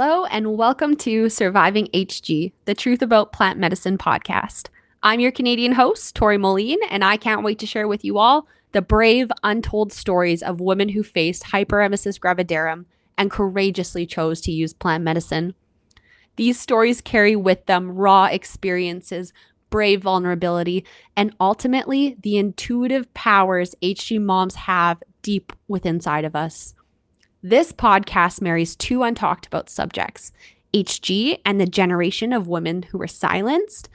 Hello, 0.00 0.26
and 0.26 0.56
welcome 0.56 0.94
to 0.98 1.28
Surviving 1.28 1.88
HG, 1.92 2.52
the 2.66 2.74
Truth 2.76 3.02
About 3.02 3.32
Plant 3.32 3.58
Medicine 3.58 3.98
podcast. 3.98 4.68
I'm 5.02 5.18
your 5.18 5.32
Canadian 5.32 5.72
host, 5.72 6.14
Tori 6.14 6.38
Moline, 6.38 6.78
and 6.88 7.02
I 7.02 7.16
can't 7.16 7.42
wait 7.42 7.58
to 7.58 7.66
share 7.66 7.88
with 7.88 8.04
you 8.04 8.16
all 8.16 8.46
the 8.70 8.80
brave, 8.80 9.32
untold 9.42 9.92
stories 9.92 10.40
of 10.40 10.60
women 10.60 10.90
who 10.90 11.02
faced 11.02 11.46
hyperemesis 11.46 12.16
gravidarum 12.20 12.84
and 13.16 13.28
courageously 13.28 14.06
chose 14.06 14.40
to 14.42 14.52
use 14.52 14.72
plant 14.72 15.02
medicine. 15.02 15.56
These 16.36 16.60
stories 16.60 17.00
carry 17.00 17.34
with 17.34 17.66
them 17.66 17.90
raw 17.90 18.26
experiences, 18.26 19.32
brave 19.68 20.02
vulnerability, 20.02 20.84
and 21.16 21.34
ultimately 21.40 22.16
the 22.22 22.36
intuitive 22.36 23.12
powers 23.14 23.74
HG 23.82 24.20
moms 24.20 24.54
have 24.54 25.02
deep 25.22 25.52
within 25.66 25.96
inside 25.96 26.24
of 26.24 26.36
us. 26.36 26.74
This 27.42 27.70
podcast 27.70 28.42
marries 28.42 28.74
two 28.74 28.98
untalked 28.98 29.46
about 29.46 29.70
subjects 29.70 30.32
HG 30.74 31.38
and 31.44 31.60
the 31.60 31.66
generation 31.66 32.32
of 32.32 32.48
women 32.48 32.82
who 32.82 32.98
were 32.98 33.06
silenced, 33.06 33.88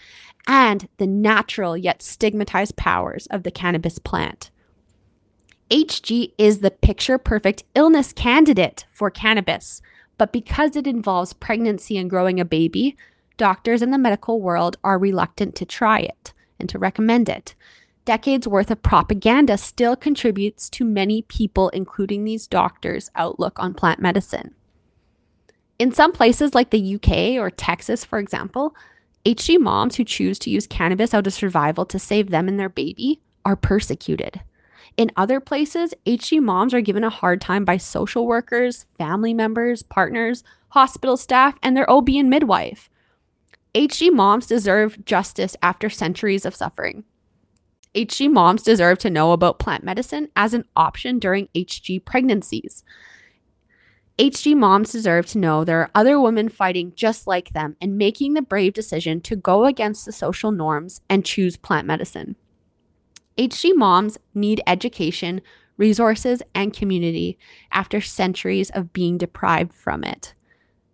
and 0.48 0.88
the 0.98 1.06
natural 1.08 1.76
yet 1.76 2.02
stigmatized 2.02 2.78
powers 2.78 3.28
of 3.28 3.44
the 3.44 3.52
cannabis 3.52 4.00
plant. 4.00 4.50
HG 5.70 6.32
is 6.38 6.60
the 6.60 6.72
picture 6.72 7.18
perfect 7.18 7.64
illness 7.76 8.14
candidate 8.14 8.86
for 8.90 9.12
cannabis, 9.12 9.82
but 10.18 10.32
because 10.32 10.78
it 10.78 10.88
involves 10.88 11.34
pregnancy 11.34 11.98
and 11.98 12.10
growing 12.10 12.40
a 12.40 12.46
baby, 12.46 12.96
doctors 13.36 13.82
in 13.82 13.92
the 13.92 13.98
medical 13.98 14.42
world 14.42 14.78
are 14.86 14.98
reluctant 14.98 15.54
to 15.56 15.66
try 15.66 16.00
it 16.00 16.32
and 16.60 16.70
to 16.70 16.80
recommend 16.80 17.28
it 17.28 17.56
decades 18.06 18.48
worth 18.48 18.72
of 18.72 18.82
propaganda 18.82 19.58
still 19.58 19.96
contributes 19.96 20.70
to 20.72 20.86
many 20.86 21.22
people, 21.24 21.70
including 21.70 22.24
these 22.24 22.48
doctors' 22.48 23.10
outlook 23.16 23.60
on 23.60 23.74
plant 23.74 24.00
medicine. 24.00 24.56
In 25.80 25.92
some 25.92 26.12
places 26.12 26.54
like 26.54 26.70
the 26.70 26.96
UK 26.96 27.42
or 27.42 27.50
Texas, 27.50 28.06
for 28.06 28.20
example, 28.20 28.76
HG 29.26 29.60
moms 29.60 29.96
who 29.96 30.04
choose 30.04 30.38
to 30.40 30.50
use 30.50 30.68
cannabis 30.68 31.14
out 31.14 31.28
of 31.28 31.34
survival 31.34 31.86
to 31.86 31.98
save 31.98 32.30
them 32.30 32.48
and 32.48 32.60
their 32.60 32.70
baby 32.70 33.22
are 33.46 33.56
persecuted. 33.56 34.42
In 34.96 35.12
other 35.18 35.40
places, 35.40 35.94
HG 36.06 36.42
moms 36.42 36.74
are 36.74 36.82
given 36.82 37.04
a 37.04 37.10
hard 37.10 37.42
time 37.42 37.66
by 37.66 37.78
social 37.78 38.28
workers, 38.28 38.86
family 38.98 39.34
members, 39.34 39.82
partners, 39.82 40.44
hospital 40.70 41.18
staff, 41.18 41.58
and 41.64 41.76
their 41.76 41.90
OB 41.90 42.10
and 42.10 42.30
midwife. 42.30 42.90
HG 43.74 44.14
moms 44.14 44.46
deserve 44.46 45.04
justice 45.04 45.56
after 45.64 45.90
centuries 45.90 46.46
of 46.46 46.56
suffering. 46.56 47.04
HG 47.96 48.32
moms 48.32 48.64
deserve 48.64 48.98
to 49.00 49.10
know 49.10 49.34
about 49.34 49.60
plant 49.60 49.84
medicine 49.84 50.30
as 50.36 50.54
an 50.54 50.66
option 50.76 51.20
during 51.20 51.48
HG 51.56 52.04
pregnancies. 52.04 52.84
HG 54.18 54.56
moms 54.56 54.92
deserve 54.92 55.26
to 55.28 55.38
know 55.38 55.64
there 55.64 55.80
are 55.82 55.92
other 55.94 56.20
women 56.20 56.50
fighting 56.50 56.94
just 56.96 57.28
like 57.28 57.54
them 57.54 57.76
and 57.82 57.98
making 57.98 58.34
the 58.34 58.42
brave 58.42 58.74
decision 58.74 59.22
to 59.22 59.36
go 59.36 59.66
against 59.66 60.06
the 60.06 60.12
social 60.12 60.52
norms 60.52 61.02
and 61.10 61.26
choose 61.26 61.58
plant 61.58 61.88
medicine. 61.88 62.36
HG 63.38 63.76
moms 63.76 64.18
need 64.34 64.62
education, 64.68 65.42
resources, 65.78 66.44
and 66.54 66.74
community 66.74 67.38
after 67.72 68.02
centuries 68.02 68.70
of 68.72 68.94
being 68.94 69.18
deprived 69.18 69.74
from 69.74 70.04
it. 70.04 70.34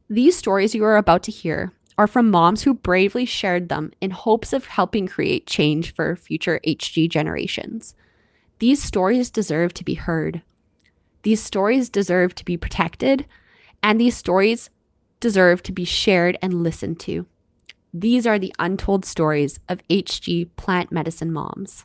These 0.09 0.37
stories 0.37 0.73
you 0.73 0.83
are 0.85 0.97
about 0.97 1.23
to 1.23 1.31
hear 1.31 1.73
are 1.99 2.07
from 2.07 2.31
moms 2.31 2.61
who 2.61 2.73
bravely 2.73 3.25
shared 3.25 3.67
them 3.67 3.91
in 3.99 4.09
hopes 4.09 4.53
of 4.53 4.67
helping 4.67 5.05
create 5.05 5.45
change 5.45 5.93
for 5.93 6.15
future 6.15 6.61
HG 6.65 7.09
generations. 7.09 7.93
These 8.59 8.81
stories 8.81 9.29
deserve 9.29 9.73
to 9.73 9.83
be 9.83 9.95
heard. 9.95 10.41
These 11.23 11.43
stories 11.43 11.89
deserve 11.89 12.33
to 12.35 12.45
be 12.45 12.55
protected, 12.55 13.25
and 13.83 13.99
these 13.99 14.15
stories 14.15 14.69
deserve 15.19 15.61
to 15.63 15.73
be 15.73 15.83
shared 15.83 16.37
and 16.41 16.63
listened 16.63 17.01
to. 17.01 17.25
These 17.93 18.25
are 18.25 18.39
the 18.39 18.55
untold 18.57 19.03
stories 19.03 19.59
of 19.67 19.85
HG 19.89 20.51
plant 20.55 20.93
medicine 20.93 21.33
moms. 21.33 21.83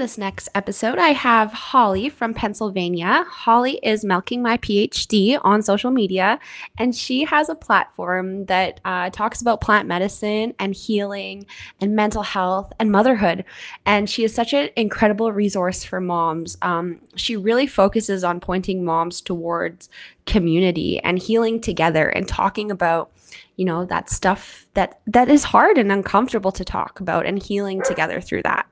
This 0.00 0.16
next 0.16 0.48
episode, 0.54 0.98
I 0.98 1.08
have 1.08 1.52
Holly 1.52 2.08
from 2.08 2.32
Pennsylvania. 2.32 3.26
Holly 3.28 3.78
is 3.82 4.02
milking 4.02 4.42
my 4.42 4.56
PhD 4.56 5.38
on 5.44 5.60
social 5.60 5.90
media, 5.90 6.40
and 6.78 6.96
she 6.96 7.24
has 7.24 7.50
a 7.50 7.54
platform 7.54 8.46
that 8.46 8.80
uh, 8.86 9.10
talks 9.10 9.42
about 9.42 9.60
plant 9.60 9.86
medicine 9.86 10.54
and 10.58 10.74
healing 10.74 11.44
and 11.82 11.94
mental 11.94 12.22
health 12.22 12.72
and 12.80 12.90
motherhood. 12.90 13.44
And 13.84 14.08
she 14.08 14.24
is 14.24 14.34
such 14.34 14.54
an 14.54 14.70
incredible 14.74 15.32
resource 15.32 15.84
for 15.84 16.00
moms. 16.00 16.56
Um, 16.62 17.00
she 17.14 17.36
really 17.36 17.66
focuses 17.66 18.24
on 18.24 18.40
pointing 18.40 18.82
moms 18.82 19.20
towards 19.20 19.90
community 20.24 20.98
and 21.00 21.18
healing 21.18 21.60
together 21.60 22.08
and 22.08 22.26
talking 22.26 22.70
about 22.70 23.12
you 23.56 23.64
know 23.64 23.84
that 23.84 24.08
stuff 24.08 24.66
that 24.74 25.00
that 25.06 25.28
is 25.28 25.44
hard 25.44 25.76
and 25.76 25.92
uncomfortable 25.92 26.50
to 26.52 26.64
talk 26.64 26.98
about 27.00 27.26
and 27.26 27.42
healing 27.42 27.82
together 27.82 28.20
through 28.20 28.42
that 28.42 28.69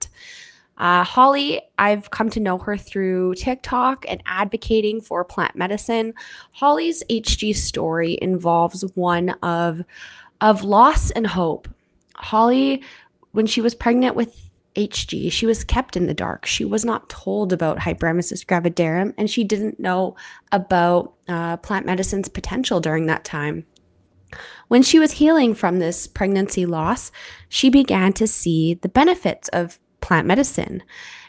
uh, 0.78 1.02
Holly, 1.02 1.60
I've 1.78 2.10
come 2.10 2.30
to 2.30 2.40
know 2.40 2.56
her 2.58 2.76
through 2.76 3.34
TikTok 3.34 4.04
and 4.08 4.22
advocating 4.26 5.00
for 5.00 5.24
plant 5.24 5.56
medicine. 5.56 6.14
Holly's 6.52 7.02
HG 7.10 7.56
story 7.56 8.16
involves 8.22 8.82
one 8.94 9.30
of 9.42 9.82
of 10.40 10.62
loss 10.62 11.10
and 11.10 11.26
hope. 11.26 11.68
Holly, 12.14 12.82
when 13.32 13.46
she 13.46 13.60
was 13.60 13.74
pregnant 13.74 14.14
with 14.14 14.50
HG, 14.76 15.32
she 15.32 15.46
was 15.46 15.64
kept 15.64 15.96
in 15.96 16.06
the 16.06 16.14
dark. 16.14 16.46
She 16.46 16.64
was 16.64 16.84
not 16.84 17.08
told 17.08 17.52
about 17.52 17.78
hyperemesis 17.78 18.46
gravidarum, 18.46 19.14
and 19.18 19.28
she 19.28 19.42
didn't 19.42 19.80
know 19.80 20.14
about 20.52 21.14
uh, 21.26 21.56
plant 21.56 21.86
medicine's 21.86 22.28
potential 22.28 22.78
during 22.78 23.06
that 23.06 23.24
time. 23.24 23.66
When 24.68 24.82
she 24.82 25.00
was 25.00 25.12
healing 25.12 25.54
from 25.54 25.78
this 25.80 26.06
pregnancy 26.06 26.66
loss, 26.66 27.10
she 27.48 27.68
began 27.70 28.12
to 28.12 28.28
see 28.28 28.74
the 28.74 28.88
benefits 28.88 29.48
of 29.48 29.80
plant 30.00 30.26
medicine. 30.26 30.82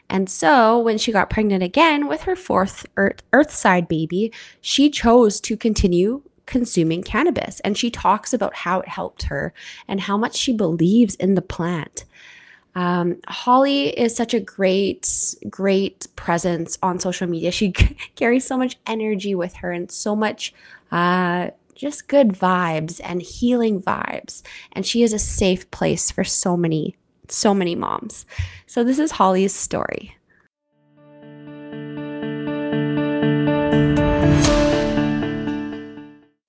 And 0.10 0.30
so 0.30 0.80
when 0.80 0.98
she 0.98 1.12
got 1.12 1.30
pregnant 1.30 1.64
again 1.64 2.08
with 2.08 2.24
her 2.24 2.36
fourth 2.36 2.86
earth, 2.98 3.22
Earthside 3.32 3.88
baby, 3.88 4.32
she 4.60 4.90
chose 4.90 5.40
to 5.42 5.56
continue 5.56 6.24
consuming 6.48 7.04
cannabis. 7.04 7.60
And 7.60 7.78
she 7.78 7.92
talks 7.92 8.34
about 8.34 8.56
how 8.56 8.80
it 8.80 8.88
helped 8.88 9.24
her 9.24 9.54
and 9.88 10.02
how 10.02 10.18
much 10.18 10.36
she 10.36 10.52
believes 10.52 11.14
in 11.16 11.36
the 11.36 11.44
plant. 11.44 12.06
Um, 12.76 13.18
Holly 13.28 13.90
is 13.90 14.16
such 14.16 14.34
a 14.34 14.40
great, 14.40 15.36
great 15.50 16.08
presence 16.16 16.78
on 16.82 17.00
social 17.00 17.28
media. 17.28 17.52
She 17.52 17.72
carries 18.16 18.46
so 18.46 18.58
much 18.58 18.78
energy 18.88 19.36
with 19.36 19.56
her 19.56 19.72
and 19.72 19.92
so 19.92 20.16
much 20.16 20.54
uh, 20.92 21.52
just 21.76 22.08
good 22.08 22.30
vibes 22.30 23.00
and 23.04 23.22
healing 23.22 23.82
vibes. 23.82 24.42
And 24.72 24.86
she 24.86 25.04
is 25.04 25.14
a 25.14 25.20
safe 25.20 25.70
place 25.72 26.10
for 26.10 26.24
so 26.24 26.58
many 26.58 26.96
so 27.32 27.54
many 27.54 27.76
moms. 27.76 28.26
So, 28.66 28.84
this 28.84 29.00
is 29.00 29.12
Holly's 29.12 29.54
story. 29.54 30.16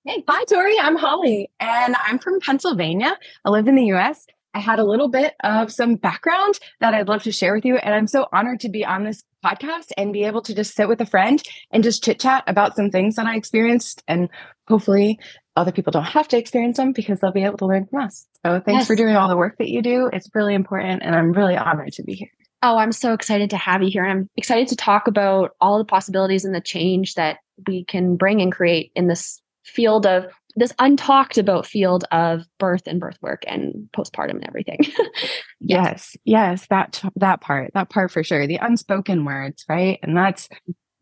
Hey, 0.04 0.24
hi, 0.26 0.44
Tori. 0.44 0.78
I'm 0.80 0.96
Holly, 0.96 1.50
and 1.60 1.94
I'm 2.04 2.18
from 2.18 2.40
Pennsylvania. 2.40 3.16
I 3.44 3.50
live 3.50 3.68
in 3.68 3.76
the 3.76 3.92
US. 3.92 4.26
I 4.54 4.58
had 4.58 4.78
a 4.78 4.84
little 4.84 5.08
bit 5.08 5.34
of 5.44 5.70
some 5.70 5.94
background 5.94 6.58
that 6.80 6.94
I'd 6.94 7.08
love 7.08 7.22
to 7.24 7.32
share 7.32 7.54
with 7.54 7.64
you. 7.64 7.76
And 7.76 7.94
I'm 7.94 8.06
so 8.06 8.26
honored 8.32 8.60
to 8.60 8.68
be 8.68 8.84
on 8.84 9.04
this 9.04 9.22
podcast 9.44 9.92
and 9.96 10.12
be 10.12 10.24
able 10.24 10.42
to 10.42 10.54
just 10.54 10.74
sit 10.74 10.88
with 10.88 11.00
a 11.00 11.06
friend 11.06 11.42
and 11.70 11.82
just 11.82 12.04
chit 12.04 12.20
chat 12.20 12.44
about 12.46 12.76
some 12.76 12.90
things 12.90 13.16
that 13.16 13.26
I 13.26 13.36
experienced. 13.36 14.02
And 14.08 14.28
hopefully, 14.68 15.18
other 15.56 15.72
people 15.72 15.90
don't 15.90 16.04
have 16.04 16.28
to 16.28 16.38
experience 16.38 16.76
them 16.76 16.92
because 16.92 17.20
they'll 17.20 17.32
be 17.32 17.44
able 17.44 17.58
to 17.58 17.66
learn 17.66 17.86
from 17.86 18.02
us. 18.02 18.26
So 18.44 18.60
thanks 18.60 18.80
yes. 18.80 18.86
for 18.86 18.96
doing 18.96 19.16
all 19.16 19.28
the 19.28 19.36
work 19.36 19.56
that 19.58 19.68
you 19.68 19.82
do. 19.82 20.08
It's 20.12 20.28
really 20.34 20.54
important 20.54 21.02
and 21.02 21.14
I'm 21.14 21.32
really 21.32 21.56
honored 21.56 21.92
to 21.94 22.02
be 22.02 22.14
here. 22.14 22.30
Oh, 22.62 22.76
I'm 22.76 22.92
so 22.92 23.12
excited 23.12 23.50
to 23.50 23.56
have 23.56 23.82
you 23.82 23.90
here. 23.90 24.04
And 24.04 24.12
I'm 24.12 24.30
excited 24.36 24.68
to 24.68 24.76
talk 24.76 25.06
about 25.06 25.52
all 25.60 25.78
the 25.78 25.84
possibilities 25.84 26.44
and 26.44 26.54
the 26.54 26.60
change 26.60 27.14
that 27.14 27.38
we 27.66 27.84
can 27.84 28.16
bring 28.16 28.40
and 28.40 28.52
create 28.52 28.92
in 28.94 29.08
this 29.08 29.40
field 29.64 30.06
of 30.06 30.26
this 30.56 30.72
untalked 30.74 31.38
about 31.38 31.66
field 31.66 32.04
of 32.10 32.42
birth 32.58 32.82
and 32.86 33.00
birth 33.00 33.18
work 33.22 33.42
and 33.46 33.88
postpartum 33.96 34.30
and 34.36 34.48
everything. 34.48 34.78
yes. 35.60 36.16
yes, 36.16 36.16
yes, 36.24 36.66
that 36.70 37.02
that 37.16 37.40
part, 37.40 37.72
that 37.74 37.90
part 37.90 38.10
for 38.10 38.24
sure. 38.24 38.46
The 38.46 38.56
unspoken 38.56 39.24
words, 39.24 39.64
right? 39.68 39.98
And 40.02 40.16
that's 40.16 40.48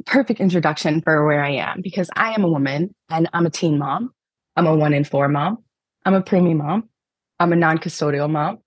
perfect 0.06 0.41
introduction 0.41 1.03
for 1.03 1.27
where 1.27 1.43
I 1.43 1.50
am 1.50 1.81
because 1.83 2.09
I 2.17 2.33
am 2.33 2.45
a 2.45 2.49
woman 2.49 2.95
and 3.11 3.29
I'm 3.33 3.47
a 3.47 3.50
teen 3.50 3.79
mom 3.79 4.12
I'm 4.59 4.67
a 4.67 4.75
one 4.75 4.93
in 4.93 5.05
four 5.05 5.29
mom. 5.29 5.59
I'm 6.05 6.15
a 6.15 6.21
preemie 6.21 6.56
mom. 6.56 6.89
I'm 7.39 7.53
a 7.53 7.56
non 7.56 7.79
custodial 7.79 8.29
mom. 8.29 8.59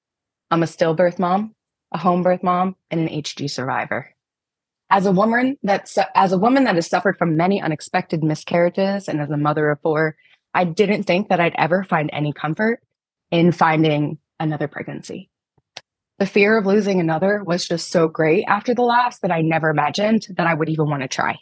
I'm 0.50 0.64
a 0.64 0.66
stillbirth 0.66 1.20
mom, 1.20 1.54
a 1.92 1.98
home 1.98 2.24
birth 2.24 2.44
mom, 2.44 2.78
and 2.90 3.02
an 3.02 3.10
HG 3.10 3.50
survivor. 3.50 4.10
As 4.90 5.06
a 5.06 5.12
woman 5.12 5.58
that's 5.64 5.98
as 6.16 6.32
a 6.32 6.38
woman 6.38 6.64
that 6.64 6.76
has 6.76 6.88
suffered 6.88 7.18
from 7.18 7.36
many 7.36 7.62
unexpected 7.62 8.24
miscarriages 8.24 9.10
and 9.10 9.20
as 9.20 9.30
a 9.32 9.36
mother 9.36 9.70
of 9.70 9.82
four, 9.82 10.16
I 10.54 10.66
didn't 10.66 11.04
think 11.04 11.30
that 11.30 11.40
I'd 11.40 11.56
ever 11.58 11.84
find 11.84 12.10
any 12.12 12.34
comfort 12.34 12.82
in 13.32 13.52
finding 13.52 14.18
another 14.40 14.68
pregnancy. 14.68 15.30
the 16.22 16.28
fear 16.28 16.56
of 16.56 16.68
losing 16.68 17.00
another 17.00 17.44
was 17.44 17.68
just 17.68 17.90
so 17.90 18.08
great 18.08 18.46
after 18.48 18.76
the 18.76 18.84
last 18.84 19.24
that 19.24 19.32
I 19.32 19.42
never 19.42 19.72
imagined 19.72 20.28
that 20.38 20.46
I 20.46 20.54
would 20.54 20.70
even 20.70 20.88
want 20.88 21.02
to 21.02 21.08
try. 21.08 21.36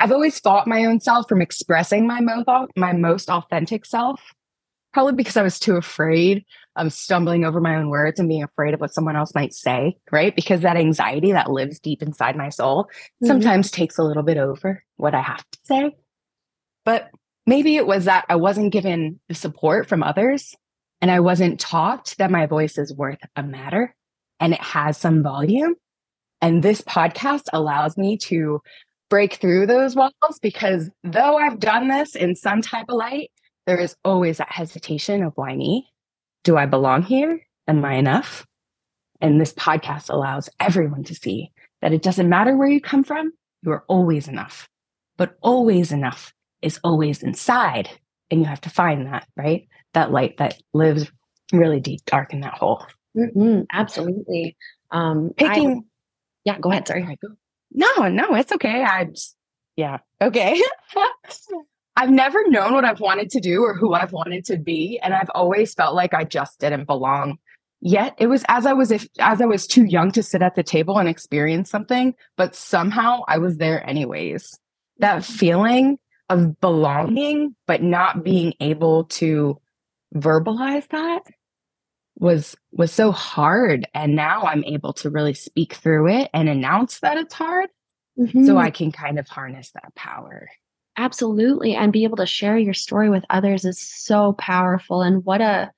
I've 0.00 0.10
always 0.10 0.40
fought 0.40 0.66
my 0.66 0.84
own 0.84 0.98
self 0.98 1.28
from 1.28 1.40
expressing 1.40 2.04
my 2.04 2.20
most, 2.20 2.48
my 2.76 2.92
most 2.92 3.30
authentic 3.30 3.86
self, 3.86 4.20
probably 4.92 5.12
because 5.12 5.36
I 5.36 5.42
was 5.42 5.60
too 5.60 5.76
afraid 5.76 6.44
of 6.74 6.92
stumbling 6.92 7.44
over 7.44 7.60
my 7.60 7.76
own 7.76 7.88
words 7.88 8.18
and 8.18 8.28
being 8.28 8.42
afraid 8.42 8.74
of 8.74 8.80
what 8.80 8.92
someone 8.92 9.14
else 9.14 9.32
might 9.36 9.54
say, 9.54 9.96
right? 10.10 10.34
Because 10.34 10.62
that 10.62 10.76
anxiety 10.76 11.30
that 11.30 11.48
lives 11.48 11.78
deep 11.78 12.02
inside 12.02 12.34
my 12.34 12.48
soul 12.48 12.84
mm-hmm. 12.84 13.28
sometimes 13.28 13.70
takes 13.70 13.96
a 13.96 14.02
little 14.02 14.24
bit 14.24 14.38
over 14.38 14.82
what 14.96 15.14
I 15.14 15.20
have 15.22 15.44
to 15.52 15.58
say. 15.62 15.96
But 16.84 17.10
maybe 17.48 17.76
it 17.76 17.86
was 17.86 18.04
that 18.04 18.26
I 18.28 18.36
wasn't 18.36 18.72
given 18.72 19.18
the 19.28 19.34
support 19.34 19.88
from 19.88 20.02
others 20.02 20.54
and 21.00 21.10
I 21.10 21.20
wasn't 21.20 21.58
taught 21.58 22.14
that 22.18 22.30
my 22.30 22.44
voice 22.44 22.76
is 22.76 22.92
worth 22.92 23.20
a 23.36 23.42
matter 23.42 23.94
and 24.38 24.52
it 24.52 24.60
has 24.60 24.98
some 24.98 25.22
volume. 25.22 25.74
And 26.42 26.62
this 26.62 26.82
podcast 26.82 27.44
allows 27.54 27.96
me 27.96 28.18
to 28.18 28.60
break 29.08 29.34
through 29.34 29.66
those 29.66 29.96
walls 29.96 30.12
because 30.42 30.90
though 31.02 31.38
I've 31.38 31.58
done 31.58 31.88
this 31.88 32.14
in 32.14 32.36
some 32.36 32.60
type 32.60 32.84
of 32.90 32.96
light, 32.96 33.30
there 33.66 33.78
is 33.78 33.96
always 34.04 34.36
that 34.36 34.52
hesitation 34.52 35.22
of 35.22 35.32
why 35.34 35.56
me? 35.56 35.88
Do 36.44 36.58
I 36.58 36.66
belong 36.66 37.02
here? 37.02 37.40
Am 37.66 37.82
I 37.82 37.94
enough? 37.94 38.46
And 39.22 39.40
this 39.40 39.54
podcast 39.54 40.10
allows 40.10 40.50
everyone 40.60 41.04
to 41.04 41.14
see 41.14 41.50
that 41.80 41.94
it 41.94 42.02
doesn't 42.02 42.28
matter 42.28 42.54
where 42.54 42.68
you 42.68 42.80
come 42.82 43.04
from, 43.04 43.32
you 43.62 43.72
are 43.72 43.84
always 43.88 44.28
enough. 44.28 44.68
But 45.16 45.38
always 45.40 45.92
enough 45.92 46.34
is 46.62 46.78
always 46.84 47.22
inside. 47.22 47.88
And 48.30 48.40
you 48.40 48.46
have 48.46 48.60
to 48.62 48.70
find 48.70 49.06
that, 49.06 49.26
right? 49.36 49.68
That 49.94 50.12
light 50.12 50.36
that 50.38 50.60
lives 50.74 51.10
really 51.52 51.80
deep, 51.80 52.04
dark 52.04 52.34
in 52.34 52.40
that 52.40 52.54
hole. 52.54 52.84
Mm-hmm, 53.16 53.62
absolutely. 53.72 54.56
Um, 54.90 55.30
Picking, 55.36 55.70
I, 55.70 55.80
yeah, 56.44 56.58
go 56.58 56.70
ahead. 56.70 56.86
Sorry. 56.86 57.18
No, 57.72 58.08
no, 58.08 58.34
it's 58.34 58.52
okay. 58.52 58.82
I 58.82 59.08
yeah, 59.76 59.98
okay. 60.20 60.60
I've 61.96 62.10
never 62.10 62.48
known 62.48 62.74
what 62.74 62.84
I've 62.84 63.00
wanted 63.00 63.30
to 63.30 63.40
do 63.40 63.62
or 63.62 63.74
who 63.74 63.94
I've 63.94 64.12
wanted 64.12 64.44
to 64.46 64.56
be, 64.56 64.98
and 65.02 65.14
I've 65.14 65.30
always 65.34 65.74
felt 65.74 65.94
like 65.94 66.14
I 66.14 66.24
just 66.24 66.58
didn't 66.60 66.86
belong. 66.86 67.38
Yet 67.80 68.14
it 68.18 68.26
was 68.26 68.44
as 68.48 68.66
I 68.66 68.72
was 68.72 68.90
if 68.90 69.06
as 69.20 69.40
I 69.40 69.46
was 69.46 69.66
too 69.66 69.84
young 69.84 70.10
to 70.12 70.22
sit 70.22 70.42
at 70.42 70.56
the 70.56 70.62
table 70.62 70.98
and 70.98 71.08
experience 71.08 71.70
something, 71.70 72.14
but 72.36 72.54
somehow 72.54 73.20
I 73.28 73.38
was 73.38 73.58
there 73.58 73.88
anyways. 73.88 74.58
That 74.98 75.24
feeling 75.24 75.98
of 76.28 76.60
belonging, 76.60 77.54
but 77.66 77.82
not 77.82 78.24
being 78.24 78.54
able 78.60 79.04
to 79.04 79.58
verbalize 80.14 80.88
that 80.88 81.22
was 82.18 82.56
was 82.72 82.92
so 82.92 83.12
hard. 83.12 83.86
And 83.94 84.16
now 84.16 84.42
i'm 84.42 84.64
able 84.64 84.92
to 84.94 85.10
really 85.10 85.34
speak 85.34 85.74
through 85.74 86.08
it 86.08 86.30
and 86.34 86.48
announce 86.48 87.00
that 87.00 87.16
it's 87.16 87.34
hard 87.34 87.68
mm-hmm. 88.18 88.44
so 88.44 88.56
i 88.58 88.70
can 88.70 88.92
kind 88.92 89.18
of 89.18 89.28
harness 89.28 89.70
that 89.72 89.94
power. 89.94 90.48
Absolutely 90.96 91.74
and 91.74 91.92
be 91.92 92.04
able 92.04 92.16
to 92.16 92.26
share 92.26 92.58
your 92.58 92.74
story 92.74 93.08
with 93.08 93.24
others 93.30 93.64
is 93.64 93.78
so 93.78 94.32
powerful 94.34 95.02
and 95.02 95.24
what 95.24 95.40
a 95.40 95.70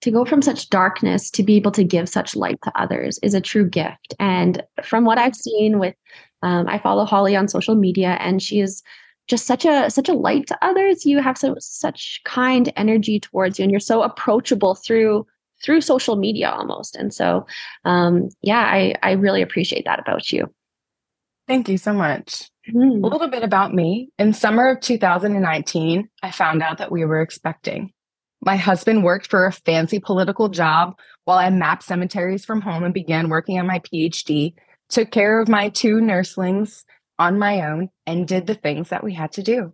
to 0.00 0.10
go 0.12 0.24
from 0.24 0.42
such 0.42 0.68
darkness 0.68 1.28
to 1.28 1.42
be 1.42 1.56
able 1.56 1.72
to 1.72 1.82
give 1.82 2.08
such 2.08 2.36
light 2.36 2.58
to 2.62 2.72
others 2.80 3.18
is 3.20 3.34
a 3.34 3.40
true 3.40 3.68
gift. 3.68 4.14
And 4.18 4.62
from 4.82 5.04
what 5.04 5.18
i've 5.18 5.36
seen 5.36 5.78
with 5.78 5.94
um, 6.42 6.66
i 6.68 6.78
follow 6.78 7.04
holly 7.04 7.36
on 7.36 7.46
social 7.46 7.76
media 7.76 8.16
and 8.20 8.42
she 8.42 8.60
is 8.60 8.82
just 9.28 9.46
such 9.46 9.64
a 9.64 9.90
such 9.90 10.08
a 10.08 10.14
light 10.14 10.46
to 10.46 10.58
others 10.62 11.04
you 11.06 11.20
have 11.20 11.38
so 11.38 11.54
such 11.58 12.20
kind 12.24 12.72
energy 12.76 13.20
towards 13.20 13.58
you 13.58 13.62
and 13.62 13.70
you're 13.70 13.80
so 13.80 14.02
approachable 14.02 14.74
through 14.74 15.26
through 15.62 15.80
social 15.80 16.16
media 16.16 16.50
almost. 16.50 16.96
And 16.96 17.12
so, 17.12 17.46
um, 17.84 18.28
yeah, 18.42 18.60
I, 18.60 18.94
I 19.02 19.12
really 19.12 19.42
appreciate 19.42 19.84
that 19.84 19.98
about 19.98 20.32
you. 20.32 20.46
Thank 21.46 21.68
you 21.68 21.78
so 21.78 21.92
much. 21.92 22.50
Mm. 22.72 23.02
A 23.02 23.06
little 23.06 23.28
bit 23.28 23.42
about 23.42 23.74
me. 23.74 24.10
In 24.18 24.32
summer 24.32 24.68
of 24.70 24.80
2019, 24.80 26.08
I 26.22 26.30
found 26.30 26.62
out 26.62 26.78
that 26.78 26.92
we 26.92 27.04
were 27.04 27.22
expecting. 27.22 27.92
My 28.40 28.56
husband 28.56 29.02
worked 29.02 29.28
for 29.28 29.46
a 29.46 29.52
fancy 29.52 29.98
political 29.98 30.48
job 30.48 30.96
while 31.24 31.38
I 31.38 31.50
mapped 31.50 31.82
cemeteries 31.82 32.44
from 32.44 32.60
home 32.60 32.84
and 32.84 32.94
began 32.94 33.30
working 33.30 33.58
on 33.58 33.66
my 33.66 33.80
PhD, 33.80 34.54
took 34.88 35.10
care 35.10 35.40
of 35.40 35.48
my 35.48 35.70
two 35.70 35.96
nurslings 35.96 36.84
on 37.18 37.38
my 37.38 37.62
own, 37.62 37.90
and 38.06 38.28
did 38.28 38.46
the 38.46 38.54
things 38.54 38.90
that 38.90 39.04
we 39.04 39.14
had 39.14 39.32
to 39.32 39.42
do. 39.42 39.72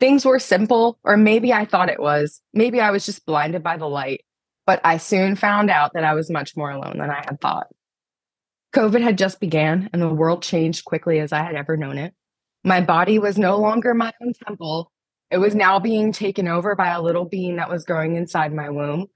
Things 0.00 0.24
were 0.24 0.38
simple, 0.38 0.98
or 1.04 1.16
maybe 1.16 1.52
I 1.52 1.64
thought 1.64 1.88
it 1.88 2.00
was. 2.00 2.40
Maybe 2.52 2.80
I 2.80 2.90
was 2.90 3.06
just 3.06 3.24
blinded 3.24 3.62
by 3.62 3.76
the 3.76 3.88
light. 3.88 4.22
But 4.66 4.80
I 4.84 4.96
soon 4.96 5.36
found 5.36 5.70
out 5.70 5.92
that 5.94 6.04
I 6.04 6.14
was 6.14 6.30
much 6.30 6.56
more 6.56 6.70
alone 6.70 6.98
than 6.98 7.10
I 7.10 7.24
had 7.26 7.40
thought. 7.40 7.66
COVID 8.74 9.02
had 9.02 9.18
just 9.18 9.40
began 9.40 9.90
and 9.92 10.00
the 10.00 10.08
world 10.08 10.42
changed 10.42 10.84
quickly 10.84 11.18
as 11.20 11.32
I 11.32 11.42
had 11.42 11.54
ever 11.54 11.76
known 11.76 11.98
it. 11.98 12.14
My 12.64 12.80
body 12.80 13.18
was 13.18 13.38
no 13.38 13.58
longer 13.58 13.92
my 13.92 14.12
own 14.22 14.32
temple. 14.46 14.90
It 15.30 15.38
was 15.38 15.54
now 15.54 15.78
being 15.78 16.12
taken 16.12 16.46
over 16.48 16.74
by 16.74 16.88
a 16.88 17.02
little 17.02 17.24
being 17.24 17.56
that 17.56 17.70
was 17.70 17.84
growing 17.84 18.16
inside 18.16 18.52
my 18.52 18.70
womb. 18.70 19.08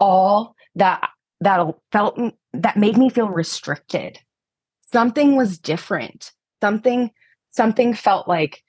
All 0.00 0.54
that 0.74 1.08
that 1.40 1.66
felt 1.92 2.18
that 2.52 2.76
made 2.76 2.96
me 2.96 3.10
feel 3.10 3.28
restricted. 3.28 4.18
Something 4.92 5.36
was 5.36 5.58
different. 5.58 6.32
Something 6.62 7.10
something 7.54 7.94
felt 7.94 8.28
like 8.28 8.62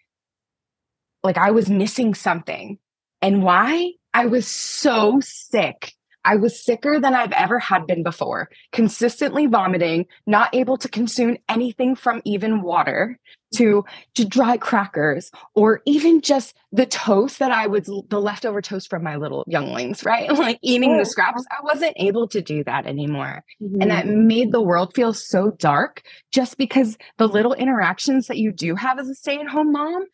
like 1.23 1.37
I 1.37 1.51
was 1.51 1.69
missing 1.69 2.13
something. 2.13 2.77
And 3.21 3.41
why? 3.41 3.93
I 4.13 4.27
was 4.27 4.47
so 4.47 5.19
sick 5.21 5.94
I 6.25 6.35
was 6.35 6.59
sicker 6.59 6.99
than 6.99 7.13
I've 7.13 7.31
ever 7.31 7.59
had 7.59 7.85
been 7.85 8.03
before, 8.03 8.49
consistently 8.71 9.45
vomiting, 9.45 10.07
not 10.25 10.53
able 10.53 10.77
to 10.77 10.89
consume 10.89 11.37
anything 11.47 11.95
from 11.95 12.21
even 12.25 12.63
water 12.63 13.19
to, 13.55 13.85
to 14.15 14.25
dry 14.25 14.57
crackers 14.57 15.31
or 15.53 15.81
even 15.85 16.19
just 16.21 16.55
the 16.71 16.85
toast 16.85 17.39
that 17.39 17.51
I 17.51 17.67
was 17.67 17.89
the 18.09 18.19
leftover 18.19 18.61
toast 18.61 18.89
from 18.89 19.03
my 19.03 19.15
little 19.15 19.45
younglings, 19.47 20.03
right? 20.03 20.29
Like 20.45 20.59
eating 20.61 20.97
the 20.97 21.05
scraps. 21.05 21.45
I 21.49 21.63
wasn't 21.63 21.93
able 21.95 22.27
to 22.27 22.41
do 22.41 22.63
that 22.65 22.85
anymore. 22.85 23.43
Mm-hmm. 23.61 23.81
And 23.81 23.91
that 23.91 24.07
made 24.07 24.51
the 24.51 24.61
world 24.61 24.93
feel 24.93 25.13
so 25.13 25.51
dark 25.51 26.03
just 26.31 26.57
because 26.57 26.97
the 27.17 27.27
little 27.27 27.53
interactions 27.53 28.27
that 28.27 28.37
you 28.37 28.51
do 28.51 28.75
have 28.75 28.99
as 28.99 29.07
a 29.07 29.15
stay 29.15 29.39
at 29.39 29.47
home 29.47 29.71
mom 29.71 30.05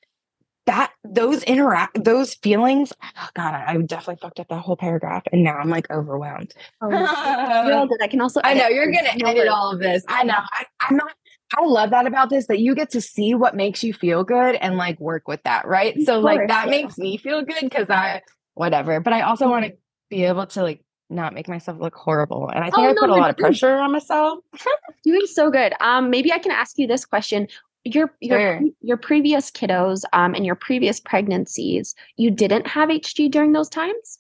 that 0.66 0.92
those 1.04 1.44
interact 1.44 2.04
those 2.04 2.36
feelings 2.36 2.94
oh 3.02 3.28
god 3.36 3.54
I, 3.54 3.74
I, 3.74 3.78
definitely 3.78 4.20
fucked 4.22 4.40
up 4.40 4.48
that 4.50 4.60
whole 4.60 4.76
paragraph 4.76 5.24
and 5.32 5.44
now 5.44 5.58
i'm 5.58 5.70
like 5.70 5.90
overwhelmed. 5.90 6.54
Oh, 6.82 6.90
i 8.02 8.08
can 8.08 8.22
also 8.22 8.42
i 8.44 8.54
know 8.54 8.68
you're 8.68 8.92
gonna 8.92 9.10
edit 9.26 9.48
all 9.48 9.72
of 9.72 9.80
this. 9.80 10.04
I 10.08 10.24
know. 10.24 10.36
I, 10.38 10.66
i'm 10.82 10.98
not 10.98 11.14
i 11.58 11.64
love 11.64 11.90
that 11.90 12.06
about 12.06 12.30
this 12.30 12.48
that 12.48 12.60
you 12.60 12.76
get 12.76 12.90
to 12.92 13.02
see 13.02 13.34
what 13.34 13.56
makes 13.56 13.84
you 13.84 13.94
feel 13.94 14.24
good 14.24 14.56
and 14.56 14.78
like 14.78 15.00
work 15.00 15.28
with 15.28 15.42
that 15.44 15.68
right? 15.68 15.96
Of 15.98 16.04
so 16.04 16.22
course, 16.22 16.24
like 16.24 16.48
that 16.48 16.66
yeah. 16.66 16.72
makes 16.72 16.98
me 16.98 17.18
feel 17.18 17.44
good 17.44 17.62
because 17.62 17.90
i 17.90 18.22
whatever. 18.54 19.00
But 19.00 19.14
i 19.14 19.22
also 19.22 19.50
want 19.50 19.66
to 19.66 19.74
be 20.10 20.26
able 20.26 20.46
to 20.46 20.62
like 20.62 20.84
not 21.12 21.34
make 21.34 21.48
myself 21.48 21.78
look 21.80 21.94
horrible. 21.94 22.50
And 22.50 22.64
I 22.64 22.70
think 22.70 22.78
oh, 22.78 22.90
I 22.90 22.94
put 22.98 23.10
a 23.10 23.16
lot 23.16 23.30
of 23.30 23.38
pressure 23.38 23.76
on 23.76 23.92
myself. 23.92 24.40
doing 25.04 25.26
so 25.26 25.50
good. 25.52 25.74
Um, 25.82 26.10
maybe 26.10 26.32
I 26.32 26.40
can 26.40 26.52
ask 26.52 26.78
you 26.78 26.88
this 26.88 27.06
question 27.06 27.48
your 27.84 28.14
your 28.20 28.40
sure. 28.40 28.62
your 28.82 28.98
previous 28.98 29.50
kiddos 29.52 30.04
um 30.14 30.36
and 30.36 30.46
your 30.46 30.56
previous 30.56 31.00
pregnancies 31.00 31.96
you 32.18 32.30
didn't 32.30 32.68
have 32.68 32.90
hg 32.90 33.32
during 33.32 33.52
those 33.54 33.70
times 33.70 34.20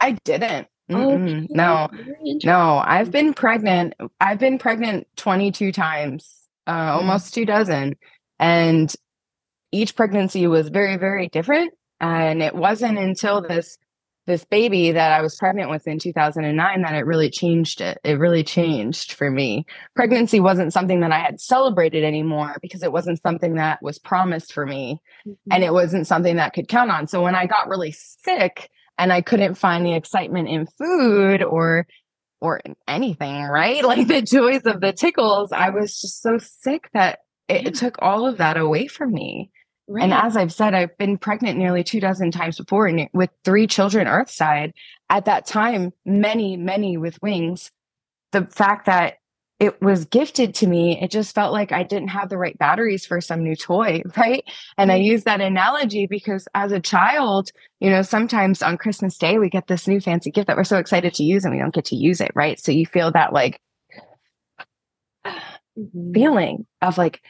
i 0.00 0.12
didn't 0.24 0.66
okay. 0.90 1.46
no 1.50 1.88
no 2.44 2.82
i've 2.84 3.10
been 3.10 3.34
pregnant 3.34 3.94
i've 4.20 4.38
been 4.38 4.58
pregnant 4.58 5.06
22 5.16 5.72
times 5.72 6.48
uh 6.66 6.72
mm. 6.72 6.96
almost 6.96 7.34
two 7.34 7.44
dozen 7.44 7.94
and 8.38 8.94
each 9.70 9.94
pregnancy 9.96 10.46
was 10.46 10.68
very 10.68 10.96
very 10.96 11.28
different 11.28 11.72
and 12.00 12.42
it 12.42 12.54
wasn't 12.54 12.98
until 12.98 13.42
this 13.42 13.76
this 14.26 14.44
baby 14.44 14.92
that 14.92 15.12
I 15.12 15.20
was 15.20 15.36
pregnant 15.36 15.70
with 15.70 15.86
in 15.86 15.98
2009 15.98 16.82
that 16.82 16.94
it 16.94 17.06
really 17.06 17.30
changed 17.30 17.80
it. 17.80 17.98
It 18.04 18.18
really 18.18 18.42
changed 18.42 19.12
for 19.12 19.30
me. 19.30 19.66
Pregnancy 19.94 20.40
wasn't 20.40 20.72
something 20.72 21.00
that 21.00 21.12
I 21.12 21.18
had 21.18 21.40
celebrated 21.40 22.04
anymore 22.04 22.56
because 22.62 22.82
it 22.82 22.92
wasn't 22.92 23.20
something 23.22 23.54
that 23.54 23.82
was 23.82 23.98
promised 23.98 24.52
for 24.52 24.64
me 24.64 25.00
mm-hmm. 25.26 25.52
and 25.52 25.62
it 25.62 25.72
wasn't 25.72 26.06
something 26.06 26.36
that 26.36 26.54
could 26.54 26.68
count 26.68 26.90
on. 26.90 27.06
So 27.06 27.22
when 27.22 27.34
I 27.34 27.46
got 27.46 27.68
really 27.68 27.92
sick 27.92 28.70
and 28.98 29.12
I 29.12 29.20
couldn't 29.20 29.56
find 29.56 29.84
the 29.84 29.94
excitement 29.94 30.48
in 30.48 30.66
food 30.66 31.42
or 31.42 31.86
or 32.40 32.60
anything, 32.86 33.44
right? 33.44 33.82
Like 33.94 34.06
the 34.06 34.22
joys 34.22 34.62
of 34.64 34.80
the 34.80 34.92
tickles, 34.92 35.52
I 35.52 35.70
was 35.70 36.00
just 36.00 36.22
so 36.22 36.38
sick 36.38 36.88
that 36.92 37.20
it, 37.48 37.68
it 37.68 37.74
took 37.74 37.96
all 38.00 38.26
of 38.26 38.38
that 38.38 38.56
away 38.56 38.86
from 38.86 39.12
me. 39.12 39.50
Right. 39.86 40.02
And 40.02 40.14
as 40.14 40.36
I've 40.36 40.52
said, 40.52 40.74
I've 40.74 40.96
been 40.96 41.18
pregnant 41.18 41.58
nearly 41.58 41.84
two 41.84 42.00
dozen 42.00 42.30
times 42.30 42.56
before 42.56 42.86
and 42.86 43.08
with 43.12 43.30
three 43.44 43.66
children 43.66 44.06
earthside. 44.06 44.72
At 45.10 45.26
that 45.26 45.46
time, 45.46 45.92
many, 46.06 46.56
many 46.56 46.96
with 46.96 47.20
wings. 47.20 47.70
The 48.32 48.46
fact 48.46 48.86
that 48.86 49.18
it 49.60 49.80
was 49.80 50.04
gifted 50.06 50.54
to 50.56 50.66
me, 50.66 51.00
it 51.00 51.10
just 51.10 51.34
felt 51.34 51.52
like 51.52 51.70
I 51.70 51.84
didn't 51.84 52.08
have 52.08 52.28
the 52.28 52.38
right 52.38 52.58
batteries 52.58 53.06
for 53.06 53.20
some 53.20 53.42
new 53.44 53.54
toy, 53.54 54.02
right? 54.16 54.44
And 54.78 54.90
I 54.90 54.96
use 54.96 55.24
that 55.24 55.40
analogy 55.40 56.06
because 56.06 56.48
as 56.54 56.72
a 56.72 56.80
child, 56.80 57.50
you 57.80 57.90
know, 57.90 58.02
sometimes 58.02 58.62
on 58.62 58.78
Christmas 58.78 59.16
Day, 59.18 59.38
we 59.38 59.50
get 59.50 59.66
this 59.66 59.86
new 59.86 60.00
fancy 60.00 60.30
gift 60.30 60.46
that 60.48 60.56
we're 60.56 60.64
so 60.64 60.78
excited 60.78 61.14
to 61.14 61.24
use 61.24 61.44
and 61.44 61.54
we 61.54 61.60
don't 61.60 61.74
get 61.74 61.84
to 61.86 61.96
use 61.96 62.20
it, 62.20 62.32
right? 62.34 62.58
So 62.58 62.72
you 62.72 62.86
feel 62.86 63.12
that 63.12 63.32
like 63.32 63.60
mm-hmm. 65.26 66.12
feeling 66.12 66.66
of 66.80 66.98
like, 66.98 67.20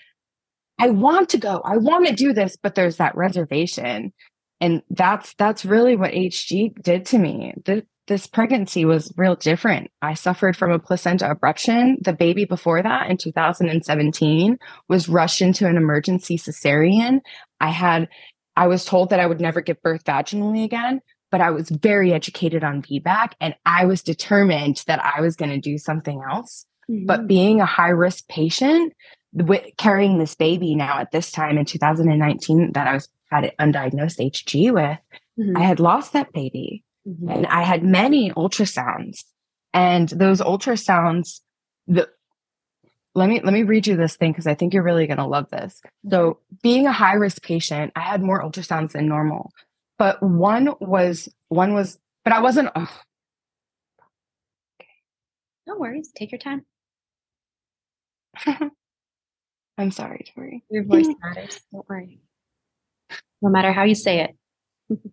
I 0.78 0.90
want 0.90 1.28
to 1.31 1.38
go, 1.38 1.62
I 1.64 1.76
want 1.76 2.07
to 2.07 2.14
do 2.14 2.33
this, 2.33 2.57
but 2.57 2.75
there's 2.75 2.97
that 2.97 3.16
reservation. 3.16 4.12
And 4.61 4.83
that's 4.90 5.35
that's 5.35 5.64
really 5.64 5.97
what 5.97 6.12
HG 6.12 6.83
did 6.83 7.07
to 7.07 7.19
me. 7.19 7.54
The, 7.64 7.85
this 8.07 8.26
pregnancy 8.26 8.85
was 8.85 9.12
real 9.16 9.35
different. 9.35 9.90
I 10.02 10.14
suffered 10.14 10.57
from 10.57 10.71
a 10.71 10.78
placenta 10.78 11.35
abruption. 11.35 11.97
The 12.02 12.12
baby 12.12 12.45
before 12.45 12.83
that 12.83 13.11
in 13.11 13.16
2017 13.16 14.59
was 14.88 15.09
rushed 15.09 15.40
into 15.40 15.66
an 15.66 15.76
emergency 15.76 16.37
cesarean. 16.37 17.21
I 17.61 17.71
had 17.71 18.09
I 18.57 18.66
was 18.66 18.85
told 18.85 19.11
that 19.11 19.21
I 19.21 19.26
would 19.26 19.40
never 19.40 19.61
give 19.61 19.83
birth 19.83 20.04
vaginally 20.04 20.64
again, 20.64 21.00
but 21.31 21.40
I 21.40 21.50
was 21.50 21.71
very 21.71 22.12
educated 22.12 22.62
on 22.62 22.83
VBAC 22.83 23.33
and 23.40 23.54
I 23.66 23.87
was 23.87 24.02
determined 24.02 24.85
that 24.87 25.04
I 25.04 25.21
was 25.21 25.35
going 25.35 25.50
to 25.50 25.59
do 25.59 25.78
something 25.78 26.23
else. 26.31 26.66
Mm-hmm. 26.90 27.07
But 27.07 27.26
being 27.26 27.61
a 27.61 27.66
high 27.66 27.88
risk 27.88 28.28
patient, 28.28 28.93
with 29.35 29.64
carrying 29.76 30.19
this 30.19 30.35
baby 30.35 30.75
now 30.75 30.99
at 30.99 31.11
this 31.11 31.31
time 31.31 31.59
in 31.59 31.64
2019 31.64 32.73
that 32.73 32.87
I 32.87 32.95
was 32.95 33.09
had 33.31 33.53
undiagnosed 33.59 34.21
HG 34.21 34.73
with, 34.73 34.99
mm-hmm. 35.38 35.57
I 35.57 35.62
had 35.62 35.81
lost 35.81 36.12
that 36.12 36.33
baby. 36.33 36.85
Mm-hmm. 37.07 37.29
And 37.29 37.47
I 37.47 37.62
had 37.62 37.83
many 37.83 38.31
ultrasounds. 38.31 39.25
And 39.73 40.09
those 40.09 40.41
ultrasounds, 40.41 41.41
the 41.87 42.09
let 43.17 43.29
me 43.29 43.41
let 43.43 43.53
me 43.53 43.62
read 43.62 43.87
you 43.87 43.97
this 43.97 44.17
thing 44.17 44.33
because 44.33 44.47
I 44.47 44.55
think 44.55 44.73
you're 44.73 44.83
really 44.83 45.07
gonna 45.07 45.29
love 45.29 45.50
this. 45.50 45.81
So 46.09 46.38
being 46.62 46.87
a 46.87 46.93
high 46.93 47.14
risk 47.14 47.43
patient, 47.43 47.93
I 47.95 48.00
had 48.00 48.23
more 48.23 48.43
ultrasounds 48.43 48.93
than 48.93 49.07
normal. 49.07 49.53
But 49.99 50.23
one 50.23 50.75
was 50.81 51.29
one 51.49 51.75
was, 51.75 51.99
but 52.25 52.33
I 52.33 52.41
wasn't 52.41 52.71
oh. 52.75 53.00
No 55.67 55.76
worries. 55.76 56.11
Take 56.14 56.33
your 56.33 56.38
time. 56.38 56.64
I'm 59.76 59.90
sorry, 59.90 60.25
Tori. 60.35 60.64
Your 60.71 60.85
voice 60.85 61.09
matters. 61.23 61.61
Don't 61.73 61.88
worry. 61.88 62.21
No 63.43 63.50
matter 63.50 63.73
how 63.73 63.85
you 63.85 63.95
say 63.95 64.21
it. 64.21 64.37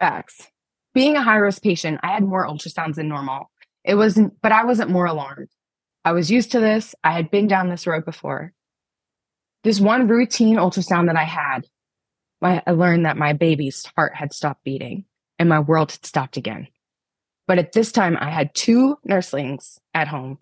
Facts 0.00 0.48
being 0.94 1.16
a 1.16 1.22
high 1.22 1.36
risk 1.36 1.62
patient, 1.62 2.00
I 2.02 2.12
had 2.12 2.22
more 2.22 2.46
ultrasounds 2.46 2.94
than 2.94 3.08
normal. 3.08 3.50
It 3.84 3.96
wasn't, 3.96 4.40
but 4.40 4.52
I 4.52 4.64
wasn't 4.64 4.90
more 4.90 5.04
alarmed. 5.04 5.48
I 6.04 6.12
was 6.12 6.30
used 6.30 6.52
to 6.52 6.60
this. 6.60 6.94
I 7.02 7.12
had 7.12 7.30
been 7.30 7.48
down 7.48 7.68
this 7.68 7.86
road 7.86 8.04
before. 8.04 8.52
This 9.64 9.80
one 9.80 10.08
routine 10.08 10.56
ultrasound 10.56 11.06
that 11.06 11.16
I 11.16 11.24
had, 11.24 11.66
I 12.42 12.70
learned 12.70 13.06
that 13.06 13.16
my 13.16 13.32
baby's 13.32 13.86
heart 13.96 14.14
had 14.14 14.32
stopped 14.32 14.64
beating 14.64 15.06
and 15.38 15.48
my 15.48 15.60
world 15.60 15.92
had 15.92 16.04
stopped 16.04 16.36
again. 16.36 16.68
But 17.46 17.58
at 17.58 17.72
this 17.72 17.90
time, 17.90 18.16
I 18.20 18.30
had 18.30 18.54
two 18.54 18.96
nurslings 19.08 19.78
at 19.94 20.08
home. 20.08 20.38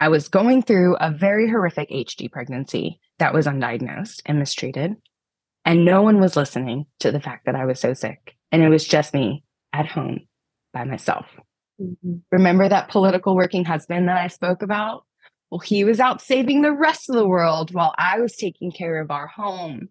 I 0.00 0.08
was 0.08 0.28
going 0.28 0.62
through 0.62 0.96
a 0.96 1.10
very 1.10 1.48
horrific 1.48 1.90
HG 1.90 2.32
pregnancy 2.32 2.98
that 3.18 3.34
was 3.34 3.46
undiagnosed 3.46 4.22
and 4.24 4.38
mistreated. 4.38 4.96
And 5.66 5.84
no 5.84 6.00
one 6.00 6.20
was 6.20 6.36
listening 6.36 6.86
to 7.00 7.12
the 7.12 7.20
fact 7.20 7.44
that 7.44 7.54
I 7.54 7.66
was 7.66 7.78
so 7.78 7.92
sick. 7.92 8.34
And 8.50 8.62
it 8.62 8.70
was 8.70 8.88
just 8.88 9.12
me 9.12 9.44
at 9.74 9.86
home 9.86 10.20
by 10.72 10.84
myself. 10.84 11.26
Mm-hmm. 11.80 12.14
Remember 12.32 12.66
that 12.66 12.88
political 12.88 13.36
working 13.36 13.66
husband 13.66 14.08
that 14.08 14.16
I 14.16 14.28
spoke 14.28 14.62
about? 14.62 15.04
Well, 15.50 15.58
he 15.58 15.84
was 15.84 16.00
out 16.00 16.22
saving 16.22 16.62
the 16.62 16.72
rest 16.72 17.10
of 17.10 17.16
the 17.16 17.28
world 17.28 17.74
while 17.74 17.94
I 17.98 18.20
was 18.20 18.36
taking 18.36 18.72
care 18.72 19.00
of 19.00 19.10
our 19.10 19.26
home, 19.26 19.90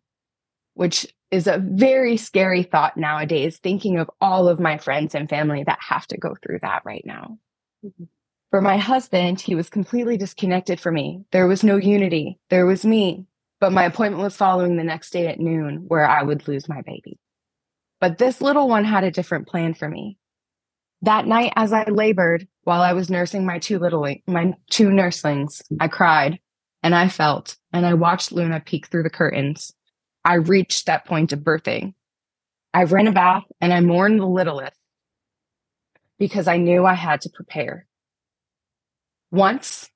which 0.73 1.05
is 1.29 1.45
a 1.45 1.59
very 1.63 2.17
scary 2.17 2.63
thought 2.63 2.97
nowadays, 2.97 3.59
thinking 3.59 3.99
of 3.99 4.09
all 4.19 4.47
of 4.47 4.59
my 4.59 4.79
friends 4.79 5.13
and 5.13 5.29
family 5.29 5.63
that 5.65 5.79
have 5.87 6.07
to 6.07 6.17
go 6.17 6.35
through 6.41 6.59
that 6.61 6.81
right 6.83 7.03
now. 7.05 7.37
Mm-hmm. 7.85 8.05
For 8.51 8.61
my 8.61 8.77
husband, 8.77 9.39
he 9.39 9.53
was 9.53 9.69
completely 9.69 10.17
disconnected 10.17 10.79
from 10.79 10.95
me. 10.95 11.23
There 11.31 11.47
was 11.47 11.63
no 11.63 11.77
unity. 11.77 12.39
There 12.49 12.65
was 12.65 12.83
me. 12.83 13.25
But 13.59 13.73
my 13.73 13.83
appointment 13.83 14.23
was 14.23 14.35
following 14.35 14.77
the 14.77 14.83
next 14.83 15.11
day 15.11 15.27
at 15.27 15.39
noon, 15.39 15.85
where 15.87 16.07
I 16.07 16.23
would 16.23 16.47
lose 16.47 16.67
my 16.67 16.81
baby. 16.81 17.19
But 17.99 18.17
this 18.17 18.41
little 18.41 18.67
one 18.67 18.85
had 18.85 19.03
a 19.03 19.11
different 19.11 19.47
plan 19.47 19.73
for 19.73 19.87
me. 19.87 20.17
That 21.01 21.27
night, 21.27 21.53
as 21.55 21.73
I 21.73 21.83
labored 21.83 22.47
while 22.63 22.81
I 22.81 22.93
was 22.93 23.09
nursing 23.09 23.45
my 23.45 23.59
two 23.59 23.77
little, 23.79 24.07
my 24.27 24.53
two 24.69 24.87
nurslings, 24.87 25.61
I 25.79 25.87
cried 25.87 26.39
and 26.81 26.95
I 26.95 27.07
felt 27.09 27.57
and 27.71 27.85
I 27.85 27.93
watched 27.93 28.31
Luna 28.31 28.61
peek 28.61 28.87
through 28.87 29.03
the 29.03 29.09
curtains. 29.09 29.73
I 30.25 30.35
reached 30.35 30.85
that 30.85 31.05
point 31.05 31.31
of 31.33 31.39
birthing. 31.39 31.93
I 32.73 32.83
ran 32.83 33.07
a 33.07 33.11
bath 33.11 33.43
and 33.61 33.73
I 33.73 33.79
mourned 33.81 34.19
the 34.19 34.25
littlest 34.25 34.77
because 36.17 36.47
I 36.47 36.57
knew 36.57 36.85
I 36.85 36.95
had 36.95 37.21
to 37.21 37.29
prepare. 37.29 37.85
Once, 39.31 39.89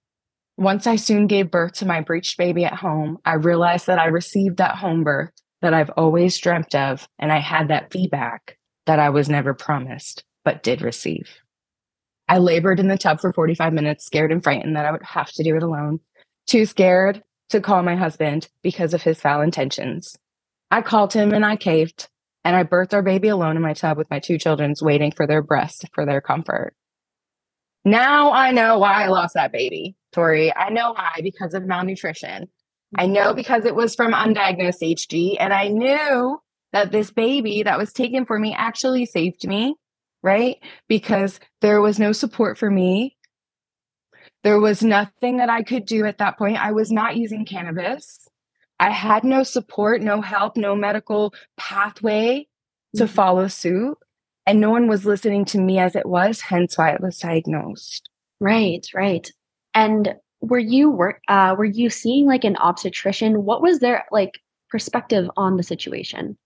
once 0.58 0.86
I 0.86 0.96
soon 0.96 1.28
gave 1.28 1.50
birth 1.50 1.74
to 1.74 1.88
my 1.88 2.02
breached 2.02 2.38
baby 2.38 2.66
at 2.66 2.76
home, 2.76 3.18
I 3.26 3.34
realized 3.34 3.88
that 3.88 4.00
I 4.00 4.06
received 4.06 4.58
that 4.58 4.76
home 4.76 5.04
birth 5.04 5.32
that 5.62 5.74
I've 5.74 5.90
always 5.92 6.38
dreamt 6.38 6.76
of. 6.76 7.08
And 7.18 7.32
I 7.32 7.40
had 7.40 7.70
that 7.70 7.90
VBAC 7.90 8.40
that 8.86 9.00
I 9.00 9.10
was 9.10 9.30
never 9.30 9.54
promised, 9.54 10.24
but 10.46 10.62
did 10.62 10.82
receive. 10.82 11.30
I 12.30 12.38
labored 12.38 12.80
in 12.80 12.88
the 12.88 12.98
tub 12.98 13.20
for 13.22 13.34
45 13.34 13.74
minutes, 13.74 14.06
scared 14.06 14.32
and 14.32 14.44
frightened 14.44 14.76
that 14.76 14.86
I 14.86 14.92
would 14.92 15.04
have 15.04 15.32
to 15.32 15.44
do 15.44 15.56
it 15.56 15.64
alone, 15.64 16.00
too 16.48 16.66
scared 16.66 17.24
to 17.50 17.62
call 17.62 17.82
my 17.84 17.96
husband 17.96 18.50
because 18.62 18.94
of 18.94 19.02
his 19.02 19.20
foul 19.20 19.42
intentions. 19.42 20.18
I 20.70 20.82
called 20.82 21.14
him 21.14 21.34
and 21.34 21.46
I 21.46 21.56
caved, 21.56 22.08
and 22.44 22.56
I 22.56 22.64
birthed 22.64 22.94
our 22.94 23.02
baby 23.02 23.30
alone 23.30 23.56
in 23.56 23.62
my 23.62 23.74
tub 23.74 23.98
with 23.98 24.10
my 24.10 24.20
two 24.20 24.38
children's 24.38 24.82
waiting 24.82 25.12
for 25.12 25.28
their 25.28 25.42
breast 25.42 25.86
for 25.94 26.06
their 26.06 26.22
comfort. 26.22 26.74
Now 27.86 28.32
I 28.32 28.52
know 28.52 28.80
why 28.80 29.04
I 29.04 29.08
lost 29.08 29.34
that 29.34 29.52
baby, 29.52 29.96
Tori. 30.12 30.56
I 30.56 30.70
know 30.70 30.94
why 30.94 31.20
because 31.22 31.54
of 31.54 31.66
malnutrition. 31.66 32.48
I 32.98 33.08
know 33.08 33.34
because 33.34 33.66
it 33.66 33.76
was 33.76 33.96
from 33.96 34.14
undiagnosed 34.14 34.82
HG, 34.82 35.38
and 35.40 35.52
I 35.52 35.68
knew 35.68 36.40
that 36.74 36.92
this 36.92 37.12
baby 37.12 37.64
that 37.64 37.78
was 37.78 37.92
taken 37.92 38.26
for 38.26 38.38
me 38.38 38.54
actually 38.58 39.06
saved 39.06 39.48
me, 39.48 39.76
right? 40.22 40.58
Because 40.88 41.40
there 41.62 41.82
was 41.82 42.00
no 42.00 42.12
support 42.12 42.58
for 42.58 42.70
me. 42.70 43.18
There 44.44 44.60
was 44.60 44.84
nothing 44.84 45.38
that 45.38 45.50
I 45.50 45.64
could 45.64 45.86
do 45.86 46.06
at 46.06 46.18
that 46.20 46.38
point. 46.38 46.58
I 46.58 46.72
was 46.72 46.92
not 46.92 47.16
using 47.16 47.46
cannabis. 47.46 48.28
I 48.80 48.90
had 48.90 49.24
no 49.24 49.44
support, 49.44 50.02
no 50.02 50.22
help, 50.22 50.58
no 50.58 50.76
medical 50.76 51.34
pathway 51.58 52.48
to 52.96 53.04
mm-hmm. 53.04 53.14
follow 53.14 53.48
suit. 53.48 53.98
And 54.46 54.60
no 54.60 54.70
one 54.70 54.88
was 54.88 55.06
listening 55.06 55.46
to 55.46 55.60
me 55.60 55.80
as 55.80 55.96
it 55.96 56.06
was, 56.06 56.42
hence 56.42 56.78
why 56.78 56.92
it 56.92 57.02
was 57.02 57.18
diagnosed. 57.18 58.10
Right, 58.40 58.86
right. 58.94 59.32
And 59.74 60.16
were 60.44 60.60
you 60.60 60.90
work 60.90 61.22
uh 61.30 61.56
were 61.58 61.64
you 61.64 61.90
seeing 61.90 62.26
like 62.26 62.44
an 62.44 62.58
obstetrician 62.58 63.46
what 63.46 63.62
was 63.62 63.80
their 63.80 64.04
like 64.12 64.42
perspective 64.70 65.30
on 65.38 65.56
the 65.56 65.64
situation 65.64 66.38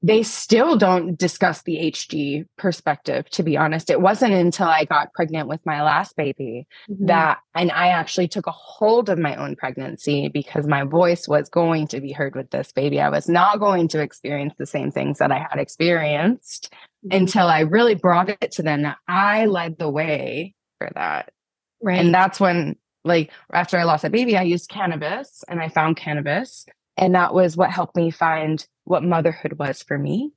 they 0.00 0.22
still 0.22 0.76
don't 0.76 1.18
discuss 1.18 1.62
the 1.62 1.76
HG 1.76 2.46
perspective, 2.56 3.28
to 3.30 3.42
be 3.42 3.56
honest. 3.56 3.90
It 3.90 4.00
wasn't 4.00 4.32
until 4.32 4.68
I 4.68 4.84
got 4.84 5.12
pregnant 5.12 5.48
with 5.48 5.64
my 5.66 5.82
last 5.82 6.16
baby 6.16 6.68
mm-hmm. 6.88 7.06
that, 7.06 7.38
and 7.54 7.72
I 7.72 7.88
actually 7.88 8.28
took 8.28 8.46
a 8.46 8.52
hold 8.52 9.08
of 9.08 9.18
my 9.18 9.34
own 9.34 9.56
pregnancy 9.56 10.28
because 10.28 10.68
my 10.68 10.84
voice 10.84 11.26
was 11.26 11.48
going 11.48 11.88
to 11.88 12.00
be 12.00 12.12
heard 12.12 12.36
with 12.36 12.50
this 12.50 12.70
baby. 12.70 13.00
I 13.00 13.08
was 13.08 13.28
not 13.28 13.58
going 13.58 13.88
to 13.88 14.00
experience 14.00 14.54
the 14.56 14.66
same 14.66 14.92
things 14.92 15.18
that 15.18 15.32
I 15.32 15.38
had 15.50 15.58
experienced 15.58 16.72
mm-hmm. 17.04 17.16
until 17.16 17.48
I 17.48 17.60
really 17.60 17.96
brought 17.96 18.28
it 18.28 18.52
to 18.52 18.62
them 18.62 18.82
that 18.82 18.98
I 19.08 19.46
led 19.46 19.78
the 19.78 19.90
way 19.90 20.54
for 20.78 20.90
that. 20.94 21.32
Right. 21.82 21.98
And 21.98 22.14
that's 22.14 22.38
when, 22.38 22.76
like, 23.04 23.32
after 23.52 23.78
I 23.78 23.82
lost 23.82 24.04
a 24.04 24.10
baby, 24.10 24.36
I 24.36 24.42
used 24.42 24.70
cannabis 24.70 25.42
and 25.48 25.60
I 25.60 25.68
found 25.68 25.96
cannabis. 25.96 26.66
And 26.98 27.14
that 27.14 27.32
was 27.32 27.56
what 27.56 27.70
helped 27.70 27.96
me 27.96 28.10
find 28.10 28.66
what 28.84 29.04
motherhood 29.04 29.54
was 29.58 29.82
for 29.82 29.96
me. 29.96 30.32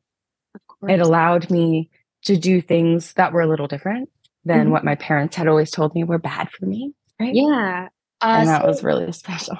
It 0.87 0.99
allowed 0.99 1.49
me 1.49 1.89
to 2.25 2.37
do 2.37 2.61
things 2.61 3.13
that 3.13 3.33
were 3.33 3.41
a 3.41 3.47
little 3.47 3.67
different 3.67 4.09
than 4.45 4.61
mm-hmm. 4.61 4.71
what 4.71 4.83
my 4.83 4.95
parents 4.95 5.35
had 5.35 5.47
always 5.47 5.71
told 5.71 5.93
me 5.95 6.03
were 6.03 6.19
bad 6.19 6.49
for 6.51 6.65
me. 6.65 6.93
Right. 7.19 7.35
Yeah. 7.35 7.87
Uh, 8.21 8.25
and 8.25 8.47
that 8.47 8.61
so, 8.61 8.67
was 8.67 8.83
really 8.83 9.11
special. 9.11 9.57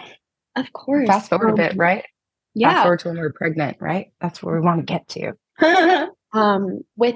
Of 0.56 0.72
course. 0.74 1.08
Fast 1.08 1.30
forward 1.30 1.50
um, 1.50 1.54
a 1.54 1.58
bit, 1.58 1.78
right? 1.78 2.06
Yeah. 2.54 2.72
Fast 2.72 2.84
forward 2.84 3.00
to 3.00 3.08
when 3.10 3.18
we 3.18 3.24
are 3.24 3.34
pregnant, 3.34 3.78
right? 3.80 4.12
That's 4.20 4.42
where 4.44 4.56
we 4.56 4.62
want 4.62 4.86
to 4.86 4.94
get 4.94 5.08
to. 5.10 6.10
um, 6.34 6.82
with 6.96 7.16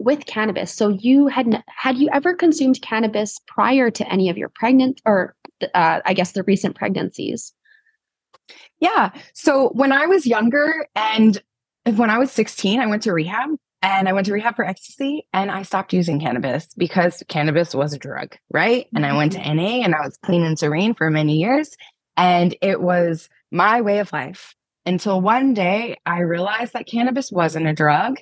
with 0.00 0.26
cannabis. 0.26 0.72
So 0.72 0.90
you 0.90 1.26
had 1.26 1.62
had 1.66 1.96
you 1.96 2.08
ever 2.12 2.34
consumed 2.34 2.80
cannabis 2.82 3.40
prior 3.46 3.90
to 3.90 4.12
any 4.12 4.28
of 4.28 4.38
your 4.38 4.48
pregnant 4.48 5.00
or 5.04 5.34
uh, 5.74 6.00
I 6.04 6.14
guess 6.14 6.32
the 6.32 6.44
recent 6.44 6.76
pregnancies? 6.76 7.52
Yeah. 8.80 9.10
So 9.34 9.70
when 9.70 9.92
I 9.92 10.06
was 10.06 10.26
younger 10.26 10.86
and 10.94 11.40
when 11.96 12.10
I 12.10 12.18
was 12.18 12.30
16, 12.32 12.80
I 12.80 12.86
went 12.86 13.02
to 13.04 13.12
rehab 13.12 13.50
and 13.82 14.08
I 14.08 14.12
went 14.12 14.26
to 14.26 14.32
rehab 14.32 14.56
for 14.56 14.64
ecstasy 14.64 15.26
and 15.32 15.50
I 15.50 15.62
stopped 15.62 15.92
using 15.92 16.20
cannabis 16.20 16.74
because 16.76 17.22
cannabis 17.28 17.74
was 17.74 17.92
a 17.92 17.98
drug, 17.98 18.36
right? 18.50 18.86
And 18.94 19.06
I 19.06 19.16
went 19.16 19.32
to 19.32 19.38
mm-hmm. 19.38 19.56
NA 19.56 19.84
and 19.84 19.94
I 19.94 20.00
was 20.00 20.16
clean 20.24 20.42
and 20.42 20.58
serene 20.58 20.94
for 20.94 21.10
many 21.10 21.36
years. 21.36 21.76
And 22.16 22.56
it 22.60 22.80
was 22.80 23.28
my 23.50 23.80
way 23.80 24.00
of 24.00 24.12
life 24.12 24.54
until 24.84 25.20
one 25.20 25.54
day 25.54 25.96
I 26.04 26.20
realized 26.20 26.72
that 26.72 26.86
cannabis 26.86 27.30
wasn't 27.30 27.68
a 27.68 27.72
drug 27.72 28.18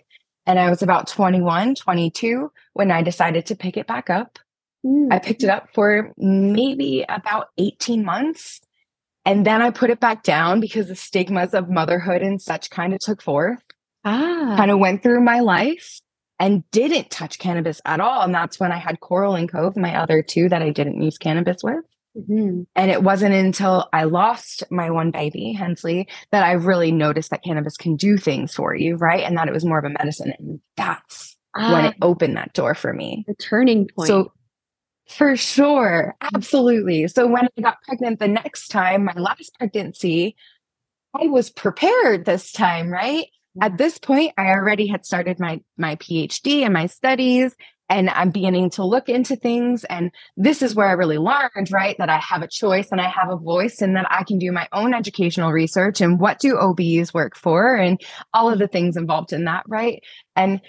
and 0.47 0.59
I 0.59 0.71
was 0.71 0.83
about 0.83 1.09
21, 1.09 1.75
22 1.75 2.53
when 2.75 2.91
I 2.91 3.03
decided 3.03 3.47
to 3.47 3.57
pick 3.57 3.77
it 3.77 3.87
back 3.87 4.11
up. 4.11 4.39
Mm. 4.85 5.13
I 5.13 5.19
picked 5.19 5.43
it 5.43 5.51
up 5.51 5.69
for 5.75 6.13
maybe 6.17 7.05
about 7.09 7.49
18 7.59 8.05
months. 8.05 8.61
And 9.27 9.45
then 9.45 9.61
I 9.61 9.71
put 9.71 9.91
it 9.91 10.01
back 10.01 10.23
down 10.23 10.61
because 10.61 10.87
the 10.89 10.95
stigmas 10.97 11.53
of 11.53 11.69
motherhood 11.69 12.23
and 12.23 12.41
such 12.41 12.71
kind 12.71 12.95
of 12.95 13.01
took 13.01 13.21
forth, 13.21 13.59
Ah. 14.05 14.55
kind 14.57 14.71
of 14.71 14.79
went 14.79 15.03
through 15.03 15.21
my 15.23 15.41
life 15.41 16.01
and 16.39 16.63
didn't 16.71 17.11
touch 17.11 17.39
cannabis 17.39 17.81
at 17.85 17.99
all. 18.01 18.23
And 18.23 18.33
that's 18.35 18.61
when 18.61 18.71
I 18.73 18.79
had 18.79 19.01
Coral 19.01 19.35
and 19.35 19.51
Cove, 19.51 19.77
my 19.77 19.97
other 19.97 20.23
two 20.23 20.49
that 20.49 20.63
I 20.63 20.71
didn't 20.71 21.03
use 21.03 21.19
cannabis 21.19 21.63
with. 21.65 21.85
Mhm. 22.17 22.67
And 22.77 22.91
it 22.91 23.03
wasn't 23.03 23.35
until 23.35 23.89
I 23.93 24.05
lost 24.05 24.63
my 24.71 24.91
one 24.91 25.11
baby, 25.11 25.53
Hensley, 25.53 26.09
that 26.31 26.45
I 26.45 26.53
really 26.53 26.93
noticed 26.93 27.31
that 27.31 27.43
cannabis 27.43 27.77
can 27.77 27.97
do 27.97 28.17
things 28.17 28.55
for 28.55 28.75
you, 28.75 28.97
right? 28.97 29.23
And 29.25 29.37
that 29.37 29.49
it 29.49 29.53
was 29.55 29.65
more 29.65 29.79
of 29.79 29.85
a 29.85 29.91
medicine. 29.91 30.33
And 30.39 30.61
that's 30.77 31.37
when 31.55 31.65
Ah, 31.85 31.89
it 31.89 31.97
opened 32.01 32.37
that 32.37 32.53
door 32.53 32.75
for 32.75 32.93
me. 32.93 33.25
the 33.27 33.35
turning 33.35 33.89
point. 33.97 34.07
So, 34.09 34.31
for 35.09 35.37
sure, 35.37 36.17
absolutely. 36.35 37.07
So, 37.09 37.27
when 37.27 37.49
I 37.57 37.61
got 37.61 37.83
pregnant 37.83 38.19
the 38.19 38.29
next 38.29 38.69
time, 38.69 39.05
my 39.05 39.15
last 39.15 39.55
pregnancy, 39.59 40.37
I 41.15 41.27
was 41.29 41.51
prepared 41.51 42.25
this 42.25 42.53
time, 42.53 42.91
right? 42.91 43.27
At 43.63 43.79
this 43.79 43.99
point, 43.99 44.35
I 44.37 44.49
already 44.49 44.87
had 44.87 45.07
started 45.07 45.39
my 45.39 45.61
my 45.79 45.97
PhD 45.97 46.63
and 46.63 46.75
my 46.75 46.87
studies, 46.87 47.55
and 47.89 48.11
I'm 48.11 48.31
beginning 48.31 48.71
to 48.71 48.85
look 48.85 49.09
into 49.09 49.37
things. 49.37 49.85
And 49.85 50.11
this 50.37 50.61
is 50.61 50.75
where 50.75 50.89
I 50.89 50.93
really 50.93 51.19
learned, 51.19 51.71
right, 51.71 51.97
that 51.99 52.11
I 52.11 52.19
have 52.19 52.43
a 52.43 52.49
choice 52.49 52.89
and 52.91 53.01
I 53.01 53.09
have 53.09 53.31
a 53.31 53.37
voice, 53.37 53.81
and 53.81 53.95
that 53.97 54.07
I 54.11 54.25
can 54.25 54.39
do 54.39 54.51
my 54.51 54.69
own 54.73 54.93
educational 54.93 55.53
research 55.53 56.01
and 56.01 56.19
what 56.19 56.41
do 56.41 56.59
OBs 56.59 57.15
work 57.15 57.37
for, 57.37 57.77
and 57.77 58.01
all 58.35 58.51
of 58.53 58.59
the 58.59 58.69
things 58.69 58.97
involved 58.97 59.33
in 59.33 59.45
that, 59.45 59.63
right? 59.69 60.03
And 60.35 60.61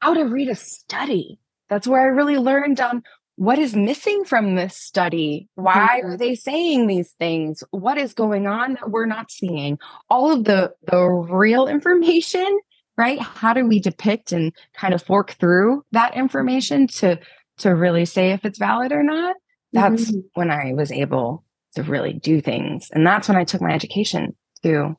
how 0.00 0.14
to 0.14 0.24
read 0.24 0.48
a 0.48 0.56
study. 0.56 1.38
That's 1.68 1.86
where 1.86 2.00
I 2.00 2.06
really 2.06 2.38
learned 2.38 2.80
um, 2.80 3.02
what 3.36 3.58
is 3.58 3.76
missing 3.76 4.24
from 4.24 4.54
this 4.54 4.76
study. 4.76 5.48
Why 5.54 6.00
are 6.02 6.16
Mhm. 6.16 6.18
they 6.18 6.34
saying 6.34 6.86
these 6.86 7.12
things? 7.12 7.62
What 7.70 7.98
is 7.98 8.14
going 8.14 8.46
on 8.46 8.74
that 8.74 8.90
we're 8.90 9.06
not 9.06 9.30
seeing? 9.30 9.78
All 10.10 10.32
of 10.32 10.44
the 10.44 10.72
the 10.90 11.04
real 11.06 11.66
information, 11.68 12.58
right? 12.96 13.20
How 13.20 13.52
do 13.52 13.66
we 13.66 13.78
depict 13.78 14.32
and 14.32 14.52
kind 14.74 14.94
of 14.94 15.02
fork 15.02 15.32
through 15.32 15.84
that 15.92 16.16
information 16.16 16.86
to 16.88 17.18
to 17.58 17.74
really 17.74 18.04
say 18.04 18.32
if 18.32 18.44
it's 18.44 18.58
valid 18.58 18.92
or 18.92 19.02
not? 19.02 19.36
That's 19.72 20.10
Mhm. 20.10 20.22
when 20.34 20.50
I 20.50 20.72
was 20.74 20.90
able 20.90 21.44
to 21.74 21.82
really 21.82 22.14
do 22.14 22.40
things, 22.40 22.90
and 22.92 23.06
that's 23.06 23.28
when 23.28 23.36
I 23.36 23.44
took 23.44 23.60
my 23.60 23.72
education 23.72 24.34
to 24.62 24.96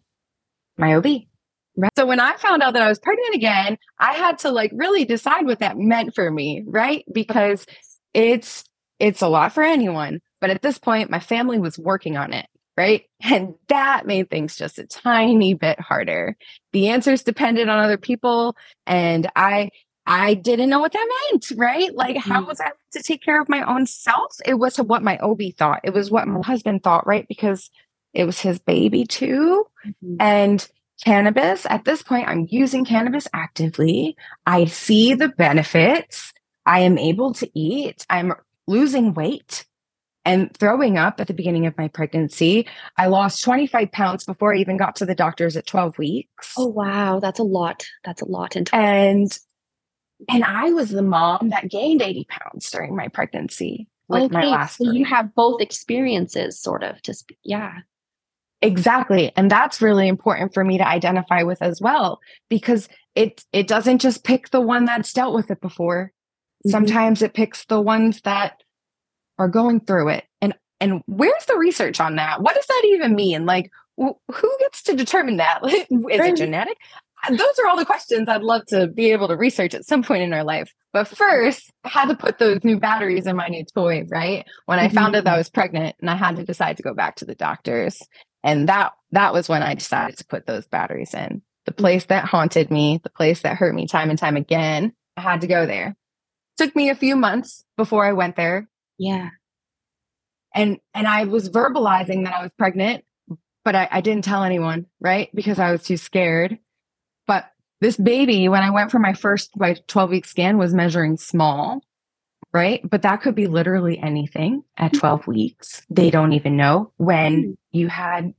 my 0.78 0.94
OB. 0.96 1.28
Right. 1.76 1.92
So 1.96 2.06
when 2.08 2.20
I 2.20 2.36
found 2.38 2.64
out 2.64 2.74
that 2.74 2.82
I 2.82 2.90
was 2.90 2.98
pregnant 3.00 3.36
again, 3.36 3.78
I 4.00 4.14
had 4.14 4.40
to 4.40 4.52
like 4.52 4.72
really 4.74 5.06
decide 5.06 5.46
what 5.46 5.60
that 5.60 5.78
meant 5.78 6.16
for 6.16 6.30
me, 6.32 6.64
right? 6.66 7.04
Because 7.14 7.66
it's 8.14 8.64
it's 9.00 9.22
a 9.22 9.28
lot 9.28 9.54
for 9.54 9.64
anyone, 9.64 10.20
but 10.42 10.50
at 10.50 10.62
this 10.62 10.78
point 10.80 11.10
my 11.12 11.20
family 11.20 11.60
was 11.60 11.78
working 11.78 12.18
on 12.18 12.34
it, 12.34 12.48
right? 12.78 13.04
And 13.24 13.56
that 13.70 14.06
made 14.08 14.30
things 14.30 14.56
just 14.58 14.80
a 14.80 14.86
tiny 14.88 15.54
bit 15.54 15.80
harder. 15.80 16.36
The 16.74 16.90
answers 16.90 17.24
depended 17.24 17.70
on 17.70 17.80
other 17.80 17.98
people 17.98 18.56
and 18.86 19.30
I 19.36 19.70
I 20.10 20.36
didn't 20.36 20.70
know 20.70 20.80
what 20.80 20.94
that 20.94 21.08
meant, 21.32 21.52
right? 21.58 21.94
Like 21.94 22.16
how 22.18 22.42
Mhm. 22.44 22.48
was 22.48 22.62
I 22.62 22.72
to 22.94 23.04
take 23.04 23.22
care 23.24 23.42
of 23.42 23.50
my 23.50 23.62
own 23.64 23.86
self? 23.86 24.36
It 24.46 24.54
was 24.56 24.78
what 24.78 25.04
my 25.04 25.18
OB 25.20 25.52
thought. 25.52 25.82
It 25.84 25.94
was 25.94 26.10
what 26.10 26.28
my 26.28 26.40
husband 26.42 26.84
thought, 26.84 27.06
right? 27.06 27.28
Because 27.28 27.70
it 28.14 28.24
was 28.24 28.40
his 28.40 28.58
baby 28.60 29.06
too. 29.06 29.66
Mhm. 29.86 30.16
And 30.20 30.68
cannabis, 31.04 31.66
at 31.70 31.84
this 31.86 32.02
point, 32.04 32.28
I'm 32.28 32.48
using 32.50 32.86
cannabis 32.86 33.28
actively. 33.34 34.16
I 34.46 34.66
see 34.66 35.14
the 35.14 35.30
benefits. 35.30 36.34
I 36.68 36.82
am 36.82 36.98
able 36.98 37.34
to 37.36 37.50
eat. 37.58 38.06
I'm 38.10 38.34
losing 38.68 39.14
weight 39.14 39.66
and 40.26 40.56
throwing 40.58 40.98
up 40.98 41.22
at 41.22 41.28
the 41.28 41.34
beginning 41.34 41.66
of 41.66 41.78
my 41.78 41.88
pregnancy. 41.88 42.68
I 42.98 43.08
lost 43.08 43.42
25 43.44 43.92
pounds 43.94 44.26
before 44.26 44.54
I 44.54 44.58
even 44.58 44.76
got 44.76 44.98
to 44.98 45.06
the 45.06 45.16
doctors 45.16 45.56
at 45.56 45.66
12 45.66 45.98
weeks. 45.98 46.54
Oh 46.58 46.68
wow, 46.68 47.22
that's 47.22 47.40
a 47.40 47.44
lot. 47.44 47.86
That's 48.04 48.22
a 48.22 48.28
lot. 48.28 48.58
And 48.58 48.70
And 48.74 49.32
and 50.30 50.44
I 50.44 50.72
was 50.72 50.90
the 50.90 51.02
mom 51.02 51.50
that 51.50 51.70
gained 51.70 52.02
80 52.02 52.28
pounds 52.30 52.70
during 52.70 52.96
my 52.96 53.08
pregnancy 53.08 53.88
with 54.10 54.32
my 54.32 54.46
last 54.46 54.78
so 54.78 54.92
you 54.92 55.06
have 55.06 55.34
both 55.36 55.62
experiences, 55.62 56.60
sort 56.60 56.84
of. 56.84 57.02
To 57.04 57.14
sp- 57.16 57.40
yeah. 57.44 57.80
Exactly. 58.62 59.32
And 59.38 59.52
that's 59.52 59.82
really 59.82 60.08
important 60.08 60.54
for 60.54 60.64
me 60.64 60.80
to 60.80 60.88
identify 60.88 61.44
with 61.44 61.62
as 61.62 61.80
well 61.80 62.20
because 62.50 62.90
it 63.16 63.46
it 63.54 63.68
doesn't 63.68 64.00
just 64.00 64.24
pick 64.24 64.50
the 64.50 64.62
one 64.62 64.84
that's 64.86 65.14
dealt 65.14 65.36
with 65.36 65.52
it 65.52 65.62
before. 65.62 66.12
Mhm. 66.66 66.72
Sometimes 66.72 67.22
it 67.22 67.34
picks 67.34 67.66
the 67.66 67.82
ones 67.82 68.22
that 68.22 68.62
are 69.38 69.48
going 69.48 69.80
through 69.82 70.10
it. 70.10 70.26
And 70.42 70.54
and 70.80 71.02
where's 71.08 71.46
the 71.48 71.58
research 71.58 72.00
on 72.00 72.16
that? 72.18 72.42
What 72.42 72.56
does 72.56 72.66
that 72.68 72.82
even 72.86 73.16
mean? 73.16 73.46
Like 73.46 73.72
wh- 74.00 74.18
who 74.32 74.58
gets 74.60 74.84
to 74.84 74.96
determine 74.96 75.38
that? 75.38 75.60
Is 75.64 75.86
it 75.90 76.36
genetic? 76.38 76.78
Those 77.30 77.60
are 77.60 77.68
all 77.68 77.78
the 77.78 77.86
questions 77.86 78.30
I'd 78.30 78.44
love 78.44 78.64
to 78.68 78.88
be 78.88 79.12
able 79.12 79.28
to 79.28 79.36
research 79.36 79.74
at 79.74 79.86
some 79.86 80.04
point 80.04 80.22
in 80.22 80.34
our 80.34 80.44
life. 80.44 80.72
But 80.94 81.08
first, 81.08 81.72
I 81.84 81.90
had 81.90 82.10
to 82.10 82.16
put 82.16 82.38
those 82.38 82.64
new 82.64 82.80
batteries 82.80 83.26
in 83.26 83.36
my 83.36 83.48
new 83.48 83.66
toy, 83.76 84.06
right? 84.10 84.46
When 84.68 84.78
I 84.80 84.88
found 84.90 85.16
out 85.16 85.24
that 85.24 85.34
I 85.34 85.38
was 85.38 85.50
pregnant 85.50 85.96
and 86.00 86.12
I 86.12 86.16
had 86.16 86.36
to 86.36 86.44
decide 86.46 86.78
to 86.78 86.84
go 86.84 86.94
back 86.94 87.16
to 87.18 87.26
the 87.26 87.34
doctors. 87.36 88.00
And 88.44 88.70
that 88.70 88.94
that 89.12 89.34
was 89.34 89.50
when 89.50 89.64
I 89.64 89.74
decided 89.74 90.18
to 90.20 90.26
put 90.28 90.46
those 90.46 90.68
batteries 90.68 91.14
in. 91.16 91.42
The 91.66 91.74
place 91.74 92.06
that 92.06 92.26
haunted 92.26 92.70
me, 92.70 93.00
the 93.04 93.10
place 93.10 93.42
that 93.42 93.58
hurt 93.58 93.74
me 93.74 93.88
time 93.88 94.10
and 94.12 94.18
time 94.20 94.38
again, 94.38 94.94
I 95.18 95.22
had 95.22 95.42
to 95.42 95.48
go 95.48 95.66
there. 95.66 95.96
Took 96.58 96.76
me 96.76 96.90
a 96.90 96.96
few 96.96 97.16
months 97.16 97.64
before 97.78 98.06
I 98.06 98.14
went 98.14 98.36
there 98.36 98.68
Yeah. 98.98 99.30
and 100.54 100.80
and 100.94 101.08
I 101.08 101.26
was 101.26 101.50
verbalizing 101.50 102.26
that 102.26 102.34
I 102.34 102.42
was 102.42 102.52
pregnant, 102.58 103.04
but 103.64 103.76
I, 103.76 103.88
I 103.92 104.02
didn't 104.02 104.24
tell 104.24 104.44
anyone, 104.44 104.88
right? 105.00 105.30
Because 105.36 105.60
I 105.60 105.72
was 105.72 105.84
too 105.84 105.98
scared. 105.98 106.58
But 107.28 107.46
this 107.82 107.98
baby, 107.98 108.50
when 108.50 108.64
I 108.64 108.72
went 108.72 108.92
for 108.92 109.00
my 109.00 109.14
first 109.14 109.52
my 109.56 109.76
12 109.88 110.10
week 110.10 110.26
scan, 110.26 110.58
was 110.58 110.74
measuring 110.74 111.18
small, 111.18 111.82
right? 112.54 112.82
But 112.90 113.04
that 113.04 113.22
could 113.22 113.36
be 113.36 113.48
literally 113.48 114.00
anything 114.00 114.64
at 114.78 114.94
mm-hmm. 114.94 115.00
12 115.00 115.28
weeks. 115.28 115.86
They 115.90 116.10
don't 116.10 116.34
even 116.34 116.58
know 116.58 116.92
when 116.98 117.44
mm-hmm. 117.44 117.52
you 117.72 117.88
had 117.88 118.34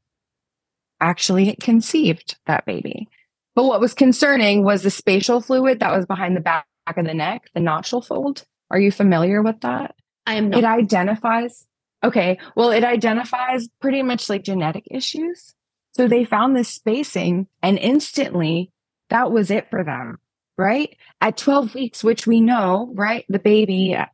actually 1.01 1.55
conceived 1.61 2.37
that 2.47 2.67
baby. 2.67 3.09
But 3.55 3.65
what 3.65 3.81
was 3.81 3.95
concerning 3.95 4.65
was 4.65 4.83
the 4.83 4.91
spatial 4.91 5.41
fluid 5.41 5.81
that 5.81 5.97
was 5.97 6.07
behind 6.07 6.37
the 6.37 6.41
back 6.41 6.67
of 6.97 7.07
the 7.07 7.15
neck, 7.15 7.51
the 7.55 7.61
nuchal 7.61 8.05
fold. 8.05 8.45
Are 8.71 8.79
you 8.79 8.91
familiar 8.93 9.43
with 9.43 9.61
that? 9.61 9.95
I 10.29 10.35
am 10.35 10.51
not. 10.51 10.59
it 10.59 10.65
identifies 10.65 11.67
okay 12.05 12.39
well 12.55 12.71
it 12.71 12.85
identifies 12.85 13.69
pretty 13.81 14.03
much 14.03 14.29
like 14.29 14.45
genetic 14.45 14.85
issues 14.91 15.55
so 15.93 16.07
they 16.07 16.25
found 16.25 16.55
this 16.55 16.69
spacing 16.69 17.47
and 17.63 17.79
instantly 17.79 18.71
that 19.11 19.33
was 19.33 19.51
it 19.51 19.69
for 19.71 19.83
them 19.83 20.19
right 20.57 20.97
at 21.21 21.37
12 21.37 21.75
weeks 21.75 22.05
which 22.05 22.27
we 22.27 22.41
know 22.41 22.91
right 22.95 23.25
the 23.29 23.39
baby 23.39 23.97
uh, 23.97 24.05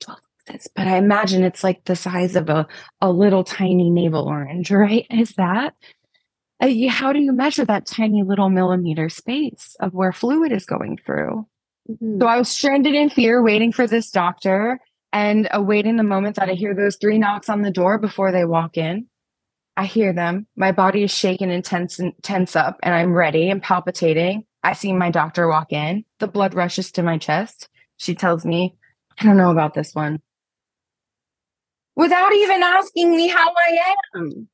12 0.00 0.20
weeks 0.48 0.68
but 0.74 0.86
i 0.86 0.96
imagine 0.96 1.44
it's 1.44 1.62
like 1.62 1.84
the 1.84 1.94
size 1.94 2.34
of 2.34 2.48
a, 2.48 2.66
a 3.00 3.10
little 3.10 3.44
tiny 3.44 3.90
navel 3.90 4.26
orange 4.26 4.70
right 4.72 5.06
is 5.10 5.34
that 5.34 5.74
uh, 6.60 6.70
how 6.88 7.12
do 7.12 7.20
you 7.20 7.32
measure 7.32 7.64
that 7.64 7.86
tiny 7.86 8.22
little 8.22 8.48
millimeter 8.48 9.08
space 9.08 9.76
of 9.78 9.92
where 9.92 10.12
fluid 10.12 10.52
is 10.52 10.64
going 10.64 10.98
through 11.04 11.46
Mhm. 11.90 12.20
so 12.20 12.26
I 12.26 12.38
was 12.38 12.48
stranded 12.48 12.94
in 12.94 13.10
fear, 13.10 13.42
waiting 13.42 13.72
for 13.72 13.86
this 13.86 14.10
doctor 14.10 14.80
and 15.12 15.48
awaiting 15.52 15.96
the 15.96 16.02
moment 16.02 16.36
that 16.36 16.48
I 16.48 16.54
hear 16.54 16.74
those 16.74 16.96
three 16.96 17.18
knocks 17.18 17.48
on 17.48 17.62
the 17.62 17.70
door 17.70 17.98
before 17.98 18.32
they 18.32 18.44
walk 18.44 18.76
in. 18.78 19.06
I 19.76 19.86
hear 19.86 20.12
them. 20.12 20.46
My 20.56 20.70
body 20.72 21.02
is 21.02 21.10
shaking 21.10 21.50
and 21.50 21.64
tense 21.64 21.98
and 21.98 22.12
tense 22.22 22.54
up, 22.56 22.78
and 22.82 22.94
I'm 22.94 23.12
ready 23.14 23.50
and 23.50 23.62
palpitating. 23.62 24.44
I 24.62 24.74
see 24.74 24.92
my 24.92 25.10
doctor 25.10 25.48
walk 25.48 25.72
in. 25.72 26.04
The 26.20 26.28
blood 26.28 26.54
rushes 26.54 26.92
to 26.92 27.02
my 27.02 27.18
chest. 27.18 27.68
She 27.96 28.14
tells 28.14 28.44
me, 28.44 28.76
I 29.18 29.24
don't 29.24 29.36
know 29.36 29.50
about 29.50 29.74
this 29.74 29.94
one. 29.94 30.20
Without 31.96 32.32
even 32.32 32.62
asking 32.62 33.16
me 33.16 33.28
how 33.28 33.50
I 33.50 33.78
am, 34.16 34.48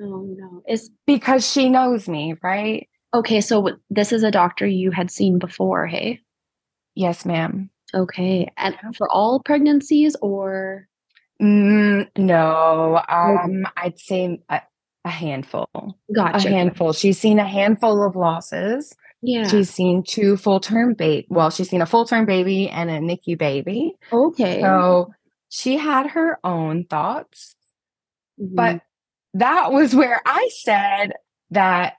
oh 0.00 0.22
no. 0.36 0.62
Is 0.66 0.90
because 1.06 1.48
she 1.50 1.68
knows 1.68 2.08
me, 2.08 2.34
right? 2.42 2.88
okay. 3.14 3.40
So 3.40 3.76
this 3.90 4.12
is 4.12 4.22
a 4.22 4.30
doctor 4.30 4.66
you 4.66 4.90
had 4.90 5.10
seen 5.10 5.38
before, 5.38 5.86
hey? 5.86 6.20
Yes, 6.94 7.24
ma'am. 7.24 7.70
Okay. 7.94 8.50
And 8.56 8.76
for 8.96 9.08
all 9.10 9.40
pregnancies, 9.44 10.16
or 10.22 10.88
Mm, 11.40 12.08
no, 12.18 13.00
um, 13.08 13.66
I'd 13.76 13.98
say 13.98 14.40
a, 14.48 14.60
a 15.04 15.10
handful. 15.10 15.66
Gotcha. 16.14 16.46
A 16.48 16.50
handful. 16.50 16.92
She's 16.92 17.18
seen 17.18 17.40
a 17.40 17.48
handful 17.48 18.06
of 18.06 18.14
losses. 18.14 18.94
Yeah. 19.22 19.48
She's 19.48 19.68
seen 19.70 20.04
two 20.06 20.36
full 20.36 20.60
term 20.60 20.94
baby. 20.94 21.26
Well, 21.30 21.50
she's 21.50 21.68
seen 21.68 21.82
a 21.82 21.86
full 21.86 22.04
term 22.04 22.26
baby 22.26 22.68
and 22.68 22.88
a 22.90 22.98
NICU 23.00 23.36
baby. 23.38 23.94
okay. 24.12 24.60
So 24.60 25.12
she 25.48 25.76
had 25.78 26.08
her 26.08 26.38
own 26.44 26.84
thoughts. 26.84 27.56
Mhm. 28.40 28.54
But 28.54 28.80
that 29.34 29.72
was 29.72 29.94
where 29.96 30.20
I 30.24 30.48
said 30.62 31.12
that 31.50 31.94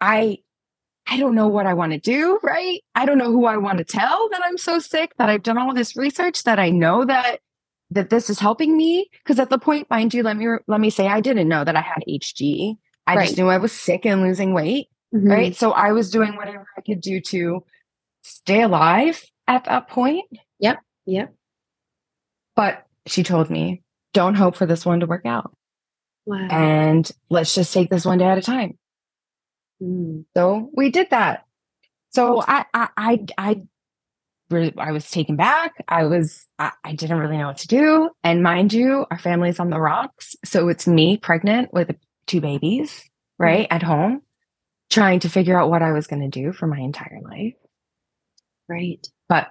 I 0.00 0.38
I 1.06 1.18
don't 1.18 1.34
know 1.34 1.48
what 1.48 1.66
I 1.66 1.74
want 1.74 1.92
to 1.92 1.98
do, 1.98 2.38
right? 2.42 2.80
I 2.94 3.04
don't 3.04 3.18
know 3.18 3.30
who 3.30 3.44
I 3.44 3.58
want 3.58 3.78
to 3.78 3.84
tell 3.84 4.28
that 4.30 4.40
I'm 4.44 4.56
so 4.56 4.78
sick, 4.78 5.12
that 5.18 5.28
I've 5.28 5.42
done 5.42 5.58
all 5.58 5.74
this 5.74 5.96
research, 5.96 6.44
that 6.44 6.58
I 6.58 6.70
know 6.70 7.04
that 7.04 7.40
that 7.90 8.10
this 8.10 8.30
is 8.30 8.40
helping 8.40 8.76
me. 8.76 9.08
Because 9.22 9.38
at 9.38 9.50
the 9.50 9.58
point, 9.58 9.88
mind 9.90 10.14
you, 10.14 10.22
let 10.22 10.36
me 10.36 10.46
let 10.66 10.80
me 10.80 10.90
say 10.90 11.06
I 11.06 11.20
didn't 11.20 11.48
know 11.48 11.62
that 11.64 11.76
I 11.76 11.80
had 11.82 12.02
HG. 12.08 12.76
I 13.06 13.16
Right. 13.16 13.26
just 13.26 13.36
knew 13.36 13.48
I 13.48 13.58
was 13.58 13.72
sick 13.72 14.06
and 14.06 14.22
losing 14.22 14.54
weight, 14.54 14.88
Mhm. 15.14 15.30
right? 15.30 15.54
So 15.54 15.72
I 15.72 15.92
was 15.92 16.10
doing 16.10 16.36
whatever 16.36 16.66
I 16.76 16.80
could 16.80 17.02
do 17.02 17.20
to 17.20 17.62
stay 18.22 18.62
alive 18.62 19.22
at 19.46 19.64
that 19.64 19.88
point. 19.88 20.24
Yep. 20.58 20.78
Yep. 21.04 21.34
But 22.56 22.86
she 23.06 23.22
told 23.22 23.50
me, 23.50 23.82
don't 24.14 24.34
hope 24.36 24.56
for 24.56 24.64
this 24.64 24.86
one 24.86 25.00
to 25.00 25.06
work 25.06 25.26
out. 25.26 25.54
Wow. 26.24 26.48
And 26.50 27.10
let's 27.28 27.54
just 27.54 27.74
take 27.74 27.90
this 27.90 28.06
one 28.06 28.16
day 28.18 28.24
at 28.24 28.38
a 28.38 28.42
time. 28.42 28.78
Mm. 29.82 30.24
So 30.36 30.70
we 30.74 30.90
did 30.90 31.10
that. 31.10 31.46
So 32.10 32.42
I, 32.46 32.64
I, 32.72 32.88
I, 32.96 33.24
I, 33.38 33.62
I 34.78 34.92
was 34.92 35.10
taken 35.10 35.36
back. 35.36 35.72
I 35.88 36.04
was, 36.04 36.46
I, 36.58 36.70
I 36.84 36.94
didn't 36.94 37.18
really 37.18 37.38
know 37.38 37.48
what 37.48 37.58
to 37.58 37.66
do. 37.66 38.10
And 38.22 38.42
mind 38.42 38.72
you, 38.72 39.04
our 39.10 39.18
family's 39.18 39.58
on 39.58 39.70
the 39.70 39.80
rocks. 39.80 40.36
So 40.44 40.68
it's 40.68 40.86
me 40.86 41.16
pregnant 41.16 41.72
with 41.72 41.90
two 42.26 42.40
babies, 42.40 43.02
right 43.38 43.66
at 43.70 43.82
home, 43.82 44.22
trying 44.90 45.20
to 45.20 45.28
figure 45.28 45.58
out 45.58 45.70
what 45.70 45.82
I 45.82 45.92
was 45.92 46.06
going 46.06 46.22
to 46.22 46.28
do 46.28 46.52
for 46.52 46.66
my 46.66 46.78
entire 46.78 47.20
life. 47.22 47.54
Right. 48.68 49.04
But, 49.28 49.48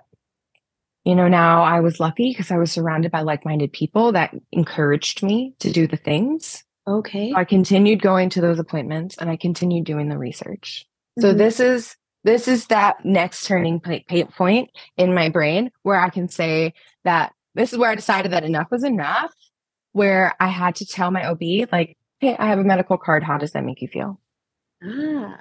you 1.03 1.15
know, 1.15 1.27
now 1.27 1.63
I 1.63 1.81
was 1.81 1.99
lucky 1.99 2.29
because 2.29 2.49
I 2.49 2.57
was 2.57 2.71
surrounded 2.71 3.11
by 3.11 3.21
like 3.21 3.45
minded 3.45 3.73
people 3.73 4.13
that 4.13 4.33
encouraged 4.53 5.21
me 5.21 5.53
to 5.59 5.71
do 5.71 5.85
the 5.85 5.97
things. 5.97 6.63
Okay. 6.87 7.33
I 7.35 7.45
continued 7.45 8.01
going 8.01 8.29
to 8.31 8.41
those 8.41 8.59
appointments 8.59 9.17
and 9.17 9.29
I 9.29 9.37
continued 9.37 9.85
doing 9.85 10.09
the 10.09 10.17
research. 10.17 10.85
So 11.19 11.33
Mhm. 11.33 11.37
this 11.37 11.59
is 11.59 11.95
this 12.25 12.47
is 12.47 12.67
that 12.67 13.03
next 13.03 13.45
turning 13.47 13.81
point 13.81 14.69
in 14.95 15.13
my 15.13 15.27
brain 15.27 15.69
where 15.81 15.99
I 15.99 16.09
can 16.09 16.29
say 16.29 16.73
that 17.03 17.33
this 17.53 17.73
is 17.73 17.77
where 17.79 17.91
I 17.91 17.95
decided 17.95 18.31
that 18.31 18.45
enough 18.45 18.71
was 18.71 18.85
enough. 18.85 19.33
Where 19.91 20.33
I 20.39 20.47
had 20.47 20.75
to 20.75 20.85
tell 20.85 21.11
my 21.11 21.25
OB 21.27 21.65
like, 21.71 21.97
"Hey, 22.19 22.35
I 22.37 22.47
have 22.47 22.59
a 22.59 22.63
medical 22.63 22.97
card. 22.97 23.23
How 23.23 23.37
does 23.37 23.51
that 23.51 23.65
make 23.65 23.81
you 23.81 23.89
feel?" 23.89 24.19
Ah. 24.83 25.39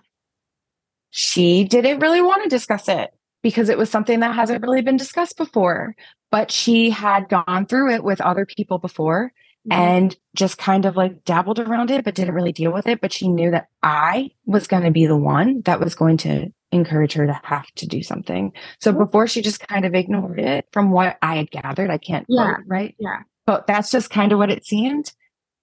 She 1.11 1.65
didn't 1.65 2.01
really 2.01 2.21
want 2.21 2.43
to 2.43 2.49
discuss 2.49 2.89
it 2.89 3.13
because 3.43 3.69
it 3.69 3.79
was 3.79 3.91
something 3.91 4.21
that 4.21 4.35
hasn't 4.35 4.63
really 4.63 4.83
been 4.83 4.97
discussed 4.97 5.37
before. 5.37 5.95
But 6.31 6.51
she 6.51 6.91
had 6.91 7.29
gone 7.29 7.67
through 7.67 7.93
it 7.95 8.03
with 8.05 8.21
other 8.21 8.45
people 8.47 8.79
before 8.79 9.33
Mhm. 9.69 9.75
and 9.77 10.17
just 10.35 10.59
kind 10.59 10.85
of 10.87 10.97
like 10.97 11.25
dabbled 11.25 11.59
around 11.61 11.91
it, 11.91 12.05
but 12.05 12.15
didn't 12.15 12.35
really 12.35 12.53
deal 12.53 12.73
with 12.73 12.87
it. 12.87 13.01
But 13.01 13.13
she 13.13 13.29
knew 13.29 13.51
that 13.53 13.69
I 13.83 14.31
was 14.47 14.67
going 14.67 14.83
to 14.83 14.91
be 14.91 15.07
the 15.07 15.17
one 15.17 15.63
that 15.63 15.79
was 15.81 15.95
going 15.95 16.17
to 16.19 16.49
encourage 16.73 17.13
her 17.13 17.27
to 17.27 17.41
have 17.45 17.71
to 17.77 17.87
do 17.87 18.03
something. 18.03 18.53
So 18.81 18.93
before 18.93 19.27
she 19.27 19.43
just 19.43 19.61
kind 19.69 19.85
of 19.85 19.95
ignored 19.95 20.41
it 20.41 20.67
from 20.73 20.91
what 20.91 21.17
I 21.23 21.37
had 21.37 21.51
gathered, 21.51 21.91
I 21.91 21.99
can't, 21.99 22.27
Yeah. 22.29 22.55
quote, 22.55 22.67
right? 22.67 22.95
Yeah. 22.99 23.21
But 23.47 23.67
that's 23.67 23.91
just 23.91 24.11
kind 24.11 24.33
of 24.33 24.39
what 24.39 24.51
it 24.51 24.65
seemed. 24.65 25.13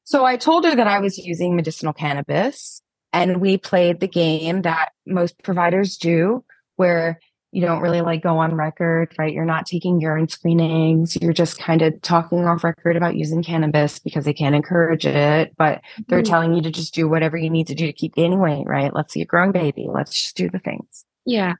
So 0.04 0.24
I 0.26 0.38
told 0.38 0.66
her 0.66 0.76
that 0.76 0.88
I 0.88 1.00
was 1.00 1.18
using 1.18 1.56
medicinal 1.56 1.94
cannabis 1.94 2.82
and 3.12 3.42
we 3.42 3.58
played 3.58 4.00
the 4.00 4.08
game 4.08 4.62
that 4.62 4.90
most 5.06 5.42
providers 5.44 5.98
do 5.98 6.44
where 6.76 7.20
you 7.52 7.62
don't 7.62 7.82
really 7.82 8.02
like 8.02 8.22
go 8.22 8.38
on 8.38 8.54
record, 8.56 9.14
right? 9.18 9.34
You're 9.34 9.46
not 9.46 9.66
taking 9.66 10.00
urine 10.00 10.28
screenings. 10.28 11.18
You're 11.22 11.34
just 11.34 11.58
kind 11.60 11.82
of 11.82 12.00
talking 12.02 12.46
off 12.46 12.64
record 12.64 12.96
about 12.96 13.16
using 13.16 13.42
cannabis 13.42 14.00
because 14.00 14.26
they 14.26 14.34
can't 14.34 14.56
encourage 14.56 15.06
it, 15.06 15.54
but 15.58 15.82
they're 16.08 16.22
Mhm. 16.22 16.30
telling 16.30 16.54
you 16.54 16.62
to 16.62 16.72
just 16.72 16.94
do 16.94 17.10
whatever 17.10 17.38
you 17.38 17.50
need 17.50 17.68
to 17.68 17.76
do 17.76 17.88
to 17.88 17.94
keep 17.94 18.14
gaining 18.16 18.40
weight, 18.40 18.68
right? 18.68 18.94
Let's 18.94 19.14
see 19.14 19.22
a 19.22 19.26
growing 19.26 19.52
baby. 19.52 19.88
Let's 19.92 20.14
just 20.14 20.36
do 20.38 20.50
the 20.50 20.60
things. 20.60 21.06
Yeah. 21.26 21.54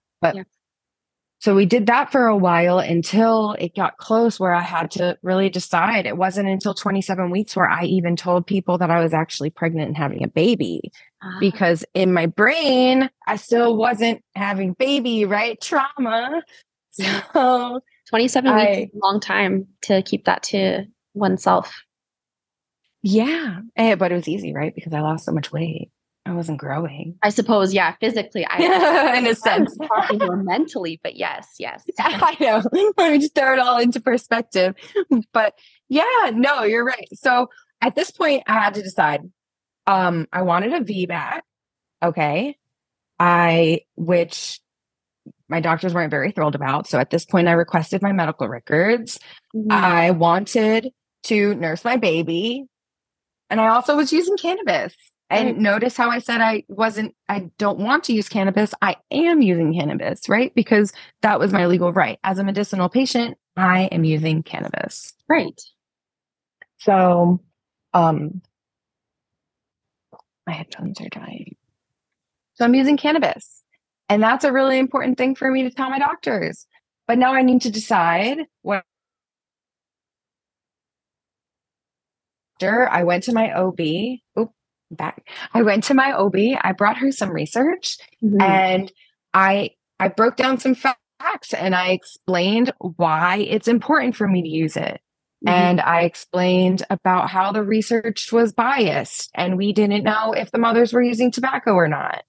So 1.42 1.56
we 1.56 1.66
did 1.66 1.86
that 1.88 2.12
for 2.12 2.28
a 2.28 2.36
while 2.36 2.80
until 2.80 3.54
it 3.54 3.74
got 3.74 3.96
close 3.98 4.40
where 4.42 4.54
I 4.54 4.62
had 4.62 4.92
to 4.92 5.18
really 5.24 5.50
decide. 5.50 6.06
It 6.06 6.18
wasn't 6.18 6.50
until 6.50 6.74
27 6.74 7.30
weeks 7.32 7.56
where 7.56 7.70
I 7.70 7.86
even 7.86 8.18
told 8.18 8.46
people 8.46 8.78
that 8.80 8.92
I 8.92 9.02
was 9.02 9.14
actually 9.14 9.50
pregnant 9.50 9.88
and 9.88 9.98
having 9.98 10.24
a 10.24 10.28
baby 10.28 10.92
Ah. 11.22 11.38
because 11.40 11.84
in 11.94 12.14
my 12.14 12.26
brain, 12.28 13.10
I 13.28 13.36
still 13.38 13.76
wasn't 13.78 14.24
having 14.36 14.74
baby, 14.74 15.26
right? 15.26 15.60
Trauma. 15.62 16.44
So 16.92 17.80
27 18.10 18.56
weeks 18.56 18.68
I- 18.68 18.72
a 18.72 18.90
long 18.96 19.20
time 19.22 19.68
to 19.84 20.02
keep 20.02 20.26
that 20.26 20.44
to 20.44 20.86
oneself. 21.14 21.72
yeah, 23.02 23.60
eh, 23.78 23.96
but 23.96 24.12
it 24.12 24.16
was 24.16 24.28
easy, 24.28 24.54
right? 24.54 24.74
Because 24.76 24.94
I 24.94 25.00
lost 25.02 25.26
so 25.26 25.32
much 25.32 25.52
weight. 25.54 25.90
I 26.30 26.34
wasn't 26.34 26.60
growing. 26.60 27.18
I 27.24 27.30
suppose, 27.30 27.74
yeah, 27.74 27.96
physically. 28.00 28.46
I, 28.46 29.16
in 29.18 29.26
a 29.26 29.34
sense. 29.34 29.76
more 30.14 30.38
mentally, 30.38 31.00
but 31.02 31.16
yes, 31.16 31.56
yes. 31.58 31.84
I 32.00 32.38
know. 32.40 32.62
Let 32.98 33.12
me 33.12 33.20
just 33.20 33.34
throw 33.34 33.54
it 33.54 33.60
all 33.60 33.80
into 33.80 34.00
perspective. 34.00 34.76
But 35.34 35.56
yeah, 35.88 36.32
no, 36.32 36.64
you're 36.64 36.86
right. 36.86 37.08
So 37.14 37.50
at 37.82 37.96
this 37.96 38.12
point, 38.12 38.44
I 38.46 38.54
had 38.54 38.76
to 38.76 38.84
decide. 38.84 39.22
Um, 39.88 40.28
I 40.32 40.44
wanted 40.44 40.74
a 40.74 40.82
VBAC. 40.82 41.42
Okay. 42.04 42.56
I, 43.20 43.82
which 43.96 44.60
my 45.50 45.62
doctors 45.62 45.96
weren't 45.96 46.12
very 46.12 46.32
thrilled 46.32 46.54
about. 46.54 46.86
So 46.88 47.00
at 47.00 47.10
this 47.10 47.26
point, 47.26 47.48
I 47.48 47.54
requested 47.54 48.04
my 48.04 48.12
medical 48.12 48.48
records. 48.48 49.20
Mhm. 49.56 49.72
I 49.72 50.12
wanted 50.12 50.92
to 51.24 51.56
nurse 51.56 51.84
my 51.84 51.98
baby. 51.98 52.66
And 53.50 53.60
I 53.60 53.70
also 53.70 53.96
was 53.96 54.14
using 54.14 54.38
cannabis. 54.38 54.94
And 55.30 55.48
Right. 55.50 55.58
notice 55.58 55.96
how 55.96 56.10
I 56.10 56.20
said 56.20 56.42
I 56.42 56.64
wasn't, 56.68 57.16
I 57.28 57.52
don't 57.60 57.80
want 57.80 58.04
to 58.06 58.14
use 58.14 58.28
cannabis. 58.30 58.74
I 58.82 58.96
am 59.12 59.42
using 59.42 59.74
cannabis, 59.74 60.28
right? 60.28 60.54
Because 60.56 60.92
that 61.22 61.40
was 61.40 61.54
my 61.54 61.68
legal 61.68 61.94
right. 61.94 62.20
As 62.24 62.40
a 62.40 62.44
medicinal 62.44 62.90
patient, 62.90 63.38
I 63.56 63.84
am 63.86 64.04
using 64.04 64.42
cannabis. 64.44 65.14
right. 65.28 65.60
So, 66.78 67.42
um, 67.94 68.42
my 70.48 70.54
headphones 70.54 71.02
are 71.02 71.10
dying. 71.10 71.58
So 72.54 72.66
I'm 72.66 72.74
using 72.74 72.98
cannabis. 72.98 73.64
And 74.08 74.24
that's 74.24 74.44
a 74.46 74.52
really 74.52 74.80
important 74.80 75.18
thing 75.18 75.36
for 75.36 75.52
me 75.52 75.64
to 75.64 75.72
tell 75.72 75.90
my 75.90 76.00
doctors. 76.00 76.66
But 77.08 77.18
now 77.18 77.34
I 77.34 77.42
need 77.42 77.62
to 77.64 77.70
decide 77.72 78.46
what. 78.62 78.84
I 82.62 83.04
went 83.04 83.24
to 83.24 83.34
my 83.34 83.54
OB. 83.54 83.80
Oop, 84.38 84.52
back. 84.92 85.28
I 85.54 85.62
went 85.62 85.84
to 85.86 85.94
my 85.94 86.14
OB. 86.14 86.36
I 86.62 86.72
brought 86.74 86.98
her 86.98 87.12
some 87.12 87.30
research 87.32 87.98
Mhm. 88.24 88.42
and 88.42 88.92
I 89.34 89.72
I 90.00 90.08
broke 90.08 90.38
down 90.38 90.58
some 90.60 90.76
facts 90.76 91.54
and 91.54 91.76
I 91.76 91.90
explained 91.90 92.72
why 92.80 93.38
it's 93.50 93.68
important 93.68 94.16
for 94.16 94.28
me 94.28 94.42
to 94.42 94.48
use 94.48 94.78
it. 94.78 95.02
Mhm. 95.46 95.52
And 95.52 95.82
I 95.82 96.02
explained 96.04 96.84
about 96.90 97.30
how 97.30 97.52
the 97.52 97.64
research 97.64 98.32
was 98.32 98.54
biased 98.54 99.30
and 99.36 99.58
we 99.58 99.74
didn't 99.74 100.04
know 100.04 100.32
if 100.34 100.52
the 100.52 100.58
mothers 100.58 100.94
were 100.94 101.02
using 101.04 101.32
tobacco 101.32 101.74
or 101.74 101.88
not. 101.90 102.24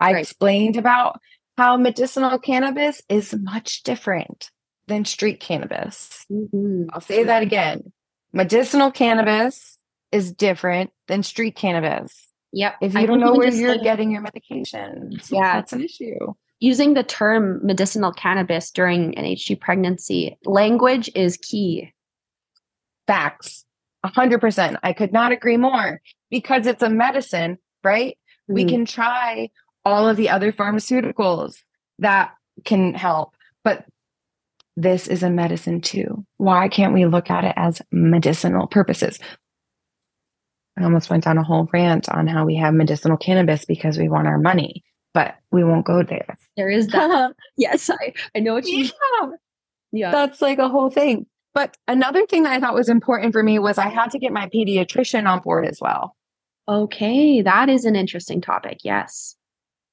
I 0.00 0.14
Right. 0.14 0.20
explained 0.20 0.76
about 0.76 1.20
how 1.56 1.76
medicinal 1.76 2.38
cannabis 2.40 3.02
is 3.08 3.34
much 3.40 3.84
different 3.84 4.50
than 4.88 5.04
street 5.04 5.38
cannabis. 5.38 6.26
Mhm. 6.30 6.88
I'll 6.92 7.00
say 7.00 7.22
that 7.24 7.42
again. 7.42 7.92
Medicinal 8.32 8.90
cannabis 8.90 9.78
is 10.12 10.32
different 10.32 10.90
than 11.08 11.22
street 11.22 11.56
cannabis. 11.56 12.28
Yep. 12.52 12.74
If 12.82 12.94
I 12.96 13.00
you 13.00 13.06
don't 13.06 13.20
know 13.20 13.32
where 13.34 13.50
you're 13.50 13.72
like, 13.72 13.82
getting 13.82 14.10
your 14.10 14.22
medications, 14.22 15.30
Yeah. 15.30 15.54
that's 15.54 15.72
an 15.72 15.82
issue. 15.82 16.34
using 16.60 16.94
the 16.94 17.02
term 17.02 17.58
medicinal 17.64 18.12
cannabis 18.12 18.70
during 18.70 19.16
an 19.18 19.24
HG 19.24 19.58
pregnancy, 19.58 20.36
language 20.44 21.10
is 21.14 21.36
key. 21.38 21.92
Facts. 23.06 23.64
A 24.04 24.08
hundred 24.08 24.40
percent. 24.40 24.76
I 24.82 24.92
could 24.92 25.12
not 25.12 25.32
agree 25.32 25.56
more 25.56 26.00
because 26.30 26.66
it's 26.66 26.82
a 26.82 26.90
medicine, 26.90 27.58
right? 27.84 28.16
We 28.48 28.64
Mhm. 28.64 28.68
can 28.68 28.84
try 28.84 29.50
all 29.84 30.08
of 30.08 30.16
the 30.16 30.28
other 30.28 30.52
pharmaceuticals 30.52 31.62
that 31.98 32.32
can 32.64 32.94
help, 32.94 33.34
but 33.64 33.86
this 34.76 35.06
is 35.08 35.22
a 35.22 35.30
medicine 35.30 35.80
too. 35.80 36.24
Why 36.36 36.68
can't 36.68 36.94
we 36.94 37.06
look 37.06 37.30
at 37.30 37.44
it 37.44 37.54
as 37.56 37.82
medicinal 37.90 38.66
purposes? 38.66 39.18
I 40.78 40.84
almost 40.84 41.10
went 41.10 41.24
down 41.24 41.38
a 41.38 41.42
whole 41.44 41.68
rant 41.72 42.08
on 42.08 42.26
how 42.26 42.44
we 42.44 42.56
have 42.56 42.74
medicinal 42.74 43.16
cannabis 43.16 43.64
because 43.64 43.98
we 43.98 44.08
want 44.08 44.26
our 44.26 44.38
money, 44.38 44.82
but 45.12 45.34
we 45.50 45.64
won't 45.64 45.84
go 45.84 46.02
there. 46.02 46.36
There 46.56 46.70
is 46.70 46.88
that. 46.88 47.34
yes, 47.56 47.90
I, 47.90 48.14
I 48.34 48.40
know 48.40 48.54
what 48.54 48.66
you 48.66 48.84
yeah. 48.84 49.30
Yeah. 49.92 50.10
That's 50.10 50.40
like 50.40 50.58
a 50.58 50.68
whole 50.68 50.90
thing. 50.90 51.26
But 51.54 51.76
another 51.86 52.24
thing 52.26 52.44
that 52.44 52.52
I 52.52 52.60
thought 52.60 52.74
was 52.74 52.88
important 52.88 53.32
for 53.32 53.42
me 53.42 53.58
was 53.58 53.76
I 53.76 53.88
had 53.88 54.10
to 54.12 54.18
get 54.18 54.32
my 54.32 54.48
pediatrician 54.48 55.28
on 55.28 55.40
board 55.40 55.66
as 55.66 55.78
well. 55.80 56.16
Okay, 56.66 57.42
that 57.42 57.68
is 57.68 57.84
an 57.84 57.94
interesting 57.94 58.40
topic. 58.40 58.78
Yes. 58.82 59.36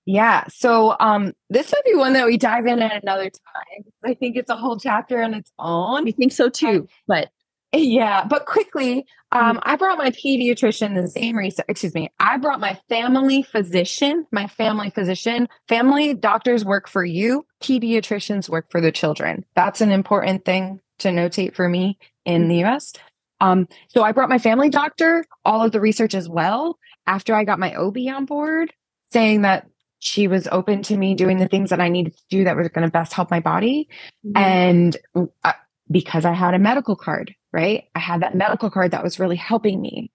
Yeah. 0.06 0.46
So 0.48 0.96
um 1.02 1.34
this 1.50 1.74
might 1.74 1.84
be 1.84 1.96
one 1.96 2.14
that 2.14 2.26
we 2.26 2.38
dive 2.38 2.66
in 2.66 2.82
at 2.82 3.04
another 3.04 3.30
time. 3.30 3.84
I 4.06 4.14
think 4.14 4.38
it's 4.38 4.50
a 4.50 4.56
whole 4.56 4.80
chapter 4.80 5.22
on 5.22 5.34
its 5.34 5.52
own. 5.60 6.08
I 6.08 6.12
think 6.12 6.32
so 6.32 6.50
too. 6.50 6.88
But 7.08 7.30
Yeah, 7.74 8.26
but 8.26 8.46
quickly, 8.46 9.06
um, 9.32 9.60
I 9.64 9.76
brought 9.76 9.98
my 9.98 10.10
pediatrician 10.10 11.00
the 11.00 11.08
same 11.08 11.36
research. 11.36 11.66
Excuse 11.68 11.94
me, 11.94 12.12
I 12.20 12.38
brought 12.38 12.60
my 12.60 12.80
family 12.90 13.44
physician. 13.44 14.26
My 14.32 14.48
family 14.48 14.90
physician, 14.90 15.48
family 15.68 16.14
doctors 16.14 16.66
work 16.66 16.88
for 16.88 17.06
you. 17.06 17.46
Pediatricians 17.62 18.50
work 18.50 18.72
for 18.72 18.82
the 18.82 18.92
children. 18.92 19.46
That's 19.56 19.82
an 19.82 19.92
important 19.92 20.46
thing 20.46 20.82
to 21.00 21.10
notate 21.10 21.56
for 21.56 21.70
me 21.70 21.98
in 22.26 22.48
the 22.48 22.58
U.S. 22.58 22.94
Um, 23.40 23.68
so 23.88 24.04
I 24.04 24.12
brought 24.12 24.30
my 24.30 24.40
family 24.40 24.70
doctor, 24.70 25.26
all 25.46 25.64
of 25.64 25.72
the 25.72 25.80
research 25.80 26.14
as 26.14 26.28
well. 26.28 26.78
After 27.08 27.34
I 27.34 27.44
got 27.44 27.60
my 27.60 27.74
OB 27.76 27.98
on 28.14 28.26
board, 28.26 28.74
saying 29.12 29.44
that 29.44 29.68
she 30.00 30.28
was 30.28 30.48
open 30.52 30.82
to 30.84 30.98
me 30.98 31.14
doing 31.14 31.40
the 31.40 31.48
things 31.48 31.70
that 31.70 31.82
I 31.82 31.90
needed 31.90 32.16
to 32.16 32.24
do 32.30 32.44
that 32.46 32.56
were 32.56 32.68
going 32.70 32.88
to 32.88 32.92
best 32.92 33.14
help 33.14 33.30
my 33.30 33.40
body, 33.40 33.90
mm-hmm. 34.26 34.38
and 34.38 34.98
uh, 35.44 35.54
because 35.92 36.26
I 36.26 36.34
had 36.34 36.54
a 36.54 36.60
medical 36.60 36.96
card 36.96 37.36
right? 37.52 37.86
I 37.96 38.00
had 38.00 38.22
that 38.22 38.36
medical 38.36 38.70
card 38.70 38.92
that 38.92 39.04
was 39.04 39.20
really 39.20 39.36
helping 39.36 39.82
me. 39.82 40.12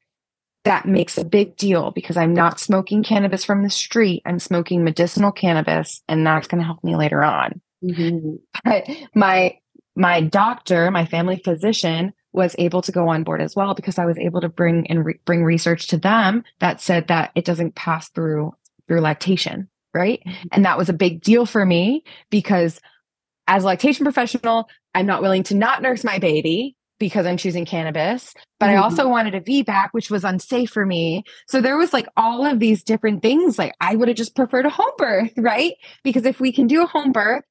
That 0.65 0.87
makes 0.87 1.19
a 1.19 1.25
big 1.25 1.57
deal 1.57 1.91
because 1.91 2.17
I'm 2.17 2.33
not 2.33 2.59
smoking 2.59 3.03
cannabis 3.03 3.45
from 3.45 3.63
the 3.63 3.71
street. 3.71 4.23
I'm 4.25 4.39
smoking 4.39 4.83
medicinal 4.83 5.31
cannabis, 5.31 6.03
and 6.09 6.27
that's 6.27 6.49
going 6.49 6.61
to 6.61 6.65
help 6.65 6.83
me 6.83 6.97
later 6.97 7.23
on. 7.23 7.61
Mm-hmm. 7.85 8.37
But 8.65 8.89
my 9.15 9.59
my 9.97 10.23
doctor, 10.23 10.91
my 10.91 11.05
family 11.05 11.41
physician, 11.45 12.15
was 12.33 12.57
able 12.59 12.81
to 12.83 12.93
go 12.93 13.09
on 13.09 13.25
board 13.25 13.43
as 13.43 13.55
well 13.55 13.75
because 13.75 13.99
I 13.99 14.07
was 14.07 14.19
able 14.19 14.41
to 14.41 14.49
bring 14.49 14.87
and 14.87 15.05
re- 15.05 15.21
bring 15.27 15.45
research 15.45 15.87
to 15.89 15.99
them 15.99 16.45
that 16.61 16.81
said 16.81 17.09
that 17.09 17.31
it 17.35 17.45
doesn't 17.45 17.75
pass 17.75 18.09
through 18.09 18.55
through 18.89 19.01
lactation, 19.03 19.69
right? 19.93 20.23
Mm-hmm. 20.27 20.49
And 20.53 20.65
that 20.65 20.79
was 20.79 20.89
a 20.89 20.95
big 20.95 21.21
deal 21.21 21.45
for 21.45 21.67
me 21.67 22.05
because 22.31 22.81
as 23.47 23.65
a 23.65 23.67
lactation 23.67 24.05
professional, 24.05 24.67
I'm 24.94 25.07
not 25.07 25.22
willing 25.22 25.42
to 25.44 25.54
not 25.54 25.83
nurse 25.83 26.04
my 26.04 26.18
baby 26.18 26.76
because 26.98 27.26
I'm 27.26 27.37
choosing 27.37 27.64
cannabis, 27.64 28.35
but 28.61 28.66
mm-hmm. 28.66 28.78
I 28.78 28.83
also 28.83 29.09
wanted 29.09 29.35
a 29.35 29.40
VBAC, 29.40 29.88
which 29.92 30.11
was 30.11 30.24
unsafe 30.24 30.70
for 30.70 30.87
me. 30.87 31.24
So 31.48 31.61
there 31.61 31.76
was 31.76 31.92
like 31.92 32.07
all 32.16 32.46
of 32.46 32.61
these 32.61 32.83
different 32.83 33.22
things. 33.22 33.59
Like 33.59 33.74
I 33.80 33.96
would 33.96 34.09
have 34.09 34.16
just 34.16 34.37
preferred 34.37 34.66
a 34.66 34.70
home 34.70 34.92
birth, 34.96 35.33
right? 35.37 35.74
Because 36.02 36.24
if 36.24 36.40
we 36.40 36.52
can 36.52 36.66
do 36.66 36.83
a 36.83 36.87
home 36.87 37.12
birth, 37.12 37.44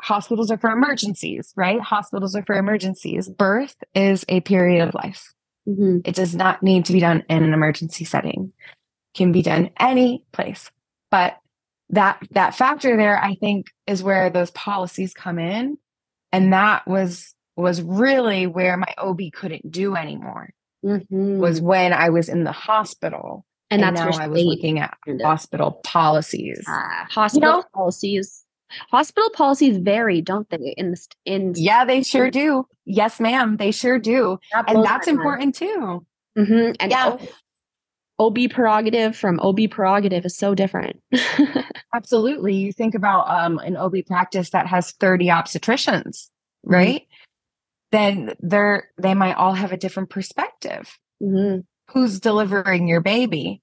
hospitals 0.00 0.50
are 0.50 0.58
for 0.58 0.70
emergencies, 0.70 1.52
right? 1.56 1.80
Hospitals 1.80 2.34
are 2.34 2.44
for 2.44 2.56
emergencies. 2.56 3.28
Birth 3.28 3.76
is 3.94 4.24
a 4.28 4.40
period 4.40 4.86
of 4.86 4.94
life. 4.94 5.32
Mm-hmm. 5.68 5.98
It 6.04 6.14
does 6.14 6.34
not 6.34 6.62
need 6.62 6.86
to 6.86 6.92
be 6.92 7.00
done 7.00 7.24
in 7.28 7.42
an 7.42 7.52
emergency 7.52 8.04
setting. 8.04 8.52
It 9.14 9.18
can 9.18 9.32
be 9.32 9.42
done 9.42 9.70
any 9.78 10.24
place. 10.32 10.70
But 11.10 11.38
that 11.90 12.22
that 12.32 12.54
factor 12.54 12.96
there, 12.96 13.22
I 13.22 13.34
think, 13.34 13.66
is 13.86 14.02
where 14.02 14.30
those 14.30 14.50
policies 14.50 15.14
come 15.14 15.38
in. 15.38 15.78
And 16.32 16.52
that 16.52 16.86
was 16.86 17.34
was 17.56 17.82
really 17.82 18.46
where 18.46 18.76
my 18.76 18.94
OB 18.98 19.20
couldn't 19.32 19.70
do 19.70 19.96
anymore. 19.96 20.50
Mm-hmm. 20.84 21.38
Was 21.38 21.60
when 21.60 21.92
I 21.92 22.10
was 22.10 22.28
in 22.28 22.44
the 22.44 22.52
hospital. 22.52 23.44
And, 23.70 23.82
and 23.82 23.96
that's 23.96 24.16
now 24.16 24.24
I 24.24 24.28
was 24.28 24.42
looking 24.44 24.78
at 24.78 24.96
hospital 25.22 25.80
policies. 25.84 26.64
Uh, 26.66 27.04
hospital 27.10 27.50
you 27.50 27.56
know? 27.56 27.64
policies. 27.74 28.44
Hospital 28.90 29.30
policies 29.30 29.78
vary, 29.78 30.20
don't 30.20 30.48
they? 30.50 30.74
In 30.76 30.92
the 30.92 31.06
in 31.24 31.54
yeah, 31.56 31.84
they 31.84 32.02
sure 32.02 32.30
do. 32.30 32.66
Yes, 32.84 33.18
ma'am, 33.18 33.56
they 33.56 33.70
sure 33.70 33.98
do, 33.98 34.38
that 34.52 34.70
and 34.70 34.84
that's 34.84 35.08
important 35.08 35.54
too. 35.54 36.06
Mm-hmm. 36.36 36.72
And 36.78 36.90
yeah. 36.90 37.16
OB 38.18 38.38
prerogative 38.50 39.16
from 39.16 39.38
OB 39.40 39.70
prerogative 39.70 40.24
is 40.24 40.36
so 40.36 40.54
different. 40.54 41.00
Absolutely. 41.94 42.54
You 42.54 42.72
think 42.72 42.94
about 42.94 43.28
um, 43.28 43.58
an 43.58 43.76
OB 43.76 43.94
practice 44.06 44.50
that 44.50 44.66
has 44.66 44.92
30 44.92 45.26
obstetricians, 45.26 46.04
mm-hmm. 46.04 46.72
right? 46.72 47.06
then 47.90 48.34
they're 48.40 48.88
they 48.98 49.14
might 49.14 49.34
all 49.34 49.54
have 49.54 49.72
a 49.72 49.76
different 49.76 50.10
perspective. 50.10 50.98
Mm-hmm. 51.22 51.60
Who's 51.92 52.20
delivering 52.20 52.88
your 52.88 53.00
baby? 53.00 53.62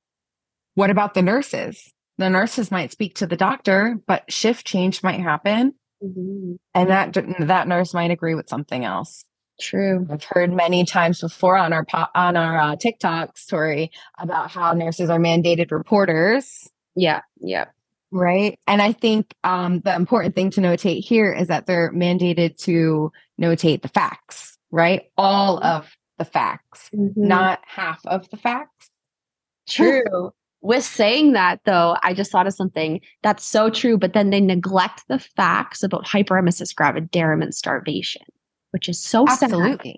What 0.73 0.89
about 0.89 1.13
the 1.13 1.21
nurses? 1.21 1.91
The 2.17 2.29
nurses 2.29 2.71
might 2.71 2.91
speak 2.91 3.15
to 3.15 3.27
the 3.27 3.37
doctor, 3.37 3.97
but 4.07 4.31
shift 4.31 4.65
change 4.65 5.03
might 5.03 5.19
happen, 5.19 5.73
mm-hmm. 6.03 6.53
and 6.73 6.89
that 6.89 7.13
that 7.39 7.67
nurse 7.67 7.93
might 7.93 8.11
agree 8.11 8.35
with 8.35 8.49
something 8.49 8.83
else. 8.83 9.25
True. 9.59 10.05
I've 10.11 10.23
heard 10.23 10.51
many 10.51 10.83
times 10.83 11.21
before 11.21 11.57
on 11.57 11.71
our 11.71 11.85
on 12.13 12.35
our 12.35 12.57
uh, 12.57 12.75
TikTok 12.75 13.37
story 13.37 13.91
about 14.19 14.51
how 14.51 14.73
nurses 14.73 15.09
are 15.09 15.19
mandated 15.19 15.71
reporters. 15.71 16.69
Yeah, 16.95 17.21
yeah 17.39 17.65
right? 18.15 18.57
And 18.65 18.81
I 18.81 18.93
think 18.93 19.35
um, 19.43 19.81
the 19.81 19.93
important 19.93 20.35
thing 20.35 20.49
to 20.51 20.61
notate 20.61 21.03
here 21.03 21.33
is 21.33 21.47
that 21.49 21.65
they're 21.65 21.91
mandated 21.91 22.57
to 22.63 23.11
notate 23.39 23.81
the 23.81 23.89
facts, 23.89 24.57
right? 24.71 25.03
All 25.17 25.57
mm-hmm. 25.57 25.67
of 25.67 25.97
the 26.17 26.25
facts, 26.25 26.89
mm-hmm. 26.95 27.27
not 27.27 27.59
half 27.67 27.99
of 28.05 28.29
the 28.29 28.37
facts. 28.37 28.89
True. 29.67 30.31
With 30.61 30.83
saying 30.83 31.33
that, 31.33 31.59
though, 31.65 31.97
I 32.01 32.13
just 32.13 32.31
thought 32.31 32.47
of 32.47 32.53
something 32.53 33.01
that's 33.21 33.43
so 33.43 33.69
true, 33.69 33.97
but 33.97 34.13
then 34.13 34.29
they 34.29 34.41
neglect 34.41 35.03
the 35.07 35.19
facts 35.19 35.83
about 35.83 36.05
hyperemesis 36.05 36.73
gravidarum 36.73 37.43
and 37.43 37.53
starvation, 37.53 38.23
which 38.75 38.89
is 38.89 39.01
so 39.01 39.23
absolutely. 39.25 39.97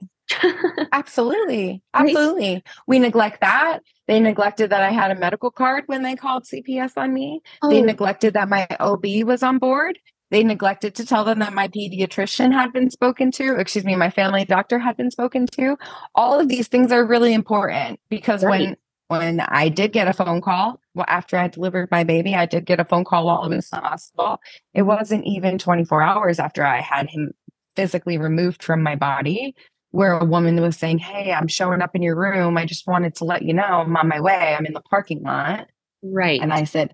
absolutely. 0.92 1.82
Absolutely. 1.96 2.54
Right? 2.54 2.64
We 2.86 3.00
neglect 3.00 3.42
that. 3.42 3.80
They 4.08 4.20
neglected 4.20 4.70
that 4.70 4.84
I 4.84 4.92
had 4.92 5.10
a 5.10 5.16
medical 5.16 5.50
card 5.50 5.86
when 5.88 6.04
they 6.04 6.16
called 6.16 6.44
CPS 6.44 6.92
on 6.96 7.12
me. 7.12 7.42
Oh. 7.64 7.72
They 7.72 7.82
neglected 7.82 8.36
that 8.36 8.48
my 8.48 8.68
OB 8.80 9.04
was 9.26 9.42
on 9.42 9.58
board. 9.58 9.98
They 10.30 10.44
neglected 10.44 10.94
to 10.96 11.08
tell 11.08 11.24
them 11.24 11.40
that 11.40 11.54
my 11.54 11.70
pediatrician 11.70 12.54
had 12.54 12.72
been 12.72 12.92
spoken 12.92 13.32
to, 13.32 13.56
excuse 13.56 13.84
me, 13.84 13.96
my 13.96 14.12
family 14.12 14.46
doctor 14.46 14.78
had 14.78 14.96
been 14.96 15.10
spoken 15.10 15.48
to. 15.54 15.76
All 16.14 16.40
of 16.40 16.50
these 16.50 16.68
things 16.68 16.92
are 16.92 17.04
really 17.04 17.34
important 17.34 18.00
because 18.10 18.44
right. 18.44 18.60
when 18.60 18.78
when 19.08 19.40
I 19.40 19.70
did 19.70 19.94
get 19.94 20.08
a 20.08 20.14
phone 20.14 20.42
call, 20.42 20.80
well, 20.94 21.06
after 21.08 21.38
I 21.38 21.48
delivered 21.48 21.90
my 21.90 22.04
baby, 22.04 22.36
I 22.36 22.46
did 22.46 22.66
get 22.66 22.80
a 22.80 22.86
phone 22.86 23.06
call 23.06 23.26
while 23.26 23.38
I 23.38 23.48
was 23.48 23.72
in 23.72 23.80
the 23.80 23.88
hospital. 23.88 24.42
It 24.74 24.84
wasn't 24.84 25.26
even 25.26 25.58
24 25.58 26.04
hours 26.04 26.40
after 26.40 26.66
I 26.66 26.82
had 26.82 27.10
him 27.10 27.34
physically 27.78 28.18
removed 28.18 28.64
from 28.64 28.82
my 28.82 28.96
body 28.96 29.56
where 29.92 30.18
a 30.18 30.26
woman 30.26 30.60
was 30.60 30.76
saying, 30.76 30.98
Hey, 30.98 31.32
I'm 31.32 31.48
showing 31.48 31.82
up 31.82 31.96
in 31.96 32.02
your 32.02 32.16
room. 32.16 32.58
I 32.58 32.66
just 32.66 32.88
wanted 32.88 33.16
to 33.16 33.24
let 33.24 33.44
you 33.44 33.54
know 33.54 33.64
I'm 33.64 33.96
on 33.96 34.08
my 34.08 34.20
way. 34.20 34.56
I'm 34.58 34.66
in 34.66 34.74
the 34.74 34.82
parking 34.82 35.22
lot. 35.22 35.68
Right. 36.02 36.42
And 36.42 36.52
I 36.52 36.64
said, 36.64 36.94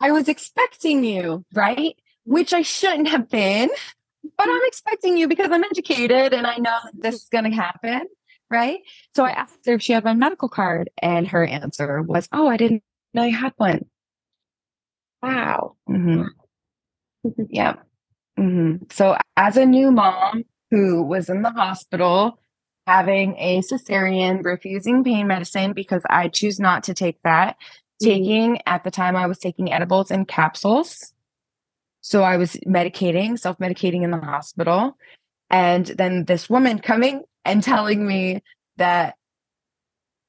I 0.00 0.12
was 0.12 0.28
expecting 0.28 1.04
you, 1.04 1.44
right? 1.52 1.94
Which 2.24 2.54
I 2.54 2.62
shouldn't 2.62 3.08
have 3.08 3.28
been, 3.28 3.68
but 4.22 4.48
I'm 4.48 4.62
expecting 4.64 5.16
you 5.16 5.26
because 5.26 5.50
I'm 5.50 5.64
educated 5.64 6.32
and 6.32 6.46
I 6.46 6.56
know 6.56 6.78
that 6.84 6.94
this 6.94 7.16
is 7.16 7.28
going 7.30 7.44
to 7.44 7.50
happen. 7.50 8.02
Right. 8.48 8.78
So 9.16 9.24
I 9.24 9.30
asked 9.30 9.66
her 9.66 9.74
if 9.74 9.82
she 9.82 9.92
had 9.92 10.04
my 10.04 10.14
medical 10.14 10.48
card, 10.48 10.90
and 11.00 11.28
her 11.28 11.44
answer 11.44 12.02
was, 12.02 12.28
Oh, 12.32 12.48
I 12.48 12.56
didn't 12.56 12.82
know 13.14 13.24
you 13.24 13.36
had 13.36 13.52
one. 13.56 13.86
Wow. 15.22 15.76
Mm-hmm. 15.88 16.24
yeah. 17.48 17.74
Mm-hmm. 18.40 18.84
So 18.90 19.16
as 19.36 19.56
a 19.56 19.66
new 19.66 19.90
mom, 19.90 20.44
who 20.70 21.02
was 21.02 21.28
in 21.28 21.42
the 21.42 21.50
hospital 21.50 22.38
having 22.86 23.36
a 23.38 23.60
cesarean, 23.60 24.44
refusing 24.44 25.04
pain 25.04 25.26
medicine 25.26 25.72
because 25.72 26.02
I 26.08 26.28
choose 26.28 26.58
not 26.58 26.84
to 26.84 26.94
take 26.94 27.22
that. 27.22 27.56
Mm-hmm. 27.56 28.08
Taking 28.08 28.58
at 28.66 28.82
the 28.82 28.90
time 28.90 29.14
I 29.14 29.26
was 29.26 29.38
taking 29.38 29.72
edibles 29.72 30.10
and 30.10 30.26
capsules. 30.26 31.12
So 32.00 32.22
I 32.22 32.38
was 32.38 32.52
medicating, 32.66 33.38
self 33.38 33.58
medicating 33.58 34.02
in 34.02 34.10
the 34.10 34.18
hospital. 34.18 34.96
And 35.50 35.86
then 35.86 36.24
this 36.24 36.48
woman 36.48 36.78
coming 36.82 37.24
and 37.44 37.62
telling 37.62 38.06
me 38.06 38.42
that, 38.78 39.16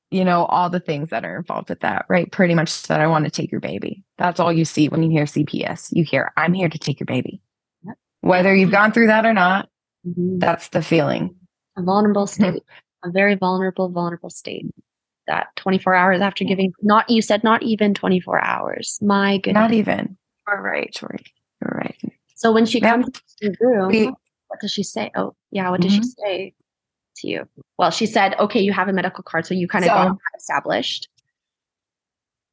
you 0.10 0.26
know, 0.26 0.44
all 0.46 0.70
the 0.70 0.82
things 0.82 1.12
that 1.12 1.24
are 1.24 1.38
involved 1.38 1.70
with 1.70 1.80
that, 1.80 2.06
right? 2.10 2.30
Pretty 2.30 2.56
much 2.56 2.84
that 2.84 3.00
I 3.00 3.08
want 3.08 3.24
to 3.24 3.32
take 3.32 3.52
your 3.52 3.62
baby. 3.62 4.04
That's 4.18 4.42
all 4.42 4.52
you 4.52 4.66
see 4.66 4.90
when 4.90 5.02
you 5.02 5.10
hear 5.10 5.24
CPS. 5.24 5.90
You 5.94 6.04
hear, 6.04 6.34
I'm 6.36 6.54
here 6.54 6.68
to 6.68 6.78
take 6.78 7.00
your 7.00 7.06
baby. 7.06 7.42
Whether 8.22 8.56
you've 8.56 8.72
gone 8.72 8.92
through 8.92 9.08
that 9.08 9.26
or 9.26 9.34
not, 9.34 9.68
Mm-hmm. 10.08 10.40
That's 10.40 10.70
the 10.70 10.82
feeling. 10.82 11.36
A 11.78 11.84
vulnerable 11.84 12.28
state, 12.28 12.64
a 13.04 13.12
very 13.12 13.36
vulnerable, 13.36 13.90
vulnerable 13.90 14.30
state. 14.30 14.66
That 15.28 15.48
24 15.58 15.94
hours 15.94 16.22
after 16.22 16.44
giving, 16.44 16.74
not 16.82 17.10
you 17.10 17.22
said 17.22 17.44
not 17.44 17.62
even 17.64 17.94
24 17.94 18.44
hours. 18.44 18.98
My 19.02 19.38
goodness. 19.38 19.54
Not 19.54 19.72
even. 19.72 20.18
You're 20.48 20.62
right, 20.62 20.94
Tori. 20.94 21.24
You're. 21.62 21.92
So 22.36 22.52
when 22.52 22.66
she 22.66 22.82
comes 22.82 23.06
to 23.42 23.52
the 23.52 23.56
room, 23.62 23.88
we, 23.88 24.06
what 24.08 24.60
does 24.60 24.72
she 24.72 24.84
say? 24.84 25.12
Oh, 25.16 25.36
yeah. 25.52 25.70
What 25.70 25.82
does 25.82 25.94
mm-hmm. 25.94 26.02
she 26.02 26.10
say 26.10 26.54
to 27.18 27.28
you? 27.28 27.48
Well, 27.78 27.92
she 27.92 28.08
said, 28.08 28.36
okay, 28.40 28.60
you 28.60 28.74
have 28.74 28.90
a 28.90 28.94
medical 28.94 29.24
card. 29.24 29.46
So 29.46 29.54
you 29.54 29.68
kind 29.68 29.86
of 29.86 29.90
so, 29.90 29.94
got 29.94 30.18
established. 30.36 31.08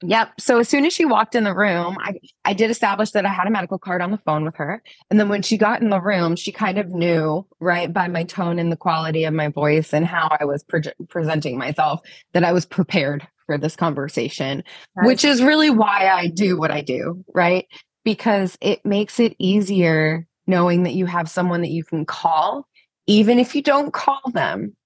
Yep. 0.02 0.40
So 0.40 0.58
as 0.60 0.68
soon 0.68 0.86
as 0.86 0.92
she 0.92 1.04
walked 1.04 1.34
in 1.34 1.42
the 1.42 1.54
room, 1.54 1.96
I, 2.00 2.20
I 2.44 2.52
did 2.52 2.70
establish 2.70 3.10
that 3.12 3.26
I 3.26 3.30
had 3.30 3.48
a 3.48 3.50
medical 3.50 3.78
card 3.78 4.00
on 4.00 4.12
the 4.12 4.18
phone 4.18 4.44
with 4.44 4.54
her. 4.56 4.80
And 5.10 5.18
then 5.18 5.28
when 5.28 5.42
she 5.42 5.58
got 5.58 5.82
in 5.82 5.90
the 5.90 6.00
room, 6.00 6.36
she 6.36 6.52
kind 6.52 6.78
of 6.78 6.88
knew, 6.90 7.44
right, 7.58 7.92
by 7.92 8.06
my 8.06 8.22
tone 8.22 8.60
and 8.60 8.70
the 8.70 8.76
quality 8.76 9.24
of 9.24 9.34
my 9.34 9.48
voice 9.48 9.92
and 9.92 10.06
how 10.06 10.28
I 10.38 10.44
was 10.44 10.62
pre- 10.62 10.82
presenting 11.08 11.58
myself, 11.58 12.00
that 12.32 12.44
I 12.44 12.52
was 12.52 12.64
prepared 12.64 13.26
for 13.46 13.58
this 13.58 13.74
conversation, 13.74 14.62
which 15.02 15.24
is 15.24 15.42
really 15.42 15.70
why 15.70 16.08
I 16.08 16.28
do 16.28 16.56
what 16.56 16.70
I 16.70 16.80
do, 16.80 17.24
right? 17.34 17.66
Because 18.04 18.56
it 18.60 18.84
makes 18.84 19.18
it 19.18 19.34
easier 19.38 20.26
knowing 20.46 20.84
that 20.84 20.94
you 20.94 21.06
have 21.06 21.28
someone 21.28 21.62
that 21.62 21.70
you 21.70 21.82
can 21.82 22.06
call, 22.06 22.68
even 23.06 23.38
if 23.38 23.56
you 23.56 23.62
don't 23.62 23.92
call 23.92 24.20
them, 24.32 24.76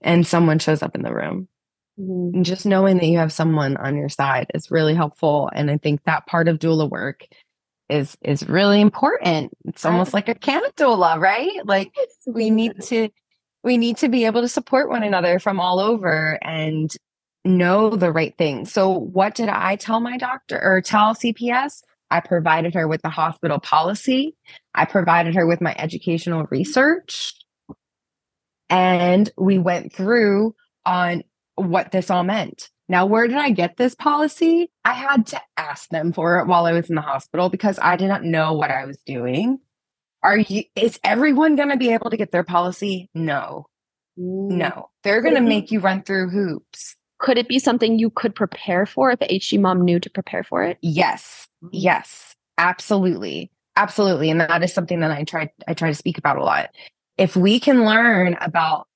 and 0.00 0.26
someone 0.26 0.58
shows 0.58 0.82
up 0.82 0.96
in 0.96 1.02
the 1.02 1.14
room. 1.14 1.46
Mhm. 2.02 2.34
And 2.34 2.44
just 2.44 2.66
knowing 2.66 2.98
that 2.98 3.06
you 3.06 3.18
have 3.18 3.32
someone 3.32 3.76
on 3.76 3.96
your 3.96 4.08
side 4.08 4.48
is 4.54 4.70
really 4.70 4.94
helpful. 4.94 5.50
And 5.54 5.70
I 5.70 5.78
think 5.78 6.02
that 6.04 6.26
part 6.26 6.48
of 6.48 6.58
doula 6.58 6.88
work 6.90 7.26
is 7.88 8.16
is 8.22 8.48
really 8.48 8.80
important. 8.80 9.52
It's 9.66 9.84
almost 9.84 10.14
like 10.14 10.28
a 10.28 10.34
can 10.34 10.62
camp 10.62 10.76
doula, 10.76 11.18
right? 11.18 11.50
Like 11.64 11.92
we 12.26 12.50
need 12.50 12.80
to 12.82 13.08
we 13.62 13.76
need 13.76 13.98
to 13.98 14.08
be 14.08 14.24
able 14.24 14.40
to 14.40 14.48
support 14.48 14.88
one 14.88 15.02
another 15.02 15.38
from 15.38 15.60
all 15.60 15.78
over 15.78 16.38
and 16.42 16.90
know 17.44 17.90
the 17.90 18.12
right 18.12 18.36
thing. 18.38 18.64
So 18.66 18.90
what 18.90 19.34
did 19.34 19.48
I 19.48 19.76
tell 19.76 20.00
my 20.00 20.16
doctor 20.16 20.60
or 20.62 20.80
tell 20.80 21.14
CPS? 21.14 21.82
I 22.10 22.20
provided 22.20 22.74
her 22.74 22.88
with 22.88 23.02
the 23.02 23.08
hospital 23.10 23.58
policy. 23.58 24.36
I 24.74 24.84
provided 24.84 25.34
her 25.34 25.46
with 25.46 25.60
my 25.60 25.74
educational 25.78 26.46
research. 26.50 27.34
And 28.68 29.30
we 29.36 29.58
went 29.58 29.92
through 29.92 30.54
on 30.86 31.22
what 31.56 31.92
this 31.92 32.10
all 32.10 32.24
meant. 32.24 32.70
Now, 32.88 33.06
where 33.06 33.26
did 33.26 33.38
I 33.38 33.50
get 33.50 33.76
this 33.76 33.94
policy? 33.94 34.70
I 34.84 34.92
had 34.92 35.26
to 35.28 35.40
ask 35.56 35.88
them 35.88 36.12
for 36.12 36.38
it 36.38 36.46
while 36.46 36.66
I 36.66 36.72
was 36.72 36.90
in 36.90 36.96
the 36.96 37.00
hospital 37.00 37.48
because 37.48 37.78
I 37.80 37.96
didn't 37.96 38.30
know 38.30 38.52
what 38.52 38.70
I 38.70 38.84
was 38.84 38.98
doing. 39.06 39.60
Are 40.22 40.38
you 40.38 40.64
is 40.76 41.00
everyone 41.02 41.56
going 41.56 41.70
to 41.70 41.76
be 41.76 41.92
able 41.92 42.10
to 42.10 42.16
get 42.16 42.32
their 42.32 42.44
policy? 42.44 43.08
No. 43.14 43.66
Mm. 44.18 44.52
No. 44.52 44.90
They're 45.04 45.22
going 45.22 45.34
to 45.34 45.40
make 45.40 45.70
you 45.70 45.80
run 45.80 46.02
through 46.02 46.30
hoops. 46.30 46.96
Could 47.18 47.38
it 47.38 47.48
be 47.48 47.58
something 47.58 47.98
you 47.98 48.10
could 48.10 48.34
prepare 48.34 48.84
for 48.84 49.10
if 49.10 49.20
HG 49.20 49.60
mom 49.60 49.84
knew 49.84 49.98
to 50.00 50.10
prepare 50.10 50.44
for 50.44 50.62
it? 50.62 50.78
Yes. 50.82 51.48
Yes. 51.70 52.34
Absolutely. 52.58 53.50
Absolutely. 53.76 54.30
And 54.30 54.40
that 54.40 54.62
is 54.62 54.72
something 54.72 55.00
that 55.00 55.10
I 55.10 55.24
try 55.24 55.50
I 55.66 55.74
try 55.74 55.88
to 55.88 55.94
speak 55.94 56.18
about 56.18 56.36
a 56.36 56.44
lot. 56.44 56.70
If 57.16 57.36
we 57.36 57.58
can 57.58 57.84
learn 57.84 58.36
about 58.40 58.86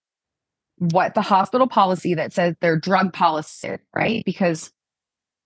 what 0.78 1.14
the 1.14 1.22
hospital 1.22 1.66
policy 1.66 2.14
that 2.14 2.32
says 2.32 2.54
their 2.60 2.76
drug 2.76 3.12
policy, 3.12 3.76
right? 3.94 4.22
Because 4.24 4.70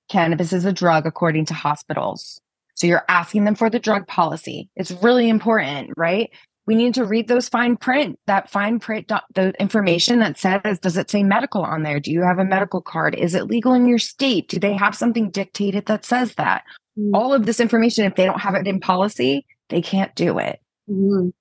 cannabis 0.08 0.52
is 0.52 0.64
a 0.64 0.72
drug 0.72 1.06
according 1.06 1.46
to 1.46 1.54
hospitals. 1.54 2.40
So 2.74 2.86
you're 2.86 3.04
asking 3.08 3.44
them 3.44 3.54
for 3.54 3.70
the 3.70 3.78
drug 3.78 4.06
policy. 4.06 4.70
It's 4.74 4.90
really 4.90 5.28
important, 5.28 5.90
right? 5.96 6.30
We 6.66 6.74
need 6.74 6.94
to 6.94 7.04
read 7.04 7.28
those 7.28 7.48
fine 7.48 7.76
print, 7.76 8.18
that 8.26 8.50
fine 8.50 8.78
print, 8.78 9.08
the 9.34 9.52
information 9.60 10.20
that 10.20 10.38
says, 10.38 10.78
does 10.78 10.96
it 10.96 11.10
say 11.10 11.22
medical 11.22 11.62
on 11.62 11.82
there? 11.82 12.00
Do 12.00 12.12
you 12.12 12.22
have 12.22 12.38
a 12.38 12.44
medical 12.44 12.80
card? 12.80 13.14
Is 13.14 13.34
it 13.34 13.46
legal 13.46 13.74
in 13.74 13.86
your 13.86 13.98
state? 13.98 14.48
Do 14.48 14.58
they 14.58 14.74
have 14.76 14.94
something 14.94 15.30
dictated 15.30 15.86
that 15.86 16.04
says 16.04 16.34
that? 16.36 16.62
Mm. 16.98 17.10
All 17.14 17.34
of 17.34 17.46
this 17.46 17.60
information, 17.60 18.04
if 18.04 18.14
they 18.14 18.24
don't 18.24 18.40
have 18.40 18.54
it 18.54 18.66
in 18.66 18.80
policy, 18.80 19.46
they 19.68 19.82
can't 19.82 20.14
do 20.14 20.38
it. 20.38 20.60
Mhm. 20.88 21.32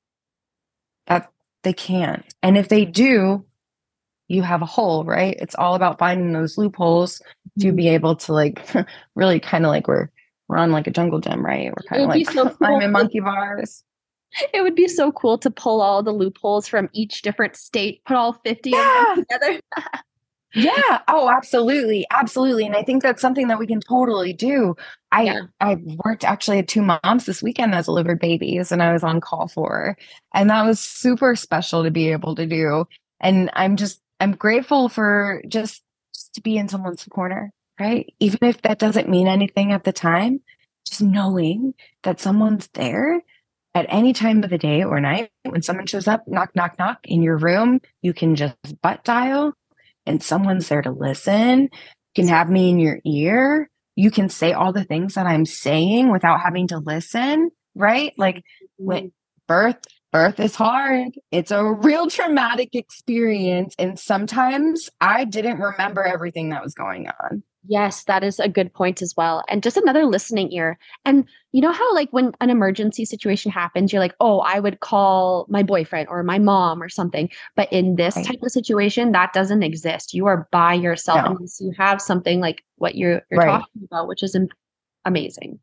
That 1.07 1.31
they 1.63 1.73
can't. 1.73 2.25
And 2.41 2.57
if 2.57 2.69
they 2.69 2.85
do, 2.85 3.45
you 4.29 4.41
have 4.43 4.61
a 4.61 4.65
hole, 4.65 5.03
right? 5.03 5.35
It's 5.39 5.55
all 5.55 5.75
about 5.75 5.99
finding 5.99 6.31
those 6.31 6.57
loopholes 6.57 7.21
to 7.59 7.73
Mhm. 7.73 7.75
be 7.75 7.89
able 7.89 8.15
to 8.15 8.31
like 8.33 8.61
really 9.15 9.39
kind 9.41 9.65
of 9.65 9.69
like 9.71 9.87
we're 9.87 10.09
we're 10.47 10.57
on 10.57 10.71
like 10.71 10.87
a 10.87 10.91
jungle 10.91 11.19
gym, 11.19 11.45
right? 11.45 11.67
We're 11.75 11.83
kind 11.89 12.03
of 12.03 12.09
like 12.09 12.29
so 12.29 12.49
climbing 12.57 12.79
cool. 12.81 12.89
monkey 12.91 13.19
bars. 13.19 13.83
It 14.53 14.61
would 14.61 14.75
be 14.75 14.87
so 14.87 15.11
cool 15.11 15.37
to 15.39 15.49
pull 15.51 15.81
all 15.81 16.01
the 16.03 16.11
loopholes 16.11 16.67
from 16.67 16.89
each 16.93 17.21
different 17.23 17.55
state, 17.55 18.03
put 18.05 18.15
all 18.15 18.33
50 18.33 18.71
of 18.73 18.77
them 18.79 19.15
together. 19.17 19.59
Yeah. 20.53 20.99
Oh, 21.07 21.29
absolutely. 21.29 22.05
Absolutely. 22.11 22.65
And 22.65 22.75
I 22.75 22.81
think 22.83 23.03
that's 23.03 23.21
something 23.21 23.47
that 23.49 23.59
we 23.59 23.67
can 23.67 23.79
totally 23.81 24.33
do. 24.33 24.75
I 25.11 25.23
Yeah. 25.23 25.41
I 25.59 25.77
worked 26.05 26.23
actually 26.23 26.57
at 26.59 26.67
two 26.67 26.81
moms 26.81 27.25
this 27.25 27.43
weekend 27.43 27.73
that 27.73 27.85
delivered 27.85 28.19
babies 28.19 28.71
and 28.71 28.81
I 28.81 28.91
was 28.93 29.03
on 29.03 29.21
call 29.21 29.47
for. 29.47 29.95
And 30.33 30.49
that 30.49 30.65
was 30.65 30.79
super 30.79 31.35
special 31.35 31.83
to 31.83 31.91
be 31.91 32.11
able 32.11 32.33
to 32.35 32.45
do. 32.47 32.85
And 33.19 33.49
I'm 33.53 33.75
just 33.75 34.01
I'm 34.19 34.33
grateful 34.33 34.89
for 34.89 35.41
just 35.47 35.83
just 36.13 36.33
to 36.33 36.41
be 36.41 36.57
in 36.57 36.67
someone's 36.67 37.05
corner, 37.05 37.51
right? 37.79 38.13
Even 38.19 38.39
if 38.41 38.61
that 38.63 38.79
doesn't 38.79 39.09
mean 39.09 39.27
anything 39.27 39.71
at 39.71 39.83
the 39.83 39.93
time, 39.93 40.41
just 40.85 41.01
knowing 41.01 41.73
that 42.03 42.19
someone's 42.19 42.67
there 42.73 43.21
at 43.75 43.85
any 43.89 44.13
time 44.13 44.43
of 44.43 44.49
the 44.49 44.57
day 44.57 44.83
or 44.83 44.99
night 44.99 45.31
when 45.43 45.61
someone 45.61 45.85
shows 45.85 46.07
up, 46.07 46.27
knock, 46.27 46.55
knock, 46.55 46.77
knock 46.79 46.99
in 47.03 47.21
your 47.21 47.37
room, 47.37 47.79
you 48.01 48.13
can 48.13 48.35
just 48.35 48.55
butt 48.81 49.03
dial 49.03 49.53
and 50.05 50.23
someone's 50.23 50.67
there 50.67 50.81
to 50.81 50.91
listen. 50.91 51.61
You 51.61 51.69
can 52.15 52.27
have 52.27 52.49
me 52.49 52.69
in 52.69 52.79
your 52.79 52.99
ear. 53.05 53.69
You 53.95 54.11
can 54.11 54.29
say 54.29 54.53
all 54.53 54.73
the 54.73 54.83
things 54.83 55.13
that 55.13 55.27
I'm 55.27 55.45
saying 55.45 56.11
without 56.11 56.41
having 56.41 56.67
to 56.69 56.79
listen, 56.79 57.51
right? 57.75 58.13
Like 58.17 58.43
when 58.77 59.03
mm-hmm. 59.03 59.07
birth, 59.47 59.77
birth 60.11 60.39
is 60.39 60.55
hard. 60.55 61.13
It's 61.31 61.51
a 61.51 61.63
real 61.63 62.09
traumatic 62.09 62.73
experience. 62.73 63.75
And 63.77 63.99
sometimes 63.99 64.89
I 65.01 65.25
didn't 65.25 65.59
remember 65.59 66.03
everything 66.03 66.49
that 66.49 66.63
was 66.63 66.73
going 66.73 67.07
on. 67.07 67.43
Yes, 67.67 68.05
that 68.05 68.23
is 68.23 68.39
a 68.39 68.47
good 68.47 68.73
point 68.73 69.01
as 69.01 69.13
well. 69.17 69.43
And 69.49 69.61
just 69.61 69.75
another 69.75 70.05
listening 70.05 70.51
ear. 70.53 70.79
And 71.05 71.27
you 71.51 71.61
know 71.61 71.73
how, 71.73 71.93
like, 71.93 72.07
when 72.11 72.31
an 72.39 72.49
emergency 72.49 73.03
situation 73.03 73.51
happens, 73.51 73.91
you're 73.91 74.01
like, 74.01 74.15
oh, 74.21 74.39
I 74.39 74.59
would 74.59 74.79
call 74.79 75.45
my 75.49 75.61
boyfriend 75.61 76.07
or 76.07 76.23
my 76.23 76.39
mom 76.39 76.81
or 76.81 76.87
something. 76.87 77.29
But 77.57 77.71
in 77.71 77.95
this 77.97 78.15
Right. 78.15 78.25
type 78.25 78.39
of 78.41 78.51
situation, 78.51 79.11
that 79.11 79.33
doesn't 79.33 79.61
exist. 79.61 80.13
You 80.13 80.25
are 80.27 80.47
by 80.51 80.73
yourself 80.73 81.25
No. 81.25 81.31
unless 81.31 81.59
you 81.59 81.73
have 81.77 82.01
something 82.01 82.39
like 82.39 82.63
what 82.77 82.95
you're, 82.95 83.21
you're 83.29 83.39
Right. 83.39 83.59
talking 83.59 83.83
about, 83.83 84.07
which 84.07 84.23
is 84.23 84.37
amazing. 85.03 85.59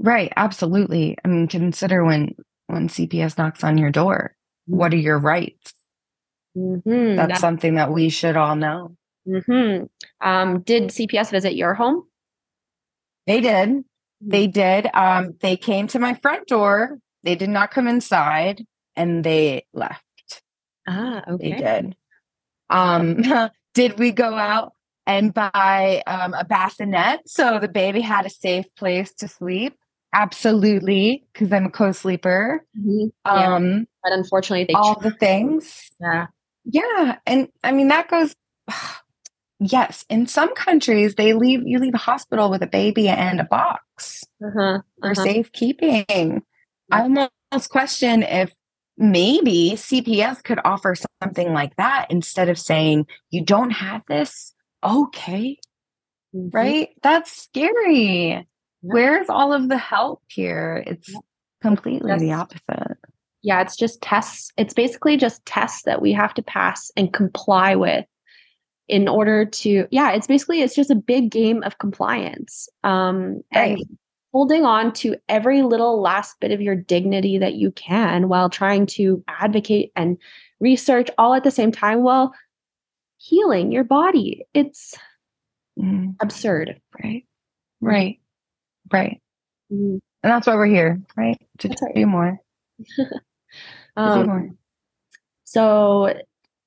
Right. 0.00 0.32
Absolutely. 0.36 1.16
I 1.24 1.28
mean, 1.28 1.46
consider 1.46 2.04
when 2.04 2.34
when 2.72 2.88
CPS 2.88 3.36
knocks 3.36 3.62
on 3.62 3.76
your 3.76 3.90
door, 3.90 4.34
what 4.66 4.92
are 4.94 4.96
your 4.98 5.18
rights? 5.18 5.74
Mhm, 6.56 7.16
That's 7.16 7.32
that- 7.32 7.38
something 7.40 7.74
that 7.74 7.92
we 7.92 8.08
should 8.08 8.36
all 8.36 8.56
know. 8.56 8.96
mhm. 9.28 9.88
Um, 10.20 10.60
did 10.62 10.90
CPS 10.90 11.30
visit 11.30 11.54
your 11.54 11.74
home? 11.74 12.04
They 13.26 13.40
did. 13.40 13.84
They 14.20 14.46
did. 14.46 14.88
Um, 14.94 15.34
they 15.40 15.56
came 15.56 15.86
to 15.88 15.98
my 15.98 16.14
front 16.14 16.48
door. 16.48 16.98
They 17.22 17.34
did 17.36 17.50
not 17.50 17.70
come 17.70 17.86
inside 17.86 18.64
and 18.96 19.22
they 19.22 19.66
left. 19.72 20.02
Ah, 20.88 21.22
okay. 21.28 21.50
They 21.50 21.56
did. 21.56 21.96
Um, 22.70 23.22
did 23.74 23.98
we 23.98 24.10
go 24.12 24.34
out 24.34 24.72
and 25.06 25.32
buy 25.34 26.02
um, 26.06 26.34
a 26.34 26.44
bassinet 26.44 27.20
so 27.28 27.58
the 27.58 27.68
baby 27.68 28.00
had 28.00 28.26
a 28.26 28.30
safe 28.30 28.66
place 28.76 29.12
to 29.14 29.28
sleep? 29.28 29.74
Absolutely, 30.14 31.24
because 31.32 31.52
I'm 31.52 31.66
a 31.66 31.70
co-sleeper. 31.70 32.64
Mhm. 32.78 33.12
Yeah, 33.26 33.54
Um, 33.54 33.86
but 34.02 34.12
unfortunately, 34.12 34.64
they 34.64 34.74
all 34.74 34.96
ch- 34.96 35.02
the 35.02 35.10
things. 35.12 35.90
yeah. 36.00 36.26
Yeah, 36.64 37.16
and 37.26 37.48
I 37.64 37.72
mean 37.72 37.88
that 37.88 38.08
goes. 38.08 38.34
Yes, 39.64 40.04
in 40.10 40.26
some 40.26 40.52
countries 40.56 41.14
they 41.14 41.34
leave 41.34 41.60
you 41.64 41.78
leave 41.78 41.94
a 41.94 41.98
hospital 41.98 42.50
with 42.50 42.62
a 42.62 42.66
baby 42.66 43.06
and 43.08 43.38
a 43.38 43.44
box 43.44 44.24
Uh-huh, 44.44 44.80
for 45.00 45.10
uh-huh. 45.12 45.22
safekeeping. 45.22 46.42
I 46.90 47.00
almost 47.52 47.70
question 47.70 48.24
if 48.24 48.52
maybe 48.98 49.74
CPS 49.76 50.42
could 50.42 50.58
offer 50.64 50.96
something 51.22 51.52
like 51.52 51.76
that 51.76 52.08
instead 52.10 52.48
of 52.48 52.58
saying 52.58 53.06
you 53.30 53.44
don't 53.44 53.70
have 53.70 54.02
this. 54.08 54.52
Okay, 54.82 55.60
Mhm. 56.34 56.50
right? 56.52 56.88
That's 57.04 57.30
scary. 57.30 58.44
Where's 58.82 59.28
all 59.28 59.52
of 59.52 59.68
the 59.68 59.78
help 59.78 60.22
here? 60.28 60.84
It's 60.86 61.14
completely 61.60 62.16
the 62.18 62.32
opposite. 62.32 62.98
Yeah, 63.42 63.60
it's 63.60 63.76
just 63.76 64.02
tests. 64.02 64.52
It's 64.56 64.74
basically 64.74 65.16
just 65.16 65.44
tests 65.46 65.82
that 65.82 66.02
we 66.02 66.12
have 66.12 66.34
to 66.34 66.42
pass 66.42 66.90
and 66.96 67.12
comply 67.12 67.74
with 67.74 68.04
in 68.88 69.08
order 69.08 69.44
to 69.46 69.86
yeah, 69.90 70.12
it's 70.12 70.26
basically 70.26 70.60
it's 70.62 70.74
just 70.74 70.90
a 70.90 70.94
big 70.96 71.30
game 71.30 71.62
of 71.62 71.78
compliance. 71.78 72.68
Um 72.84 73.42
and 73.52 73.74
Right. 73.74 73.86
holding 74.32 74.64
on 74.64 74.92
to 74.94 75.16
every 75.28 75.62
little 75.62 76.00
last 76.00 76.38
bit 76.40 76.50
of 76.52 76.60
your 76.60 76.74
dignity 76.74 77.36
that 77.38 77.54
you 77.54 77.70
can 77.72 78.28
while 78.28 78.48
trying 78.48 78.86
to 78.86 79.22
advocate 79.28 79.92
and 79.94 80.16
research 80.60 81.10
all 81.18 81.34
at 81.34 81.44
the 81.44 81.50
same 81.50 81.70
time 81.70 82.02
while 82.02 82.32
healing 83.18 83.70
your 83.72 83.84
body. 83.84 84.44
It's 84.54 84.94
Mm, 85.78 86.16
absurd. 86.20 86.80
right, 87.02 87.24
right, 87.80 88.20
right. 88.92 89.20
Mhm. 89.72 90.00
And 90.24 90.30
that's 90.32 90.46
why 90.46 90.54
we're 90.54 90.66
here, 90.66 91.00
right? 91.16 91.40
To 91.58 91.68
right. 91.68 91.94
do 91.94 92.06
more. 92.06 92.38
To 93.94 94.02
do 94.04 94.10
Um, 94.20 94.26
more. 94.26 94.50
So, 95.44 96.18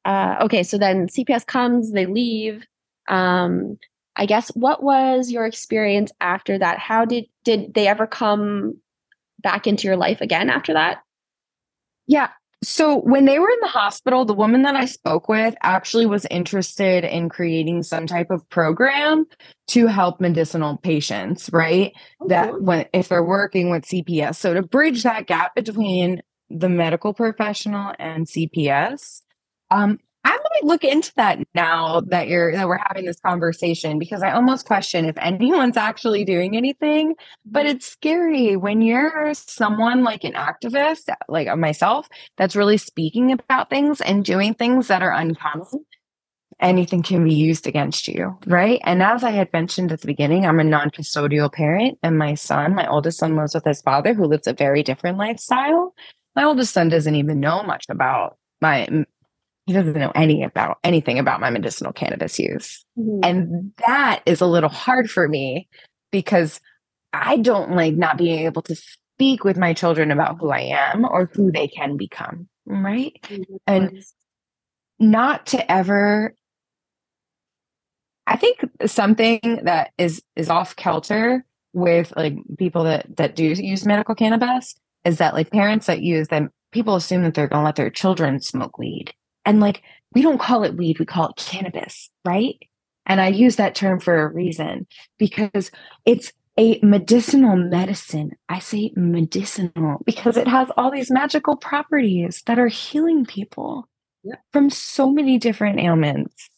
uh, 0.06 0.36
okay, 0.42 0.62
so 0.62 0.78
then 0.78 1.08
CPS 1.08 1.44
comes, 1.48 1.92
they 1.92 2.06
leave. 2.06 2.68
Um, 3.10 3.80
I 4.16 4.28
guess 4.28 4.50
what 4.50 4.84
was 4.84 5.32
your 5.32 5.46
experience 5.48 6.12
after 6.22 6.60
that? 6.60 6.78
How 6.78 7.04
did 7.06 7.26
did 7.44 7.74
they 7.74 7.88
ever 7.88 8.06
come 8.06 8.80
back 9.42 9.66
into 9.66 9.88
your 9.88 9.98
life 9.98 10.22
again 10.22 10.50
after 10.52 10.74
that? 10.74 11.00
Yeah. 12.08 12.30
So 12.64 13.00
when 13.02 13.26
they 13.26 13.38
were 13.38 13.50
in 13.50 13.60
the 13.62 13.68
hospital, 13.68 14.26
the 14.26 14.34
woman 14.34 14.64
that 14.64 14.76
I 14.76 14.86
spoke 14.86 15.30
with 15.30 15.56
actually 15.62 16.06
was 16.06 16.26
interested 16.32 17.04
in 17.04 17.30
creating 17.30 17.84
some 17.84 18.08
type 18.08 18.32
of 18.32 18.48
program 18.50 19.26
to 19.68 19.88
help 19.88 20.20
medicinal 20.20 20.78
patients, 20.78 21.50
right? 21.54 21.94
that 22.28 22.62
when 22.62 22.86
if 22.94 23.10
they're 23.10 23.24
working 23.24 23.70
with 23.70 23.84
CPS. 23.84 24.36
So 24.38 24.54
to 24.54 24.64
bridge 24.64 25.04
that 25.04 25.28
gap 25.28 25.54
between 25.54 26.22
the 26.50 26.70
medical 26.70 27.14
professional 27.14 27.94
and 28.00 28.26
CPS, 28.26 29.22
um, 29.72 30.00
look 30.66 30.84
into 30.84 31.14
that 31.16 31.40
now 31.54 32.02
that 32.08 32.28
you're 32.28 32.52
that 32.52 32.68
we're 32.68 32.82
having 32.88 33.06
this 33.06 33.20
conversation 33.20 34.00
because 34.00 34.24
I 34.24 34.32
almost 34.32 34.66
question 34.66 35.06
if 35.06 35.18
anyone's 35.18 35.78
actually 35.78 36.26
doing 36.26 36.58
anything. 36.58 37.16
But 37.46 37.66
mm-hmm. 37.66 37.76
it's 37.76 37.86
scary 37.86 38.56
when 38.56 38.82
you're 38.82 39.34
someone 39.34 40.04
like 40.04 40.24
an 40.24 40.34
activist, 40.34 41.10
like 41.28 41.48
uh, 41.48 41.56
myself, 41.56 42.10
that's 42.38 42.56
really 42.56 42.78
speaking 42.78 43.32
about 43.32 43.70
things 43.70 44.02
and 44.02 44.26
doing 44.26 44.54
things 44.54 44.88
that 44.88 45.04
are 45.04 45.14
uncommon. 45.14 45.86
Anything 46.60 47.04
can 47.04 47.26
be 47.26 47.34
used 47.34 47.68
against 47.68 48.08
you, 48.08 48.38
right? 48.48 48.80
And 48.86 49.04
as 49.04 49.26
I 49.26 49.32
had 49.32 49.52
mentioned 49.52 49.92
at 49.92 50.00
the 50.00 50.08
beginning, 50.08 50.46
I'm 50.46 50.60
a 50.60 50.64
non 50.64 50.90
custodial 50.90 51.52
parent, 51.52 52.00
and 52.02 52.18
my 52.18 52.36
son, 52.36 52.76
my 52.76 52.88
oldest 52.88 53.20
son, 53.20 53.36
lives 53.36 53.54
with 53.54 53.66
his 53.66 53.82
father, 53.82 54.14
who 54.14 54.26
lives 54.26 54.48
a 54.48 54.54
very 54.54 54.82
different 54.82 55.18
lifestyle. 55.18 55.94
My 56.34 56.46
oldest 56.46 56.74
son 56.74 56.88
doesn't 56.88 57.16
even 57.16 57.42
know 57.42 57.62
much 57.64 57.86
about 57.90 58.38
my 58.62 59.06
he 59.66 59.74
doesn't 59.74 59.98
know 59.98 60.12
any 60.14 60.44
about 60.44 60.78
anything 60.84 61.18
about 61.20 61.42
my 61.42 61.50
medicinal 61.50 61.92
cannabis 61.92 62.40
use. 62.40 62.86
Mm-hmm. 62.98 63.20
And 63.24 63.72
that 63.86 64.22
is 64.26 64.42
a 64.42 64.46
little 64.46 64.70
hard 64.70 65.10
for 65.10 65.28
me 65.28 65.68
because 66.12 66.60
I 67.14 67.38
don't 67.38 67.72
like 67.72 67.96
not 67.96 68.18
being 68.18 68.46
able 68.46 68.62
to 68.64 68.76
speak 68.76 69.44
with 69.44 69.58
my 69.58 69.74
children 69.74 70.12
about 70.12 70.38
who 70.40 70.50
I 70.50 70.60
am 70.94 71.06
or 71.06 71.30
who 71.34 71.52
they 71.52 71.68
can 71.68 71.98
become. 71.98 72.48
Right. 72.66 73.18
Mm-hmm. 73.24 73.56
And 73.66 74.04
not 75.00 75.48
to 75.48 75.72
ever 75.72 76.36
I 78.28 78.38
think 78.38 78.60
something 78.86 79.62
that 79.64 79.92
is 79.98 80.22
is 80.36 80.50
off 80.50 80.76
kilter 80.76 81.46
with 81.74 82.14
like 82.16 82.36
people 82.58 82.84
that 82.86 83.06
that 83.18 83.36
do 83.36 83.44
use 83.44 83.86
medical 83.86 84.16
cannabis 84.16 84.76
is 85.04 85.20
that 85.20 85.34
like 85.34 85.52
parents 85.52 85.86
that 85.88 86.02
use 86.02 86.28
them 86.30 86.50
people 86.72 86.96
assume 86.96 87.24
that 87.24 87.34
they're 87.34 87.48
going 87.48 87.62
to 87.62 87.66
let 87.66 87.76
their 87.76 87.90
children 87.90 88.40
smoke 88.42 88.78
weed 88.78 89.14
and 89.46 89.60
like, 89.60 89.82
we 90.14 90.22
don't 90.22 90.40
call 90.40 90.64
it 90.64 90.76
weed, 90.76 91.00
we 91.00 91.06
call 91.06 91.30
it 91.30 91.36
cannabis, 91.36 92.10
right? 92.24 92.58
And 93.06 93.22
I 93.22 93.28
use 93.28 93.58
that 93.58 93.76
term 93.76 94.00
for 94.00 94.18
a 94.18 94.34
reason 94.34 94.88
because 95.20 95.72
it's 96.06 96.34
a 96.58 96.80
medicinal 96.82 97.56
medicine. 97.56 98.32
I 98.50 98.60
say 98.60 98.92
medicinal 98.96 100.02
because 100.06 100.38
it 100.38 100.48
has 100.48 100.70
all 100.78 100.90
these 100.92 101.12
magical 101.12 101.58
properties 101.58 102.42
that 102.46 102.60
are 102.60 102.68
healing 102.68 103.26
people 103.26 103.88
yeah. 104.24 104.36
from 104.54 104.70
so 104.70 105.12
many 105.12 105.38
different 105.38 105.80
ailments 105.80 106.50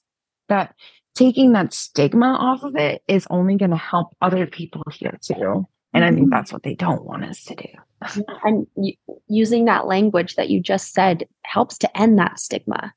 that 0.49 0.75
taking 1.15 1.53
that 1.53 1.73
stigma 1.73 2.37
off 2.39 2.63
of 2.63 2.75
it 2.75 3.01
is 3.07 3.25
only 3.29 3.55
going 3.55 3.71
to 3.71 3.77
help 3.77 4.15
other 4.21 4.45
people 4.45 4.83
here 4.91 5.17
too. 5.21 5.67
And 5.93 6.03
I 6.03 6.09
think 6.09 6.23
mm-hmm. 6.23 6.29
that's 6.29 6.53
what 6.53 6.63
they 6.63 6.75
don't 6.75 7.05
want 7.05 7.25
us 7.25 7.43
to 7.45 7.55
do. 7.55 7.67
and 8.43 8.67
using 9.27 9.65
that 9.65 9.87
language 9.87 10.35
that 10.35 10.49
you 10.49 10.61
just 10.61 10.93
said 10.93 11.27
helps 11.43 11.77
to 11.79 11.97
end 11.97 12.19
that 12.19 12.39
stigma. 12.39 12.93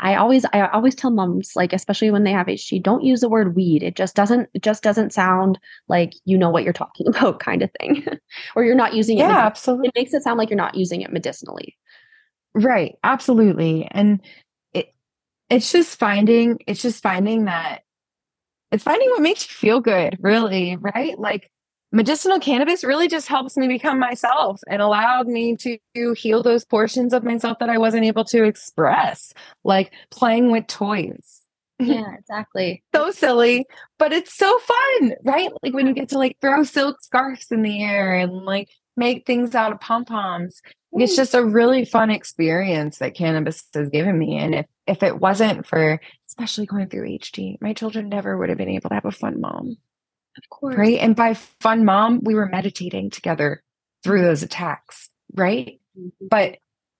I 0.00 0.14
always 0.14 0.46
I 0.52 0.66
always 0.68 0.94
tell 0.94 1.10
moms 1.10 1.52
like 1.54 1.72
especially 1.72 2.10
when 2.10 2.24
they 2.24 2.32
have 2.32 2.46
HG 2.46 2.82
don't 2.82 3.04
use 3.04 3.20
the 3.20 3.28
word 3.28 3.54
weed 3.54 3.82
it 3.82 3.96
just 3.96 4.16
doesn't 4.16 4.48
it 4.54 4.62
just 4.62 4.82
doesn't 4.82 5.12
sound 5.12 5.58
like 5.88 6.14
you 6.24 6.38
know 6.38 6.48
what 6.48 6.64
you're 6.64 6.72
talking 6.72 7.06
about 7.06 7.38
kind 7.38 7.62
of 7.62 7.70
thing 7.80 8.06
or 8.56 8.64
you're 8.64 8.74
not 8.74 8.94
using 8.94 9.18
it 9.18 9.22
Yeah, 9.22 9.44
absolutely. 9.44 9.88
It 9.88 9.94
makes 9.94 10.14
it 10.14 10.22
sound 10.22 10.38
like 10.38 10.48
you're 10.48 10.56
not 10.56 10.74
using 10.74 11.02
it 11.02 11.12
medicinally. 11.12 11.76
Right, 12.54 12.96
absolutely. 13.04 13.86
And 13.90 14.20
it 14.72 14.94
it's 15.50 15.70
just 15.70 15.98
finding 15.98 16.58
it's 16.66 16.82
just 16.82 17.02
finding 17.02 17.44
that 17.44 17.82
it's 18.72 18.84
finding 18.84 19.10
what 19.10 19.20
makes 19.20 19.48
you 19.48 19.54
feel 19.54 19.80
good, 19.80 20.16
really, 20.20 20.76
right? 20.76 21.18
Like 21.18 21.50
medicinal 21.92 22.38
cannabis 22.38 22.84
really 22.84 23.08
just 23.08 23.28
helps 23.28 23.56
me 23.56 23.68
become 23.68 23.98
myself 23.98 24.60
and 24.68 24.80
allowed 24.80 25.26
me 25.26 25.56
to 25.56 25.78
heal 26.14 26.42
those 26.42 26.64
portions 26.64 27.12
of 27.12 27.24
myself 27.24 27.58
that 27.58 27.70
I 27.70 27.78
wasn't 27.78 28.04
able 28.04 28.24
to 28.26 28.44
express, 28.44 29.32
like 29.64 29.92
playing 30.10 30.50
with 30.50 30.66
toys. 30.66 31.42
Yeah, 31.82 32.14
exactly. 32.18 32.82
so 32.94 33.10
silly, 33.10 33.64
but 33.98 34.12
it's 34.12 34.34
so 34.36 34.58
fun, 34.58 35.14
right? 35.24 35.48
Like 35.62 35.72
when 35.72 35.86
you 35.86 35.94
get 35.94 36.10
to 36.10 36.18
like 36.18 36.36
throw 36.38 36.62
silk 36.62 37.00
scarves 37.00 37.50
in 37.50 37.62
the 37.62 37.82
air 37.82 38.16
and 38.16 38.32
like 38.44 38.68
make 38.98 39.26
things 39.26 39.54
out 39.54 39.72
of 39.72 39.80
pom 39.80 40.04
poms. 40.04 40.60
It's 40.92 41.14
mm. 41.14 41.16
just 41.16 41.34
a 41.34 41.42
really 41.42 41.86
fun 41.86 42.10
experience 42.10 42.98
that 42.98 43.14
cannabis 43.14 43.64
has 43.74 43.88
given 43.88 44.18
me. 44.18 44.36
And 44.36 44.54
if, 44.54 44.66
if 44.86 45.02
it 45.02 45.18
wasn't 45.18 45.66
for, 45.66 46.00
especially 46.28 46.66
going 46.66 46.88
through 46.88 47.08
HG, 47.08 47.56
my 47.62 47.72
children 47.72 48.10
never 48.10 48.36
would 48.36 48.50
have 48.50 48.58
been 48.58 48.68
able 48.68 48.90
to 48.90 48.94
have 48.94 49.06
a 49.06 49.10
fun 49.10 49.40
mom. 49.40 49.78
Of 50.36 50.48
course. 50.48 50.76
Right. 50.76 50.98
And 50.98 51.16
by 51.16 51.34
fun 51.34 51.84
mom, 51.84 52.20
we 52.22 52.34
were 52.34 52.46
meditating 52.46 53.10
together 53.10 53.62
through 54.02 54.22
those 54.22 54.42
attacks. 54.42 55.10
Right. 55.34 55.80
Mm-hmm. 55.98 56.26
But 56.28 56.58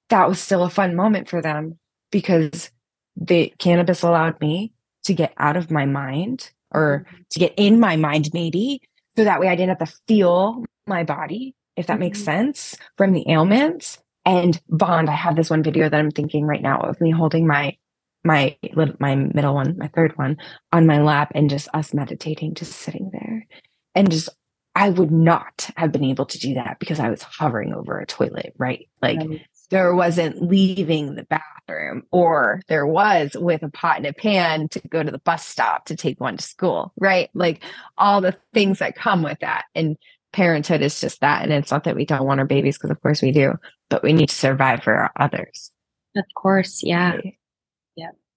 that 0.08 0.28
was 0.28 0.40
still 0.40 0.64
a 0.64 0.70
fun 0.70 0.96
moment 0.96 1.28
for 1.28 1.40
them 1.40 1.78
because 2.10 2.70
the 3.16 3.52
cannabis 3.58 4.02
allowed 4.02 4.40
me 4.40 4.72
to 5.04 5.14
get 5.14 5.32
out 5.38 5.56
of 5.56 5.70
my 5.70 5.86
mind 5.86 6.50
or 6.72 7.06
mm-hmm. 7.06 7.22
to 7.30 7.38
get 7.38 7.54
in 7.56 7.80
my 7.80 7.96
mind, 7.96 8.30
maybe. 8.32 8.82
So 9.16 9.24
that 9.24 9.40
way 9.40 9.48
I 9.48 9.56
didn't 9.56 9.78
have 9.78 9.88
to 9.88 9.94
feel 10.06 10.64
my 10.86 11.04
body, 11.04 11.54
if 11.76 11.86
that 11.86 11.94
mm-hmm. 11.94 12.00
makes 12.00 12.22
sense, 12.22 12.76
from 12.96 13.12
the 13.12 13.28
ailments 13.28 13.98
and 14.24 14.60
bond. 14.68 15.08
I 15.08 15.14
have 15.14 15.36
this 15.36 15.50
one 15.50 15.62
video 15.62 15.88
that 15.88 15.98
I'm 15.98 16.10
thinking 16.10 16.44
right 16.44 16.62
now 16.62 16.80
of 16.80 17.00
me 17.00 17.10
holding 17.10 17.46
my 17.46 17.76
my 18.24 18.56
my 18.98 19.14
middle 19.14 19.54
one, 19.54 19.76
my 19.78 19.88
third 19.88 20.16
one, 20.16 20.36
on 20.72 20.86
my 20.86 21.00
lap 21.00 21.32
and 21.34 21.50
just 21.50 21.68
us 21.74 21.94
meditating, 21.94 22.54
just 22.54 22.72
sitting 22.72 23.10
there. 23.12 23.46
And 23.94 24.10
just 24.10 24.28
I 24.76 24.90
would 24.90 25.10
not 25.10 25.68
have 25.76 25.90
been 25.90 26.04
able 26.04 26.26
to 26.26 26.38
do 26.38 26.54
that 26.54 26.78
because 26.78 27.00
I 27.00 27.10
was 27.10 27.22
hovering 27.22 27.74
over 27.74 27.98
a 27.98 28.06
toilet, 28.06 28.54
right? 28.56 28.88
Like 29.02 29.18
right. 29.18 29.42
there 29.70 29.94
wasn't 29.94 30.48
leaving 30.48 31.16
the 31.16 31.24
bathroom, 31.24 32.04
or 32.12 32.62
there 32.68 32.86
was 32.86 33.36
with 33.38 33.62
a 33.62 33.68
pot 33.68 33.96
and 33.96 34.06
a 34.06 34.12
pan 34.12 34.68
to 34.68 34.80
go 34.88 35.02
to 35.02 35.10
the 35.10 35.18
bus 35.18 35.44
stop 35.44 35.86
to 35.86 35.96
take 35.96 36.20
one 36.20 36.36
to 36.36 36.42
school, 36.42 36.92
right? 36.98 37.30
Like 37.34 37.62
all 37.98 38.20
the 38.20 38.36
things 38.54 38.78
that 38.78 38.94
come 38.94 39.22
with 39.22 39.40
that. 39.40 39.64
And 39.74 39.96
parenthood 40.32 40.82
is 40.82 41.00
just 41.00 41.20
that. 41.20 41.42
And 41.42 41.52
it's 41.52 41.72
not 41.72 41.84
that 41.84 41.96
we 41.96 42.04
don't 42.04 42.24
want 42.24 42.38
our 42.38 42.46
babies, 42.46 42.78
because 42.78 42.90
of 42.90 43.02
course 43.02 43.22
we 43.22 43.32
do, 43.32 43.54
but 43.88 44.04
we 44.04 44.12
need 44.12 44.28
to 44.28 44.34
survive 44.34 44.84
for 44.84 44.94
our 44.94 45.10
others. 45.16 45.72
Of 46.16 46.24
course, 46.36 46.82
yeah. 46.84 47.16
Right? 47.16 47.38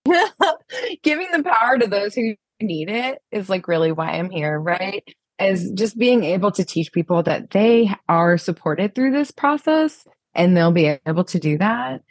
giving 1.04 1.28
the 1.32 1.44
power 1.44 1.78
to 1.78 1.88
those 1.88 2.16
who 2.16 2.36
need 2.62 2.90
it 2.90 3.22
is 3.32 3.50
like 3.50 3.68
really 3.68 3.92
why 3.92 4.12
I'm 4.12 4.30
here, 4.30 4.60
right? 4.60 5.04
Is 5.40 5.72
just 5.72 5.98
being 5.98 6.24
able 6.24 6.52
to 6.52 6.64
teach 6.64 6.92
people 6.92 7.24
that 7.24 7.52
they 7.52 7.94
are 8.08 8.38
supported 8.38 8.96
through 8.96 9.12
this 9.12 9.32
process 9.32 10.06
and 10.36 10.56
they'll 10.56 10.72
be 10.72 10.98
able 11.06 11.24
to 11.26 11.40
do 11.40 11.58
that 11.58 12.02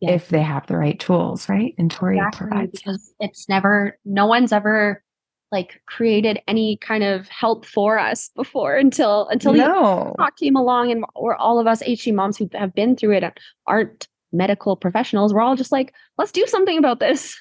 yes. 0.00 0.22
if 0.22 0.28
they 0.28 0.42
have 0.42 0.66
the 0.66 0.76
right 0.76 0.98
tools, 0.98 1.48
right? 1.48 1.74
And 1.78 1.90
Tori 1.90 2.18
exactly, 2.18 2.48
provides 2.48 2.72
because 2.72 3.14
it's 3.20 3.48
never 3.48 3.98
no 4.04 4.26
one's 4.26 4.52
ever 4.52 5.02
like 5.50 5.82
created 5.86 6.40
any 6.48 6.78
kind 6.78 7.04
of 7.04 7.28
help 7.28 7.66
for 7.66 7.98
us 7.98 8.30
before 8.34 8.74
until 8.76 9.28
until 9.28 9.52
no. 9.52 10.14
came 10.38 10.56
along 10.56 10.90
and 10.90 11.04
or 11.14 11.36
all 11.36 11.60
of 11.60 11.66
us 11.66 11.82
HG 11.82 12.12
moms 12.14 12.38
who 12.38 12.48
have 12.54 12.74
been 12.74 12.96
through 12.96 13.12
it 13.12 13.38
aren't 13.66 14.08
medical 14.32 14.76
professionals, 14.76 15.32
we're 15.32 15.42
all 15.42 15.56
just 15.56 15.72
like, 15.72 15.94
let's 16.18 16.32
do 16.32 16.46
something 16.46 16.78
about 16.78 17.00
this. 17.00 17.38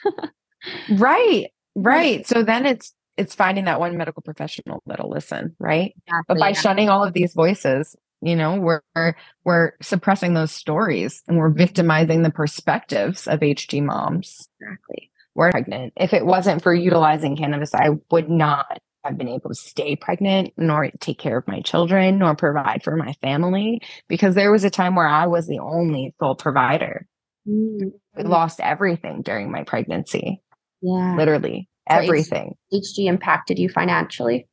right. 0.98 1.48
Right. 1.74 2.28
So 2.28 2.44
then 2.44 2.66
it's 2.66 2.94
it's 3.16 3.34
finding 3.34 3.64
that 3.64 3.80
one 3.80 3.96
medical 3.96 4.22
professional 4.22 4.84
that'll 4.88 5.10
listen, 5.10 5.56
right? 5.58 5.94
Exactly, 6.06 6.26
but 6.28 6.38
by 6.38 6.50
yeah. 6.50 6.54
shunning 6.54 6.90
all 6.90 7.02
of 7.02 7.14
these 7.14 7.34
voices, 7.34 7.96
you 8.22 8.36
know, 8.36 8.60
we're 8.60 9.16
we're 9.46 9.72
suppressing 9.82 10.34
those 10.34 10.52
stories 10.52 11.24
and 11.30 11.38
we're 11.38 11.50
victimizing 11.50 12.24
the 12.24 12.30
perspectives 12.30 13.28
of 13.28 13.40
HG 13.40 13.82
moms. 13.84 14.48
Exactly. 14.60 15.12
We're 15.34 15.52
pregnant. 15.52 15.94
If 15.96 16.14
it 16.14 16.26
wasn't 16.26 16.62
for 16.62 16.74
utilizing 16.74 17.38
cannabis, 17.38 17.74
I 17.74 17.92
would 18.12 18.30
not 18.30 18.80
have 19.04 19.18
been 19.18 19.30
able 19.30 19.50
to 19.50 19.56
stay 19.56 19.96
pregnant, 19.96 20.54
nor 20.58 20.90
take 21.00 21.18
care 21.18 21.38
of 21.38 21.48
my 21.48 21.62
children, 21.62 22.20
nor 22.20 22.36
provide 22.36 22.84
for 22.84 22.96
my 22.96 23.14
family, 23.22 23.82
because 24.08 24.36
there 24.36 24.52
was 24.52 24.64
a 24.64 24.70
time 24.70 24.96
where 24.96 25.08
I 25.08 25.28
was 25.28 25.48
the 25.48 25.60
only 25.60 26.14
sole 26.20 26.36
provider. 26.36 27.08
Mm-hmm. 27.48 27.90
I 28.18 28.22
lost 28.22 28.60
everything 28.60 29.22
during 29.22 29.52
my 29.52 29.64
pregnancy. 29.64 30.42
Yeah. 30.82 31.16
Literally 31.16 31.68
so 31.90 31.98
everything. 31.98 32.56
HG 32.74 33.06
impacted 33.08 33.58
you 33.60 33.70
financially, 33.70 34.48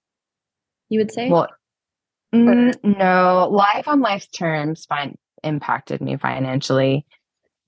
you 0.88 1.00
would 1.00 1.12
say? 1.12 1.30
Well, 1.30 1.48
mm, 2.34 2.74
no, 2.82 3.48
life 3.50 3.88
on 3.88 4.00
life's 4.00 4.28
terms 4.28 4.86
fine 4.86 5.16
impacted 5.42 6.00
me 6.00 6.16
financially. 6.16 7.06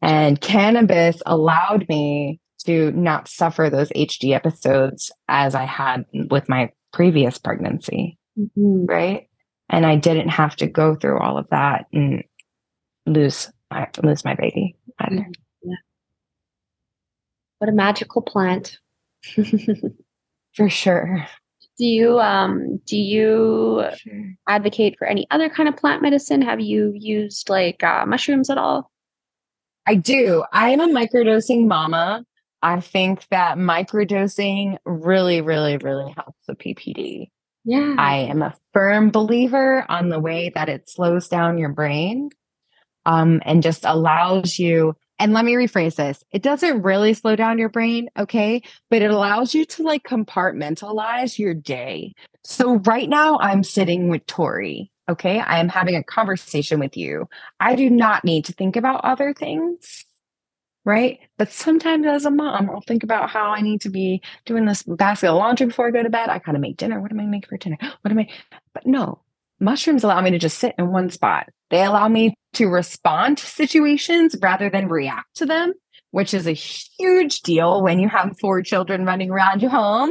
And 0.03 0.41
cannabis 0.41 1.23
allowed 1.27 1.87
me 1.89 2.41
to 2.65 2.93
not 2.93 3.29
suffer 3.29 3.69
those 3.71 3.91
HG 3.91 4.35
episodes 4.35 5.11
as 5.29 5.55
I 5.55 5.65
had 5.65 6.05
with 6.13 6.49
my 6.49 6.71
previous 6.93 7.39
pregnancy. 7.39 8.19
Mm-hmm. 8.39 8.87
Right. 8.87 9.29
And 9.69 9.87
I 9.87 9.97
didn't 9.97 10.31
have 10.31 10.57
to 10.57 10.67
go 10.67 10.95
through 10.95 11.19
all 11.21 11.39
of 11.39 11.49
that 11.51 11.87
and 11.93 12.25
lose 13.07 13.51
my 13.71 13.89
lose 14.03 14.25
my 14.25 14.35
baby. 14.35 14.77
Mm-hmm. 15.01 15.31
Yeah. 15.63 15.77
What 17.59 17.71
a 17.71 17.73
magical 17.73 18.23
plant. 18.23 18.79
For 20.55 20.69
sure. 20.69 21.27
Do 21.79 21.87
you 21.87 22.19
um 22.21 22.79
do 22.85 22.97
you 22.99 23.85
sure. 23.97 24.33
advocate 24.47 24.97
for 24.99 25.07
any 25.07 25.27
other 25.31 25.49
kind 25.49 25.67
of 25.67 25.77
plant 25.77 26.03
medicine? 26.03 26.43
Have 26.43 26.61
you 26.61 26.93
used 26.95 27.49
like 27.49 27.83
uh, 27.83 28.05
mushrooms 28.07 28.51
at 28.51 28.59
all? 28.59 28.91
I 29.87 29.95
do. 29.95 30.45
I 30.53 30.71
am 30.71 30.81
a 30.81 30.89
microdosing 30.89 31.67
mama. 31.67 32.25
I 32.63 32.81
think 32.81 33.27
that 33.31 33.57
microdosing 33.57 34.79
really, 34.85 35.41
really, 35.41 35.79
really 35.79 36.13
helps 36.13 36.39
the 36.47 36.55
PPD. 36.55 37.31
Yeah. 37.65 37.95
I 37.99 38.17
am 38.17 38.43
a 38.43 38.57
firm 38.73 39.11
believer 39.11 39.85
on 39.89 40.09
the 40.09 40.21
way 40.21 40.51
that 40.55 40.69
it 40.69 40.89
slows 40.89 41.29
down 41.29 41.59
your 41.59 41.69
brain 41.71 42.31
um, 43.07 43.41
and 43.45 43.63
just 43.63 43.85
allows 43.85 44.59
you. 44.59 44.97
And 45.19 45.35
let 45.35 45.45
me 45.45 45.53
rephrase 45.53 45.97
this 45.97 46.25
it 46.33 46.43
doesn't 46.43 46.83
really 46.83 47.13
slow 47.13 47.37
down 47.37 47.59
your 47.59 47.69
brain, 47.69 48.09
okay? 48.19 48.63
But 48.89 49.03
it 49.03 49.11
allows 49.11 49.55
you 49.55 49.65
to 49.67 49.83
like 49.83 50.03
compartmentalize 50.05 51.39
your 51.39 51.53
day. 51.53 52.15
So 52.45 52.77
right 52.77 53.09
now, 53.09 53.39
I'm 53.39 53.63
sitting 53.63 54.09
with 54.09 54.25
Tori, 54.27 54.91
okay? 55.11 55.41
I 55.41 55.61
am 55.61 55.69
having 55.69 55.95
a 55.95 56.03
conversation 56.03 56.81
with 56.81 56.97
you. 56.97 57.29
I 57.59 57.75
do 57.75 57.91
not 57.91 58.25
need 58.25 58.47
to 58.47 58.55
think 58.55 58.77
about 58.77 59.05
other 59.05 59.35
things 59.35 60.00
right? 60.85 61.19
But 61.37 61.53
sometimes 61.53 62.07
as 62.07 62.25
a 62.25 62.31
mom, 62.31 62.71
I'll 62.71 62.81
think 62.81 63.03
about 63.03 63.31
how 63.31 63.51
I 63.51 63.61
need 63.61 63.83
to 63.83 63.91
be 63.91 64.23
doing 64.45 64.65
this 64.65 64.83
basket 64.83 65.29
of 65.29 65.37
laundry 65.37 65.67
before 65.67 65.89
I 65.89 65.91
go 65.91 66.03
to 66.03 66.11
bed. 66.11 66.29
I 66.29 66.39
gotta 66.39 66.59
make 66.59 66.77
dinner. 66.77 67.01
What 67.01 67.13
am 67.13 67.21
I 67.21 67.27
making 67.27 67.49
for 67.49 67.57
dinner? 67.57 67.79
What 68.03 68.11
am 68.11 68.19
I? 68.19 68.29
But 68.73 68.87
no, 68.87 69.21
mushrooms 69.61 70.05
allow 70.05 70.21
me 70.21 70.31
to 70.31 70.39
just 70.39 70.59
sit 70.59 70.75
in 70.79 70.91
one 70.91 71.11
spot. 71.11 71.49
They 71.71 71.85
allow 71.85 72.09
me 72.09 72.35
to 72.55 72.67
respond 72.67 73.39
to 73.39 73.47
situations 73.47 74.35
rather 74.41 74.71
than 74.71 74.89
react 74.89 75.37
to 75.37 75.47
them, 75.47 75.75
which 76.11 76.35
is 76.35 76.47
a 76.47 76.53
huge 76.53 77.43
deal 77.43 77.83
when 77.83 77.99
you 77.99 78.09
have 78.09 78.37
four 78.41 78.63
children 78.63 79.05
running 79.05 79.31
around 79.31 79.63
your 79.63 79.71
home. 79.71 80.11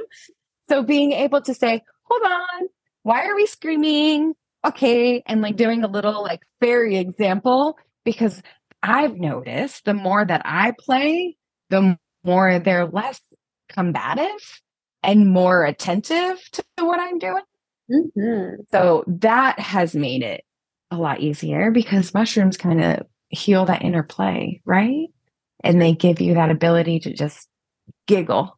So 0.69 0.83
being 0.83 1.11
able 1.11 1.41
to 1.41 1.53
say, 1.53 1.81
hold 2.03 2.21
on, 2.23 2.69
why 3.03 3.25
are 3.25 3.35
we 3.35 3.45
screaming? 3.45 4.35
Okay. 4.65 5.23
And 5.25 5.41
like 5.41 5.55
doing 5.55 5.83
a 5.83 5.87
little 5.87 6.21
like 6.21 6.41
fairy 6.59 6.97
example 6.97 7.77
because 8.05 8.41
I've 8.81 9.17
noticed 9.17 9.85
the 9.85 9.93
more 9.93 10.23
that 10.25 10.41
I 10.45 10.73
play, 10.77 11.37
the 11.69 11.97
more 12.23 12.59
they're 12.59 12.85
less 12.85 13.21
combative 13.69 14.61
and 15.03 15.27
more 15.27 15.65
attentive 15.65 16.37
to 16.51 16.63
what 16.77 16.99
I'm 16.99 17.19
doing. 17.19 17.43
Mm-hmm. 17.91 18.61
So 18.71 19.03
that 19.07 19.59
has 19.59 19.95
made 19.95 20.23
it 20.23 20.43
a 20.91 20.97
lot 20.97 21.19
easier 21.19 21.71
because 21.71 22.13
mushrooms 22.13 22.57
kind 22.57 22.83
of 22.83 23.05
heal 23.29 23.65
that 23.65 23.83
interplay, 23.83 24.61
right? 24.65 25.07
And 25.63 25.81
they 25.81 25.93
give 25.93 26.21
you 26.21 26.35
that 26.35 26.51
ability 26.51 26.99
to 27.01 27.13
just 27.13 27.47
giggle. 28.07 28.57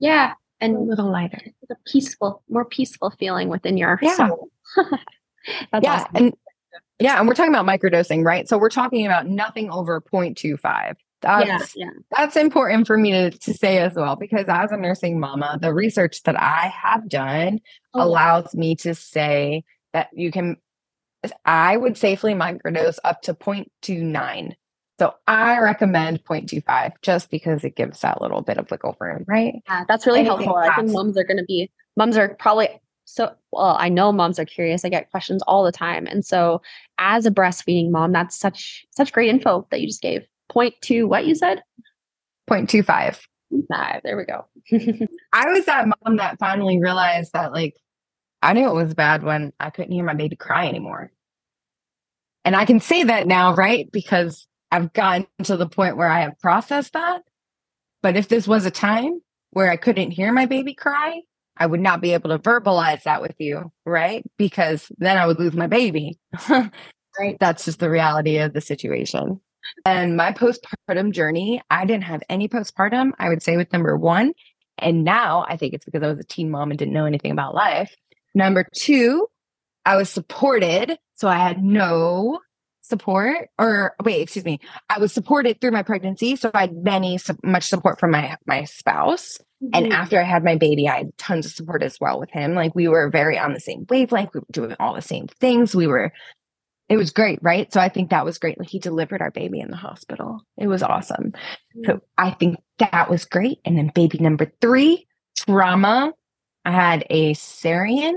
Yeah. 0.00 0.34
And 0.60 0.76
a 0.76 0.80
little 0.80 1.10
lighter. 1.10 1.40
A 1.70 1.74
peaceful, 1.86 2.42
more 2.48 2.64
peaceful 2.64 3.10
feeling 3.18 3.48
within 3.48 3.76
your 3.76 3.98
yeah. 4.02 4.16
soul. 4.16 4.48
That's 5.72 5.84
yeah. 5.84 5.92
Awesome. 5.92 6.10
And 6.14 6.34
yeah, 7.00 7.18
and 7.18 7.28
we're 7.28 7.34
talking 7.34 7.54
about 7.54 7.66
microdosing, 7.66 8.24
right? 8.24 8.48
So 8.48 8.58
we're 8.58 8.70
talking 8.70 9.06
about 9.06 9.26
nothing 9.26 9.70
over 9.70 10.00
0.25. 10.00 10.94
That's 11.20 11.76
yeah, 11.76 11.86
yeah. 11.86 11.90
that's 12.16 12.36
important 12.36 12.86
for 12.86 12.96
me 12.96 13.10
to, 13.10 13.30
to 13.30 13.52
say 13.52 13.78
as 13.78 13.94
well 13.94 14.14
because 14.14 14.46
as 14.48 14.70
a 14.70 14.76
nursing 14.76 15.18
mama, 15.18 15.58
the 15.60 15.74
research 15.74 16.22
that 16.24 16.40
I 16.40 16.72
have 16.72 17.08
done 17.08 17.60
oh. 17.94 18.04
allows 18.04 18.54
me 18.54 18.76
to 18.76 18.94
say 18.94 19.64
that 19.92 20.10
you 20.12 20.30
can 20.30 20.58
I 21.44 21.76
would 21.76 21.96
safely 21.96 22.34
microdose 22.34 22.98
up 23.02 23.22
to 23.22 23.34
0.29. 23.34 24.52
So 24.98 25.14
I 25.26 25.58
recommend 25.58 26.24
0.25 26.24 26.92
just 27.02 27.30
because 27.30 27.64
it 27.64 27.76
gives 27.76 28.00
that 28.00 28.20
little 28.20 28.42
bit 28.42 28.58
of 28.58 28.70
wiggle 28.70 28.96
room, 29.00 29.24
right? 29.26 29.54
Yeah, 29.66 29.84
that's 29.86 30.06
really 30.06 30.20
Anything 30.20 30.44
helpful. 30.46 30.56
I 30.56 30.74
think 30.76 30.90
moms 30.90 31.16
are 31.16 31.24
going 31.24 31.38
to 31.38 31.44
be 31.44 31.70
moms 31.96 32.16
are 32.16 32.34
probably 32.34 32.68
so 33.08 33.32
well 33.52 33.74
i 33.78 33.88
know 33.88 34.12
moms 34.12 34.38
are 34.38 34.44
curious 34.44 34.84
i 34.84 34.88
get 34.90 35.10
questions 35.10 35.42
all 35.46 35.64
the 35.64 35.72
time 35.72 36.06
and 36.06 36.26
so 36.26 36.60
as 36.98 37.24
a 37.24 37.30
breastfeeding 37.30 37.90
mom 37.90 38.12
that's 38.12 38.38
such 38.38 38.86
such 38.90 39.12
great 39.12 39.30
info 39.30 39.66
that 39.70 39.80
you 39.80 39.86
just 39.86 40.02
gave. 40.02 40.26
Point 40.50 40.74
two 40.82 41.06
what 41.06 41.26
you 41.26 41.34
said? 41.34 41.62
0.25 42.50 43.18
five 43.70 44.00
there 44.04 44.16
we 44.16 44.24
go. 44.24 44.44
I 45.32 45.48
was 45.48 45.64
that 45.64 45.88
mom 45.88 46.16
that 46.16 46.38
finally 46.38 46.78
realized 46.78 47.32
that 47.32 47.52
like 47.52 47.74
i 48.42 48.52
knew 48.52 48.68
it 48.68 48.74
was 48.74 48.92
bad 48.92 49.22
when 49.22 49.52
i 49.58 49.70
couldn't 49.70 49.92
hear 49.92 50.04
my 50.04 50.14
baby 50.14 50.36
cry 50.36 50.68
anymore. 50.68 51.10
And 52.44 52.54
i 52.54 52.66
can 52.66 52.78
say 52.78 53.04
that 53.04 53.26
now 53.26 53.54
right? 53.54 53.90
Because 53.90 54.46
i've 54.70 54.92
gotten 54.92 55.26
to 55.44 55.56
the 55.56 55.68
point 55.68 55.96
where 55.96 56.10
i 56.10 56.20
have 56.20 56.38
processed 56.40 56.92
that. 56.92 57.22
But 58.02 58.16
if 58.16 58.28
this 58.28 58.46
was 58.46 58.66
a 58.66 58.70
time 58.70 59.22
where 59.50 59.70
i 59.70 59.76
couldn't 59.76 60.10
hear 60.10 60.30
my 60.30 60.44
baby 60.44 60.74
cry 60.74 61.22
I 61.58 61.66
would 61.66 61.80
not 61.80 62.00
be 62.00 62.14
able 62.14 62.30
to 62.30 62.38
verbalize 62.38 63.02
that 63.02 63.20
with 63.20 63.34
you, 63.38 63.72
right? 63.84 64.24
Because 64.36 64.90
then 64.98 65.18
I 65.18 65.26
would 65.26 65.38
lose 65.38 65.54
my 65.54 65.66
baby. 65.66 66.18
right. 66.48 67.36
That's 67.40 67.64
just 67.64 67.80
the 67.80 67.90
reality 67.90 68.38
of 68.38 68.52
the 68.52 68.60
situation. 68.60 69.40
And 69.84 70.16
my 70.16 70.32
postpartum 70.32 71.12
journey, 71.12 71.60
I 71.70 71.84
didn't 71.84 72.04
have 72.04 72.22
any 72.28 72.48
postpartum, 72.48 73.12
I 73.18 73.28
would 73.28 73.42
say, 73.42 73.56
with 73.56 73.72
number 73.72 73.96
one. 73.96 74.32
And 74.78 75.04
now 75.04 75.44
I 75.48 75.56
think 75.56 75.74
it's 75.74 75.84
because 75.84 76.02
I 76.02 76.08
was 76.08 76.18
a 76.18 76.24
teen 76.24 76.50
mom 76.50 76.70
and 76.70 76.78
didn't 76.78 76.94
know 76.94 77.06
anything 77.06 77.32
about 77.32 77.54
life. 77.54 77.94
Number 78.34 78.66
two, 78.74 79.26
I 79.84 79.96
was 79.96 80.08
supported. 80.08 80.96
So 81.16 81.28
I 81.28 81.38
had 81.38 81.62
no 81.62 82.38
support 82.88 83.48
or 83.58 83.94
wait 84.02 84.22
excuse 84.22 84.44
me 84.44 84.58
i 84.88 84.98
was 84.98 85.12
supported 85.12 85.60
through 85.60 85.70
my 85.70 85.82
pregnancy 85.82 86.36
so 86.36 86.50
i 86.54 86.62
had 86.62 86.76
many 86.76 87.18
much 87.44 87.64
support 87.64 88.00
from 88.00 88.10
my 88.10 88.36
my 88.46 88.64
spouse. 88.64 89.38
Mm-hmm. 89.62 89.70
and 89.74 89.92
after 89.92 90.20
i 90.20 90.24
had 90.24 90.44
my 90.44 90.56
baby 90.56 90.88
i 90.88 90.98
had 90.98 91.18
tons 91.18 91.44
of 91.44 91.52
support 91.52 91.82
as 91.82 91.98
well 92.00 92.20
with 92.20 92.30
him. 92.30 92.54
Like 92.54 92.74
we 92.74 92.86
were 92.86 93.10
very 93.10 93.38
on 93.38 93.52
the 93.52 93.60
same 93.60 93.86
wavelength 93.88 94.32
we 94.32 94.40
were 94.40 94.46
doing 94.52 94.76
all 94.78 94.94
the 94.94 95.02
same 95.02 95.26
things 95.40 95.74
we 95.74 95.86
were 95.86 96.12
it 96.88 96.96
was 96.96 97.10
great 97.10 97.38
right? 97.42 97.70
So 97.72 97.80
i 97.80 97.88
think 97.88 98.10
that 98.10 98.24
was 98.24 98.38
great. 98.38 98.58
Like 98.58 98.68
he 98.68 98.78
delivered 98.78 99.20
our 99.20 99.30
baby 99.30 99.60
in 99.60 99.70
the 99.70 99.76
hospital. 99.76 100.40
It 100.56 100.68
was 100.68 100.82
awesome. 100.82 101.32
Mm-hmm. 101.32 101.84
so 101.86 102.00
i 102.16 102.30
think 102.30 102.56
that 102.78 103.10
was 103.10 103.24
great. 103.24 103.58
And 103.64 103.76
then 103.76 103.90
baby 103.94 104.18
number 104.18 104.50
three 104.60 105.06
trauma. 105.36 106.12
I 106.64 106.70
had 106.70 107.04
a 107.10 107.34
cesarean. 107.34 108.14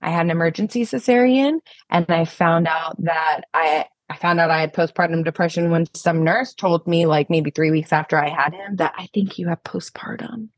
I 0.00 0.10
had 0.10 0.26
an 0.26 0.30
emergency 0.30 0.82
cesarean. 0.82 1.58
And 1.90 2.06
I 2.08 2.24
found 2.24 2.68
out 2.68 2.96
that 3.02 3.42
I 3.52 3.86
I 4.10 4.16
found 4.16 4.40
out 4.40 4.50
I 4.50 4.60
had 4.60 4.72
postpartum 4.72 5.24
depression 5.24 5.70
when 5.70 5.86
some 5.94 6.24
nurse 6.24 6.54
told 6.54 6.86
me, 6.86 7.06
like 7.06 7.28
maybe 7.28 7.50
three 7.50 7.70
weeks 7.70 7.92
after 7.92 8.18
I 8.18 8.28
had 8.28 8.54
him, 8.54 8.76
that 8.76 8.94
I 8.96 9.08
think 9.12 9.38
you 9.38 9.48
have 9.48 9.62
postpartum. 9.64 10.48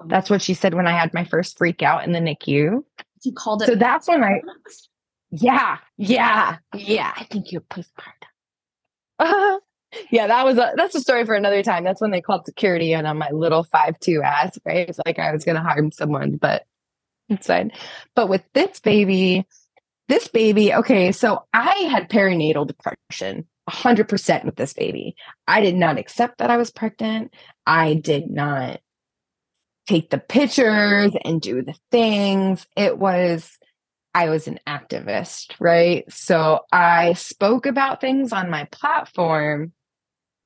Oh. 0.00 0.06
That's 0.06 0.28
what 0.28 0.42
she 0.42 0.54
said 0.54 0.74
when 0.74 0.86
I 0.86 0.98
had 0.98 1.14
my 1.14 1.24
first 1.24 1.56
freak 1.56 1.82
out 1.82 2.04
in 2.04 2.12
the 2.12 2.18
NICU. 2.18 2.82
You 3.22 3.32
called 3.32 3.62
it. 3.62 3.66
So 3.66 3.74
that's 3.76 4.08
when 4.08 4.22
I, 4.22 4.40
yeah, 5.30 5.78
yeah, 5.96 6.56
yeah. 6.74 7.12
I 7.16 7.24
think 7.24 7.52
you're 7.52 7.62
postpartum. 7.62 8.26
Uh, 9.18 9.58
yeah, 10.10 10.26
that 10.26 10.44
was 10.44 10.58
a 10.58 10.72
that's 10.76 10.94
a 10.94 11.00
story 11.00 11.24
for 11.24 11.34
another 11.34 11.62
time. 11.62 11.84
That's 11.84 12.00
when 12.00 12.10
they 12.10 12.20
called 12.20 12.46
security 12.46 12.92
and 12.92 13.06
on 13.06 13.18
my 13.18 13.30
little 13.30 13.64
five 13.64 13.98
two 14.00 14.22
ass. 14.22 14.58
Right, 14.64 14.88
it's 14.88 15.00
like 15.04 15.18
I 15.18 15.32
was 15.32 15.44
gonna 15.44 15.62
harm 15.62 15.92
someone, 15.92 16.36
but 16.36 16.64
it's 17.28 17.46
fine. 17.46 17.72
But 18.14 18.28
with 18.28 18.42
this 18.52 18.80
baby, 18.80 19.46
this 20.08 20.28
baby, 20.28 20.72
okay, 20.72 21.12
so 21.12 21.44
I 21.52 21.72
had 21.90 22.08
perinatal 22.08 22.66
depression 22.66 23.46
100% 23.68 24.44
with 24.44 24.56
this 24.56 24.72
baby. 24.72 25.16
I 25.48 25.60
did 25.60 25.74
not 25.74 25.98
accept 25.98 26.38
that 26.38 26.50
I 26.50 26.56
was 26.56 26.70
pregnant. 26.70 27.34
I 27.66 27.94
did 27.94 28.30
not 28.30 28.80
take 29.88 30.10
the 30.10 30.18
pictures 30.18 31.12
and 31.24 31.40
do 31.40 31.62
the 31.62 31.74
things. 31.90 32.66
It 32.76 32.98
was, 32.98 33.58
I 34.14 34.28
was 34.30 34.46
an 34.46 34.60
activist, 34.66 35.54
right? 35.58 36.04
So 36.12 36.60
I 36.72 37.14
spoke 37.14 37.66
about 37.66 38.00
things 38.00 38.32
on 38.32 38.50
my 38.50 38.64
platform, 38.70 39.72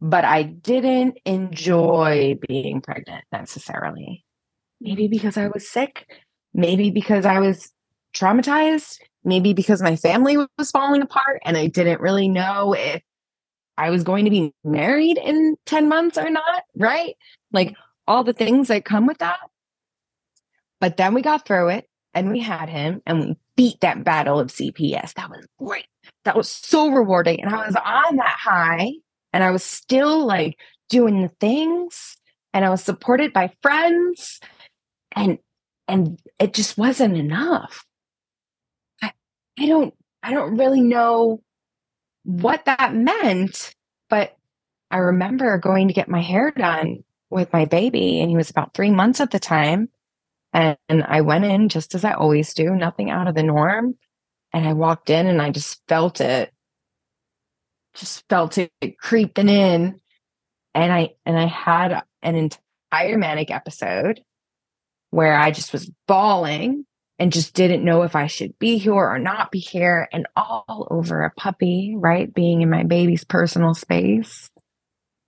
but 0.00 0.24
I 0.24 0.42
didn't 0.42 1.18
enjoy 1.26 2.38
being 2.48 2.80
pregnant 2.80 3.24
necessarily. 3.32 4.24
Maybe 4.80 5.08
because 5.08 5.36
I 5.36 5.48
was 5.48 5.68
sick, 5.68 6.06
maybe 6.54 6.90
because 6.90 7.26
I 7.26 7.40
was 7.40 7.70
traumatized, 8.14 8.98
maybe 9.24 9.52
because 9.52 9.82
my 9.82 9.96
family 9.96 10.36
was 10.58 10.70
falling 10.70 11.02
apart 11.02 11.40
and 11.44 11.56
I 11.56 11.66
didn't 11.66 12.00
really 12.00 12.28
know 12.28 12.74
if 12.74 13.02
I 13.76 13.90
was 13.90 14.04
going 14.04 14.24
to 14.24 14.30
be 14.30 14.52
married 14.64 15.18
in 15.18 15.56
10 15.66 15.88
months 15.88 16.18
or 16.18 16.30
not, 16.30 16.64
right? 16.76 17.16
Like 17.52 17.74
all 18.06 18.24
the 18.24 18.32
things 18.32 18.68
that 18.68 18.84
come 18.84 19.06
with 19.06 19.18
that. 19.18 19.38
But 20.80 20.96
then 20.96 21.14
we 21.14 21.22
got 21.22 21.46
through 21.46 21.68
it 21.68 21.88
and 22.14 22.30
we 22.30 22.40
had 22.40 22.68
him 22.68 23.02
and 23.06 23.20
we 23.20 23.36
beat 23.56 23.80
that 23.80 24.04
battle 24.04 24.40
of 24.40 24.48
CPS. 24.48 25.14
That 25.14 25.30
was 25.30 25.46
great. 25.58 25.86
That 26.24 26.36
was 26.36 26.48
so 26.48 26.90
rewarding. 26.90 27.40
And 27.40 27.54
I 27.54 27.66
was 27.66 27.76
on 27.76 28.16
that 28.16 28.36
high 28.38 28.92
and 29.32 29.44
I 29.44 29.50
was 29.50 29.64
still 29.64 30.26
like 30.26 30.58
doing 30.88 31.22
the 31.22 31.32
things 31.40 32.16
and 32.52 32.64
I 32.64 32.70
was 32.70 32.82
supported 32.82 33.32
by 33.32 33.52
friends 33.62 34.40
and 35.12 35.38
and 35.88 36.20
it 36.38 36.54
just 36.54 36.78
wasn't 36.78 37.16
enough. 37.16 37.84
I 39.60 39.66
don't 39.66 39.94
I 40.22 40.32
don't 40.32 40.56
really 40.56 40.80
know 40.80 41.42
what 42.24 42.64
that 42.64 42.94
meant, 42.94 43.74
but 44.08 44.36
I 44.90 44.98
remember 44.98 45.58
going 45.58 45.88
to 45.88 45.94
get 45.94 46.08
my 46.08 46.20
hair 46.20 46.50
done 46.50 47.04
with 47.30 47.52
my 47.52 47.64
baby 47.64 48.20
and 48.20 48.30
he 48.30 48.36
was 48.36 48.50
about 48.50 48.74
3 48.74 48.90
months 48.90 49.20
at 49.20 49.30
the 49.30 49.38
time 49.38 49.88
and, 50.52 50.76
and 50.88 51.04
I 51.04 51.20
went 51.20 51.44
in 51.44 51.68
just 51.68 51.94
as 51.94 52.04
I 52.04 52.12
always 52.12 52.54
do, 52.54 52.74
nothing 52.74 53.10
out 53.10 53.28
of 53.28 53.34
the 53.36 53.42
norm, 53.42 53.96
and 54.52 54.66
I 54.66 54.72
walked 54.72 55.10
in 55.10 55.26
and 55.26 55.40
I 55.40 55.50
just 55.50 55.80
felt 55.88 56.20
it 56.20 56.52
just 57.94 58.28
felt 58.28 58.56
it 58.56 58.72
creeping 58.98 59.48
in 59.48 60.00
and 60.74 60.92
I 60.92 61.10
and 61.26 61.38
I 61.38 61.46
had 61.46 62.02
an 62.22 62.36
entire 62.36 63.18
manic 63.18 63.50
episode 63.50 64.20
where 65.10 65.36
I 65.36 65.50
just 65.50 65.72
was 65.72 65.90
bawling 66.06 66.86
and 67.20 67.34
just 67.34 67.52
didn't 67.52 67.84
know 67.84 68.02
if 68.02 68.16
I 68.16 68.26
should 68.26 68.58
be 68.58 68.78
here 68.78 68.94
or 68.94 69.18
not 69.18 69.52
be 69.52 69.58
here, 69.58 70.08
and 70.10 70.26
all 70.36 70.88
over 70.90 71.22
a 71.22 71.30
puppy, 71.30 71.94
right? 71.94 72.32
Being 72.32 72.62
in 72.62 72.70
my 72.70 72.82
baby's 72.82 73.24
personal 73.24 73.74
space. 73.74 74.50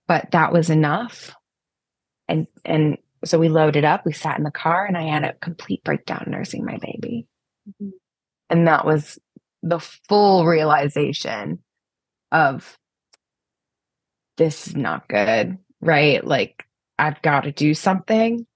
But 0.07 0.31
that 0.31 0.51
was 0.51 0.71
enough. 0.71 1.35
And 2.27 2.47
and 2.65 2.97
so 3.23 3.37
we 3.37 3.47
loaded 3.47 3.85
up, 3.85 4.05
we 4.05 4.11
sat 4.11 4.39
in 4.39 4.43
the 4.43 4.51
car, 4.51 4.85
and 4.85 4.97
I 4.97 5.03
had 5.03 5.23
a 5.23 5.33
complete 5.33 5.83
breakdown 5.83 6.25
nursing 6.27 6.65
my 6.65 6.77
baby. 6.77 7.27
Mm-hmm. 7.69 7.91
And 8.49 8.67
that 8.67 8.85
was 8.85 9.19
the 9.61 9.79
full 9.79 10.45
realization 10.45 11.59
of 12.31 12.77
this 14.37 14.67
is 14.67 14.75
not 14.75 15.07
good, 15.07 15.59
right? 15.79 16.25
Like 16.25 16.65
I've 16.97 17.21
got 17.21 17.41
to 17.41 17.51
do 17.51 17.75
something. 17.75 18.47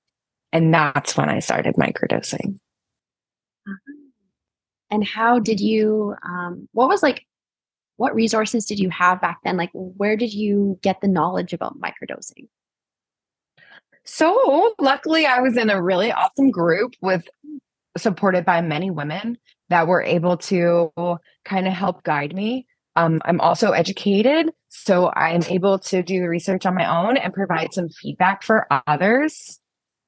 And 0.51 0.73
that's 0.73 1.15
when 1.15 1.29
I 1.29 1.39
started 1.39 1.75
microdosing. 1.75 2.57
And 4.89 5.03
how 5.03 5.39
did 5.39 5.59
you, 5.59 6.15
um, 6.23 6.67
what 6.71 6.87
was 6.87 7.03
like, 7.03 7.25
what 7.97 8.15
resources 8.15 8.65
did 8.65 8.79
you 8.79 8.89
have 8.89 9.21
back 9.21 9.39
then? 9.43 9.57
Like, 9.57 9.71
where 9.73 10.15
did 10.15 10.33
you 10.33 10.79
get 10.81 11.01
the 11.01 11.07
knowledge 11.07 11.53
about 11.53 11.79
microdosing? 11.79 12.47
So, 14.03 14.73
luckily, 14.79 15.25
I 15.25 15.41
was 15.41 15.57
in 15.57 15.69
a 15.69 15.81
really 15.81 16.11
awesome 16.11 16.49
group 16.49 16.93
with 17.01 17.27
supported 17.97 18.45
by 18.45 18.61
many 18.61 18.89
women 18.89 19.37
that 19.69 19.87
were 19.87 20.01
able 20.01 20.37
to 20.37 20.91
kind 21.43 21.67
of 21.67 21.73
help 21.73 22.03
guide 22.03 22.33
me. 22.33 22.67
Um, 22.95 23.21
I'm 23.25 23.41
also 23.41 23.71
educated, 23.71 24.51
so 24.69 25.11
I'm 25.13 25.43
able 25.43 25.77
to 25.79 26.01
do 26.01 26.21
the 26.21 26.29
research 26.29 26.65
on 26.65 26.73
my 26.73 26.85
own 26.85 27.17
and 27.17 27.33
provide 27.33 27.73
some 27.73 27.89
feedback 27.89 28.43
for 28.43 28.67
others. 28.87 29.59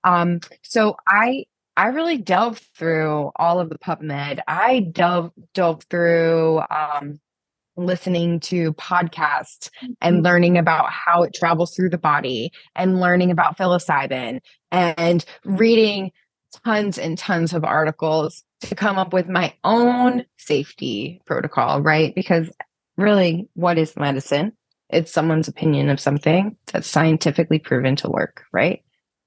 Um, 0.04 0.40
so 0.64 0.96
I 1.08 1.46
I 1.80 1.88
really 1.88 2.18
delved 2.18 2.62
through 2.76 3.32
all 3.38 3.62
of 3.62 3.70
the 3.70 3.78
PubMed. 3.78 4.42
I 4.50 4.82
delved 4.92 5.32
delved 5.54 5.86
through 5.90 6.62
um, 6.70 7.22
listening 7.78 8.42
to 8.42 8.74
podcasts 8.74 9.70
and 10.02 10.18
mm-hmm. 10.18 10.26
learning 10.26 10.58
about 10.58 10.92
how 10.92 11.24
it 11.24 11.34
travels 11.34 11.74
through 11.74 11.92
the 11.92 11.98
body 11.98 12.52
and 12.76 13.00
learning 13.00 13.32
about 13.32 13.58
psilocybin 13.58 14.42
and 14.74 15.24
reading 15.46 16.12
tons 16.66 16.98
and 16.98 17.18
tons 17.18 17.54
of 17.54 17.64
articles 17.64 18.44
to 18.60 18.76
come 18.76 18.98
up 18.98 19.14
with 19.14 19.30
my 19.30 19.54
own 19.64 20.26
safety 20.38 21.22
protocol, 21.26 21.82
right? 21.82 22.14
Because 22.14 22.50
really, 22.98 23.48
what 23.54 23.78
is 23.78 23.96
medicine? 23.96 24.52
It's 24.90 25.14
someone's 25.14 25.48
opinion 25.48 25.90
of 25.90 26.02
something 26.02 26.58
that's 26.74 26.90
scientifically 26.90 27.60
proven 27.60 27.96
to 27.98 28.10
work, 28.10 28.44
right? 28.52 28.84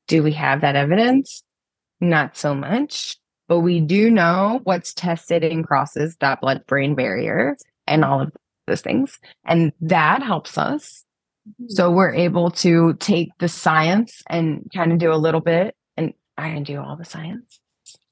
Do 0.06 0.22
we 0.22 0.32
have 0.32 0.60
that 0.60 0.76
evidence? 0.76 1.42
Not 2.02 2.36
so 2.36 2.52
much, 2.52 3.16
but 3.46 3.60
we 3.60 3.78
do 3.78 4.10
know 4.10 4.60
what's 4.64 4.92
tested 4.92 5.44
and 5.44 5.64
crosses 5.64 6.16
that 6.16 6.40
blood 6.40 6.66
brain 6.66 6.96
barrier 6.96 7.56
and 7.86 8.04
all 8.04 8.20
of 8.20 8.32
those 8.66 8.80
things. 8.80 9.20
And 9.44 9.72
that 9.80 10.20
helps 10.20 10.58
us. 10.58 11.04
Mm-hmm. 11.48 11.66
So 11.68 11.92
we're 11.92 12.12
able 12.12 12.50
to 12.50 12.94
take 12.94 13.30
the 13.38 13.48
science 13.48 14.20
and 14.28 14.68
kind 14.74 14.90
of 14.90 14.98
do 14.98 15.12
a 15.12 15.14
little 15.14 15.40
bit. 15.40 15.76
And 15.96 16.12
I 16.36 16.48
didn't 16.48 16.66
do 16.66 16.80
all 16.80 16.96
the 16.96 17.04
science, 17.04 17.60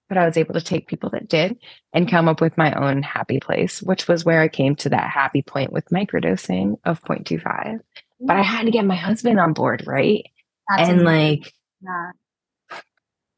but 0.08 0.16
I 0.16 0.24
was 0.24 0.36
able 0.36 0.54
to 0.54 0.60
take 0.60 0.86
people 0.86 1.10
that 1.10 1.28
did 1.28 1.58
and 1.92 2.08
come 2.08 2.28
up 2.28 2.40
with 2.40 2.56
my 2.56 2.72
own 2.74 3.02
happy 3.02 3.40
place, 3.40 3.82
which 3.82 4.06
was 4.06 4.24
where 4.24 4.40
I 4.40 4.48
came 4.48 4.76
to 4.76 4.88
that 4.90 5.10
happy 5.10 5.42
point 5.42 5.72
with 5.72 5.86
microdosing 5.86 6.78
of 6.84 7.02
0.25. 7.02 7.80
But 8.20 8.36
I 8.36 8.42
had 8.42 8.66
to 8.66 8.70
get 8.70 8.84
my 8.84 8.94
husband 8.94 9.40
on 9.40 9.52
board, 9.52 9.82
right? 9.84 10.24
That's 10.68 10.88
and 10.90 11.00
amazing. 11.00 11.40
like 11.40 11.54
yeah. 11.82 12.10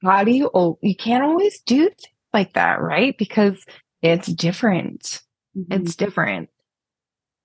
How 0.02 0.24
do 0.24 0.30
you, 0.30 0.50
oh, 0.52 0.78
you 0.82 0.96
can't 0.96 1.24
always 1.24 1.60
do 1.60 1.90
like 2.32 2.54
that, 2.54 2.80
right? 2.80 3.16
Because 3.16 3.64
it's 4.02 4.26
different. 4.26 5.22
Mm-hmm. 5.56 5.72
It's 5.72 5.96
different. 5.96 6.48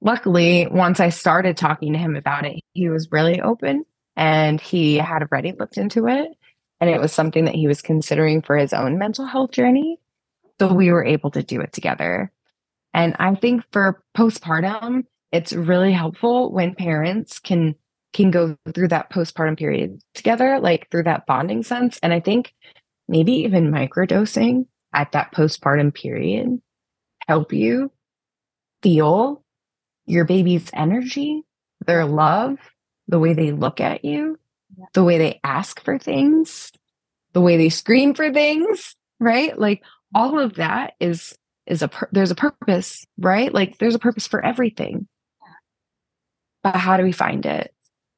Luckily, 0.01 0.68
once 0.70 0.99
I 0.99 1.10
started 1.10 1.58
talking 1.58 1.93
to 1.93 1.99
him 1.99 2.16
about 2.16 2.45
it, 2.45 2.60
he 2.74 2.89
was 2.89 3.12
really 3.12 3.41
open 3.41 3.86
and 4.16 4.60
he 4.62 4.97
had 4.97 5.24
already 5.24 5.53
looked 5.58 5.78
into 5.78 6.08
it. 6.08 6.30
And 6.80 6.89
it 6.89 6.99
was 6.99 7.12
something 7.12 7.45
that 7.45 7.55
he 7.55 7.68
was 7.68 7.82
considering 7.82 8.41
for 8.41 8.55
his 8.55 8.74
own 8.74 8.99
mental 8.99 9.26
health 9.26 9.51
journey. 9.51 9.99
So 10.60 10.72
we 10.74 10.91
were 10.91 11.05
able 11.05 11.32
to 11.32 11.43
do 11.43 11.62
it 11.62 11.74
together. 11.74 12.32
And 12.93 13.16
I 13.20 13.36
think 13.36 13.64
for 13.72 14.03
postpartum, 14.16 15.03
it's 15.32 15.53
really 15.53 15.91
helpful 15.91 16.51
when 16.51 16.76
parents 16.76 17.39
can 17.39 17.76
can 18.14 18.32
go 18.32 18.58
through 18.74 18.88
that 18.89 19.12
postpartum 19.12 19.58
period 19.58 20.01
together, 20.14 20.60
like 20.60 20.89
through 20.89 21.03
that 21.03 21.26
bonding 21.26 21.64
sense. 21.64 21.99
And 22.01 22.14
I 22.14 22.20
think 22.20 22.53
maybe 23.08 23.34
even 23.34 23.72
microdosing 23.72 24.66
at 24.93 25.12
that 25.12 25.34
postpartum 25.34 25.93
period 25.93 26.62
help 27.28 27.53
you 27.53 27.91
feel 28.82 29.43
your 30.05 30.26
baby's 30.26 30.70
energy, 30.74 31.43
their 31.86 32.05
love, 32.05 32.58
the 33.08 33.20
way 33.20 33.34
they 33.34 33.51
look 33.51 33.80
at 33.82 34.05
you, 34.05 34.39
the 34.93 35.03
way 35.03 35.18
they 35.18 35.39
ask 35.43 35.84
for 35.84 35.97
things, 35.97 36.72
the 37.34 37.41
way 37.41 37.58
they 37.58 37.70
scream 37.70 38.14
for 38.14 38.32
things, 38.32 38.95
right? 39.20 39.58
Like 39.58 39.84
all 40.16 40.39
of 40.39 40.55
that 40.55 40.93
is 40.99 41.38
is 41.66 41.84
a 41.84 41.89
there's 42.12 42.32
a 42.32 42.36
purpose, 42.36 43.05
right? 43.18 43.53
Like 43.53 43.78
there's 43.78 43.95
a 43.95 43.99
purpose 43.99 44.28
for 44.28 44.43
everything. 44.43 45.08
But 46.64 46.76
how 46.76 46.97
do 46.97 47.03
we 47.03 47.12
find 47.12 47.45
it? 47.45 47.74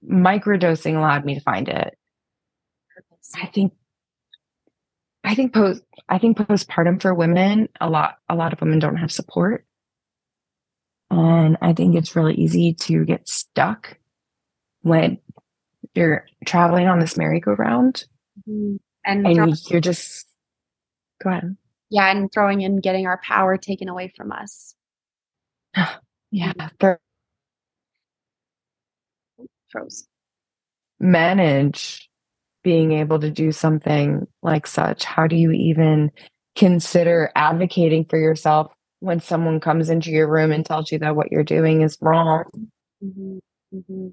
Microdosing 0.08 0.96
allowed 0.96 1.26
me 1.26 1.36
to 1.36 1.42
find 1.42 1.68
it. 1.68 1.98
I 3.36 3.46
think 3.48 3.74
I 5.24 5.36
think 5.36 5.54
post 5.54 5.84
I 6.08 6.18
think 6.18 6.38
postpartum 6.38 7.02
for 7.02 7.14
women, 7.14 7.70
a 7.80 7.90
lot 7.90 8.18
a 8.28 8.36
lot 8.36 8.54
of 8.54 8.62
women 8.62 8.80
don't 8.80 8.98
have 8.98 9.12
support. 9.12 9.66
And 11.12 11.58
I 11.62 11.74
think 11.74 11.96
it's 11.96 12.16
really 12.16 12.36
easy 12.36 12.74
to 12.74 13.04
get 13.04 13.28
stuck 13.28 13.98
when 14.82 15.18
you're 15.96 16.26
traveling 16.46 16.88
on 16.88 17.00
this 17.00 17.18
merry-go-round. 17.18 18.06
Mm-hmm. 18.48 18.76
And, 19.06 19.26
and 19.26 19.70
you're 19.70 19.82
just 19.82 20.28
go 21.24 21.32
ahead. 21.32 21.58
Yeah, 21.90 22.12
and 22.12 22.32
throwing 22.32 22.62
in 22.62 22.80
getting 22.80 23.08
our 23.08 23.20
power 23.24 23.58
taken 23.58 23.90
away 23.90 24.14
from 24.16 24.32
us. 24.32 24.76
yeah, 26.32 26.54
froze. 29.72 30.08
Manage 31.00 32.10
being 32.64 32.92
able 32.92 33.20
to 33.20 33.32
do 33.32 33.52
something 33.52 34.28
like 34.42 34.68
such? 34.68 35.06
How 35.06 35.28
do 35.28 35.36
you 35.36 35.52
even 35.52 36.12
consider 36.56 37.32
advocating 37.36 38.06
for 38.06 38.20
yourself 38.20 38.72
when 39.00 39.22
someone 39.22 39.60
comes 39.62 39.90
into 39.90 40.12
your 40.12 40.30
room 40.30 40.52
and 40.52 40.66
tells 40.66 40.92
you 40.92 41.00
that 41.00 41.16
what 41.16 41.32
you're 41.32 41.44
doing 41.44 41.82
is 41.82 41.98
wrong? 42.02 42.44
Mm-hmm. 43.04 43.38
Mm-hmm. 43.74 44.08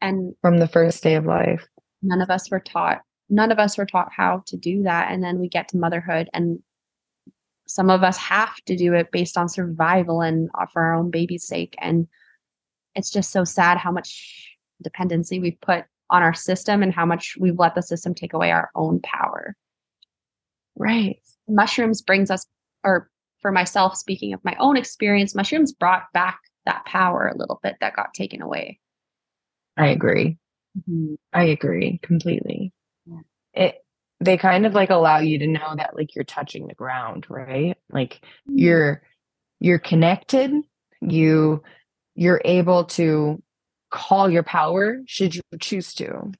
And 0.00 0.34
from 0.40 0.58
the 0.58 0.68
first 0.68 1.02
day 1.02 1.14
of 1.14 1.26
life, 1.26 1.66
none 2.02 2.22
of 2.22 2.30
us 2.30 2.50
were 2.50 2.60
taught. 2.60 3.02
None 3.28 3.52
of 3.52 3.58
us 3.58 3.76
were 3.76 3.86
taught 3.86 4.10
how 4.16 4.42
to 4.46 4.56
do 4.56 4.82
that. 4.84 5.12
And 5.12 5.22
then 5.22 5.38
we 5.38 5.48
get 5.48 5.68
to 5.68 5.76
motherhood, 5.76 6.30
and 6.32 6.58
some 7.66 7.90
of 7.90 8.02
us 8.02 8.16
have 8.16 8.54
to 8.66 8.76
do 8.76 8.94
it 8.94 9.12
based 9.12 9.38
on 9.38 9.48
survival 9.48 10.20
and 10.20 10.50
for 10.72 10.82
our 10.82 10.94
own 10.94 11.10
baby's 11.10 11.46
sake. 11.46 11.74
And 11.78 12.08
it's 12.94 13.10
just 13.10 13.30
so 13.30 13.44
sad 13.44 13.78
how 13.78 13.90
much 13.92 14.51
dependency 14.82 15.38
we've 15.38 15.60
put 15.60 15.84
on 16.10 16.22
our 16.22 16.34
system 16.34 16.82
and 16.82 16.92
how 16.92 17.06
much 17.06 17.36
we've 17.40 17.58
let 17.58 17.74
the 17.74 17.82
system 17.82 18.14
take 18.14 18.34
away 18.34 18.50
our 18.50 18.70
own 18.74 19.00
power. 19.00 19.56
Right. 20.76 21.18
Mushrooms 21.48 22.02
brings 22.02 22.30
us, 22.30 22.46
or 22.84 23.10
for 23.40 23.50
myself, 23.50 23.96
speaking 23.96 24.32
of 24.32 24.44
my 24.44 24.56
own 24.58 24.76
experience, 24.76 25.34
mushrooms 25.34 25.72
brought 25.72 26.04
back 26.12 26.38
that 26.66 26.84
power 26.84 27.28
a 27.28 27.36
little 27.36 27.58
bit 27.62 27.76
that 27.80 27.96
got 27.96 28.14
taken 28.14 28.42
away. 28.42 28.78
I 29.76 29.88
agree. 29.88 30.38
Mm-hmm. 30.78 31.14
I 31.32 31.44
agree 31.44 31.98
completely. 32.02 32.72
Yeah. 33.06 33.20
It 33.54 33.78
they 34.20 34.36
kind 34.36 34.66
of 34.66 34.74
like 34.74 34.90
allow 34.90 35.18
you 35.18 35.38
to 35.40 35.48
know 35.48 35.74
that 35.76 35.96
like 35.96 36.14
you're 36.14 36.24
touching 36.24 36.68
the 36.68 36.74
ground, 36.74 37.26
right? 37.28 37.76
Like 37.90 38.20
mm-hmm. 38.22 38.58
you're 38.58 39.02
you're 39.60 39.78
connected, 39.78 40.52
you 41.00 41.62
you're 42.14 42.40
able 42.44 42.84
to 42.84 43.42
call 43.92 44.28
your 44.28 44.42
power 44.42 45.00
should 45.06 45.34
you 45.36 45.42
choose 45.60 45.94
to. 45.94 46.32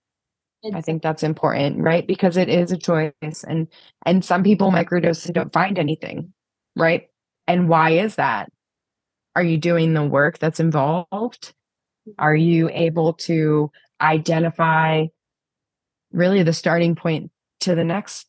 I 0.74 0.80
think 0.80 1.02
that's 1.02 1.22
important 1.22 1.80
right? 1.80 2.06
Because 2.06 2.36
it 2.36 2.48
is 2.48 2.72
a 2.72 2.78
choice 2.78 3.12
and 3.22 3.68
and 4.06 4.24
some 4.24 4.42
people 4.42 4.70
microdose 4.70 5.26
and 5.26 5.34
don't 5.34 5.52
find 5.52 5.78
anything 5.78 6.32
right? 6.76 7.08
And 7.46 7.68
why 7.68 7.90
is 7.90 8.16
that? 8.16 8.48
Are 9.34 9.42
you 9.42 9.58
doing 9.58 9.92
the 9.92 10.04
work 10.04 10.38
that's 10.38 10.60
involved? 10.60 11.52
Are 12.18 12.34
you 12.34 12.70
able 12.72 13.14
to 13.14 13.70
identify 14.00 15.06
really 16.12 16.42
the 16.42 16.52
starting 16.52 16.94
point 16.94 17.30
to 17.60 17.74
the 17.74 17.84
next 17.84 18.26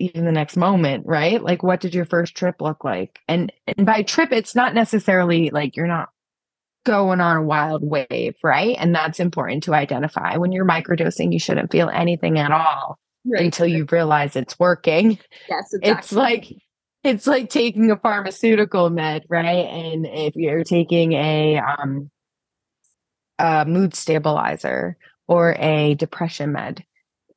even 0.00 0.24
the 0.24 0.32
next 0.32 0.56
moment 0.56 1.04
right? 1.06 1.42
Like 1.42 1.62
what 1.62 1.80
did 1.80 1.94
your 1.94 2.04
first 2.04 2.34
trip 2.34 2.60
look 2.60 2.84
like? 2.84 3.20
And 3.28 3.52
and 3.76 3.86
by 3.86 4.02
trip 4.02 4.32
it's 4.32 4.56
not 4.56 4.74
necessarily 4.74 5.50
like 5.50 5.76
you're 5.76 5.86
not 5.86 6.08
going 6.88 7.20
on 7.20 7.36
a 7.36 7.42
wild 7.42 7.82
wave, 7.82 8.34
right? 8.42 8.74
And 8.78 8.94
that's 8.94 9.20
important 9.20 9.64
to 9.64 9.74
identify. 9.74 10.38
When 10.38 10.52
you're 10.52 10.66
microdosing, 10.66 11.34
you 11.34 11.38
shouldn't 11.38 11.70
feel 11.70 11.90
anything 11.90 12.38
at 12.38 12.50
all 12.50 12.98
right. 13.26 13.44
until 13.44 13.66
you 13.66 13.86
realize 13.92 14.36
it's 14.36 14.58
working. 14.58 15.18
Yes, 15.50 15.72
exactly. 15.74 15.90
It's 15.90 16.12
like 16.12 16.46
it's 17.04 17.26
like 17.26 17.50
taking 17.50 17.90
a 17.90 17.96
pharmaceutical 17.96 18.88
med, 18.88 19.24
right? 19.28 19.66
And 19.66 20.06
if 20.06 20.34
you're 20.34 20.64
taking 20.64 21.12
a 21.12 21.58
um 21.58 22.10
a 23.38 23.66
mood 23.66 23.94
stabilizer 23.94 24.96
or 25.26 25.56
a 25.58 25.94
depression 25.94 26.52
med, 26.52 26.82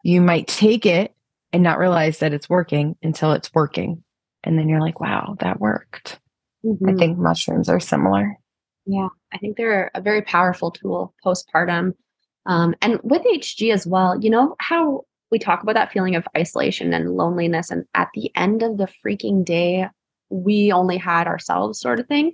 you 0.01 0.21
might 0.21 0.47
take 0.47 0.85
it 0.85 1.13
and 1.51 1.61
not 1.61 1.77
realize 1.77 2.19
that 2.19 2.33
it's 2.33 2.49
working 2.49 2.95
until 3.03 3.33
it's 3.33 3.53
working. 3.53 4.01
And 4.45 4.57
then 4.57 4.69
you're 4.69 4.79
like, 4.79 5.01
wow, 5.01 5.35
that 5.41 5.59
worked. 5.59 6.19
Mm-hmm. 6.65 6.89
I 6.89 6.93
think 6.93 7.17
mushrooms 7.17 7.67
are 7.67 7.81
similar. 7.81 8.37
Yeah, 8.85 9.09
I 9.31 9.37
think 9.37 9.57
they're 9.57 9.91
a 9.93 10.01
very 10.01 10.21
powerful 10.21 10.71
tool 10.71 11.13
postpartum. 11.23 11.93
Um, 12.45 12.75
and 12.81 12.99
with 13.03 13.21
HG 13.23 13.71
as 13.71 13.85
well, 13.85 14.19
you 14.19 14.29
know 14.29 14.55
how 14.59 15.05
we 15.31 15.39
talk 15.39 15.63
about 15.63 15.75
that 15.75 15.91
feeling 15.91 16.15
of 16.15 16.27
isolation 16.35 16.93
and 16.93 17.15
loneliness. 17.15 17.71
And 17.71 17.85
at 17.93 18.09
the 18.13 18.31
end 18.35 18.63
of 18.63 18.77
the 18.77 18.87
freaking 19.05 19.45
day, 19.45 19.87
we 20.29 20.71
only 20.71 20.97
had 20.97 21.27
ourselves, 21.27 21.79
sort 21.79 21.99
of 21.99 22.07
thing. 22.07 22.33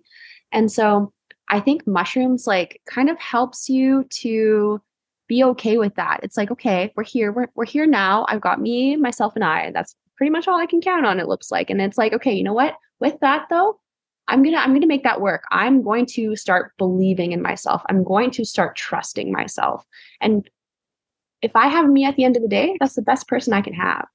And 0.52 0.72
so 0.72 1.14
I 1.50 1.60
think 1.60 1.86
mushrooms 1.86 2.48
like 2.48 2.82
kind 2.88 3.10
of 3.10 3.20
helps 3.20 3.70
you 3.70 4.06
to 4.10 4.82
be 5.28 5.43
okay 5.43 5.78
with 5.78 5.95
that. 5.95 6.22
It's 6.24 6.38
like, 6.38 6.52
okay, 6.52 6.91
we're 6.95 7.04
here. 7.04 7.32
We're, 7.32 7.48
we're 7.56 7.66
here 7.66 7.86
now. 7.86 8.26
I've 8.30 8.41
got 8.41 8.62
me, 8.62 8.95
myself, 8.95 9.34
and 9.36 9.43
I. 9.43 9.72
That's 9.72 9.95
pretty 10.16 10.30
much 10.30 10.48
all 10.48 10.60
I 10.60 10.66
can 10.66 10.82
count 10.82 11.06
on, 11.06 11.20
it 11.20 11.28
looks 11.28 11.52
like. 11.52 11.70
And 11.70 11.82
it's 11.82 11.98
like, 11.98 12.14
okay, 12.14 12.34
you 12.34 12.43
know 12.43 12.54
what? 12.54 12.76
With 13.00 13.20
that 13.22 13.48
though, 13.50 13.80
I'm 14.28 14.43
gonna 14.43 14.57
I'm 14.57 14.73
gonna 14.73 14.88
make 14.88 15.03
that 15.03 15.21
work. 15.21 15.43
I'm 15.51 15.82
going 15.84 16.05
to 16.07 16.36
start 16.36 16.73
believing 16.78 17.32
in 17.32 17.41
myself. 17.41 17.82
I'm 17.89 18.03
going 18.03 18.32
to 18.32 18.45
start 18.45 18.75
trusting 18.75 19.32
myself. 19.32 19.86
And 20.21 20.49
if 21.41 21.55
I 21.55 21.67
have 21.67 21.89
me 21.89 22.05
at 22.05 22.15
the 22.15 22.23
end 22.23 22.36
of 22.36 22.41
the 22.41 22.49
day, 22.49 22.78
that's 22.80 22.95
the 22.95 23.01
best 23.01 23.28
person 23.28 23.53
I 23.53 23.61
can 23.61 23.73
have. 23.73 24.07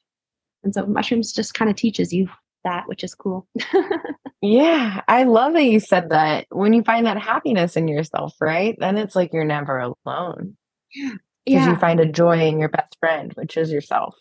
And 0.64 0.74
so 0.74 0.86
mushrooms 0.86 1.32
just 1.32 1.54
kind 1.54 1.70
of 1.70 1.76
teaches 1.76 2.12
you 2.12 2.28
that, 2.64 2.88
which 2.88 3.04
is 3.04 3.14
cool. 3.14 3.46
yeah, 4.42 5.02
I 5.08 5.24
love 5.24 5.54
that 5.54 5.64
you 5.64 5.80
said 5.80 6.10
that. 6.10 6.46
When 6.50 6.72
you 6.72 6.82
find 6.82 7.06
that 7.06 7.20
happiness 7.20 7.76
in 7.76 7.88
yourself, 7.88 8.34
right? 8.40 8.76
Then 8.78 8.96
it's 8.96 9.16
like 9.16 9.32
you're 9.32 9.44
never 9.44 9.78
alone. 9.78 10.56
Yeah. 10.94 11.14
Because 11.44 11.66
you 11.66 11.76
find 11.76 11.98
a 11.98 12.06
joy 12.06 12.46
in 12.46 12.60
your 12.60 12.68
best 12.68 12.96
friend, 13.00 13.32
which 13.34 13.56
is 13.56 13.72
yourself. 13.72 14.16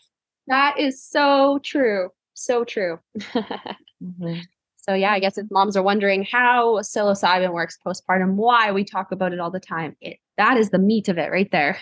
That 0.48 0.78
is 0.78 1.02
so 1.02 1.60
true. 1.62 2.10
So 2.34 2.64
true. 2.64 2.98
mm-hmm. 3.18 4.40
So 4.82 4.94
yeah, 4.94 5.12
I 5.12 5.20
guess 5.20 5.38
if 5.38 5.46
moms 5.50 5.76
are 5.76 5.82
wondering 5.82 6.24
how 6.24 6.78
psilocybin 6.80 7.52
works 7.52 7.78
postpartum, 7.86 8.34
why 8.34 8.72
we 8.72 8.84
talk 8.84 9.12
about 9.12 9.32
it 9.32 9.38
all 9.38 9.50
the 9.50 9.60
time, 9.60 9.96
it 10.00 10.18
that 10.36 10.56
is 10.56 10.70
the 10.70 10.78
meat 10.78 11.08
of 11.08 11.18
it 11.18 11.30
right 11.30 11.50
there. 11.52 11.78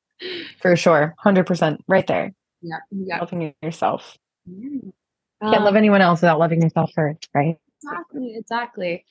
For 0.60 0.76
sure, 0.76 1.14
hundred 1.18 1.46
percent, 1.46 1.82
right 1.88 2.06
there. 2.06 2.32
Yeah, 2.62 2.78
yeah. 2.90 3.18
Loving 3.18 3.52
yourself. 3.60 4.16
Yeah. 4.46 4.90
Can't 5.42 5.56
um, 5.56 5.64
love 5.64 5.76
anyone 5.76 6.00
else 6.00 6.22
without 6.22 6.38
loving 6.38 6.62
yourself 6.62 6.92
first, 6.94 7.28
right? 7.34 7.56
Exactly, 7.82 8.36
exactly. 8.36 9.04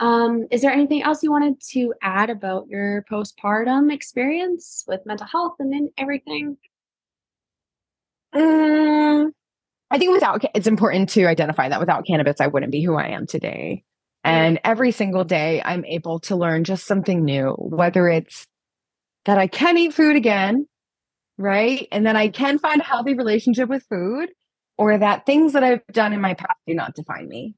Um, 0.00 0.46
is 0.50 0.62
there 0.62 0.72
anything 0.72 1.02
else 1.02 1.22
you 1.22 1.32
wanted 1.32 1.60
to 1.72 1.92
add 2.00 2.30
about 2.30 2.68
your 2.68 3.04
postpartum 3.10 3.92
experience 3.92 4.84
with 4.86 5.04
mental 5.04 5.26
health 5.26 5.56
and 5.58 5.72
then 5.72 5.90
everything? 5.98 6.56
Um, 8.32 9.32
I 9.90 9.98
think 9.98 10.12
without 10.12 10.44
it's 10.54 10.66
important 10.66 11.08
to 11.10 11.24
identify 11.26 11.68
that 11.68 11.80
without 11.80 12.06
cannabis, 12.06 12.40
I 12.40 12.48
wouldn't 12.48 12.72
be 12.72 12.82
who 12.82 12.96
I 12.96 13.08
am 13.08 13.26
today. 13.26 13.84
And 14.24 14.60
every 14.64 14.90
single 14.90 15.24
day, 15.24 15.62
I'm 15.64 15.84
able 15.84 16.20
to 16.20 16.36
learn 16.36 16.64
just 16.64 16.86
something 16.86 17.24
new, 17.24 17.52
whether 17.58 18.08
it's 18.08 18.46
that 19.24 19.38
I 19.38 19.46
can 19.46 19.78
eat 19.78 19.94
food 19.94 20.16
again, 20.16 20.66
right? 21.38 21.88
And 21.92 22.04
then 22.04 22.16
I 22.16 22.28
can 22.28 22.58
find 22.58 22.80
a 22.80 22.84
healthy 22.84 23.14
relationship 23.14 23.68
with 23.68 23.86
food, 23.88 24.28
or 24.76 24.98
that 24.98 25.24
things 25.24 25.54
that 25.54 25.64
I've 25.64 25.86
done 25.92 26.12
in 26.12 26.20
my 26.20 26.34
past 26.34 26.58
do 26.66 26.74
not 26.74 26.94
define 26.94 27.28
me, 27.28 27.54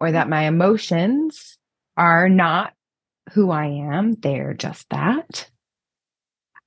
or 0.00 0.12
that 0.12 0.26
mm. 0.26 0.30
my 0.30 0.46
emotions 0.46 1.58
are 1.96 2.28
not 2.28 2.72
who 3.32 3.50
I 3.50 3.66
am. 3.66 4.14
They're 4.14 4.54
just 4.54 4.88
that. 4.90 5.50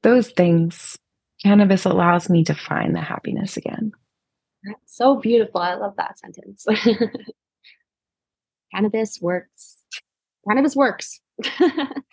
Those 0.03 0.29
things, 0.31 0.97
cannabis 1.41 1.85
allows 1.85 2.29
me 2.29 2.43
to 2.45 2.53
find 2.53 2.95
the 2.95 3.01
happiness 3.01 3.57
again. 3.57 3.91
That's 4.63 4.95
so 4.95 5.15
beautiful. 5.15 5.61
I 5.61 5.75
love 5.75 5.93
that 5.97 6.19
sentence. 6.19 6.65
Cannabis 8.73 9.19
works. 9.21 9.77
Cannabis 10.47 10.75
works. 10.75 11.19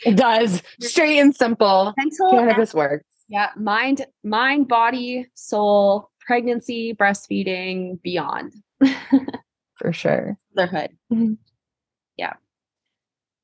it 0.05 0.17
does. 0.17 0.63
Straight 0.81 1.19
and 1.19 1.35
simple. 1.35 1.95
Mental 1.97 2.31
Cannabis 2.31 2.73
and, 2.73 2.79
works. 2.79 3.05
Yeah. 3.29 3.51
Mind, 3.57 4.07
mind, 4.25 4.69
body, 4.69 5.27
soul, 5.35 6.11
pregnancy, 6.21 6.95
breastfeeding, 6.95 8.01
beyond. 8.03 8.55
for 9.77 9.93
sure. 9.93 10.39
Motherhood. 10.55 10.91
Mm-hmm. 11.13 11.35
Yeah. 12.17 12.35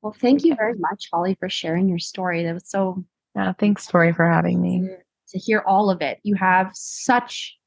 Well, 0.01 0.13
thank 0.13 0.43
you 0.43 0.55
very 0.55 0.75
much, 0.77 1.09
Holly, 1.11 1.35
for 1.39 1.49
sharing 1.49 1.89
your 1.89 1.99
story. 1.99 2.43
That 2.43 2.53
was 2.53 2.69
so. 2.69 3.03
Yeah, 3.35 3.53
thanks, 3.53 3.87
Tori, 3.87 4.13
for 4.13 4.27
having 4.27 4.61
me. 4.61 4.87
To 5.29 5.39
hear 5.39 5.63
all 5.65 5.89
of 5.89 6.01
it. 6.01 6.19
You 6.23 6.35
have 6.35 6.69
such 6.73 7.57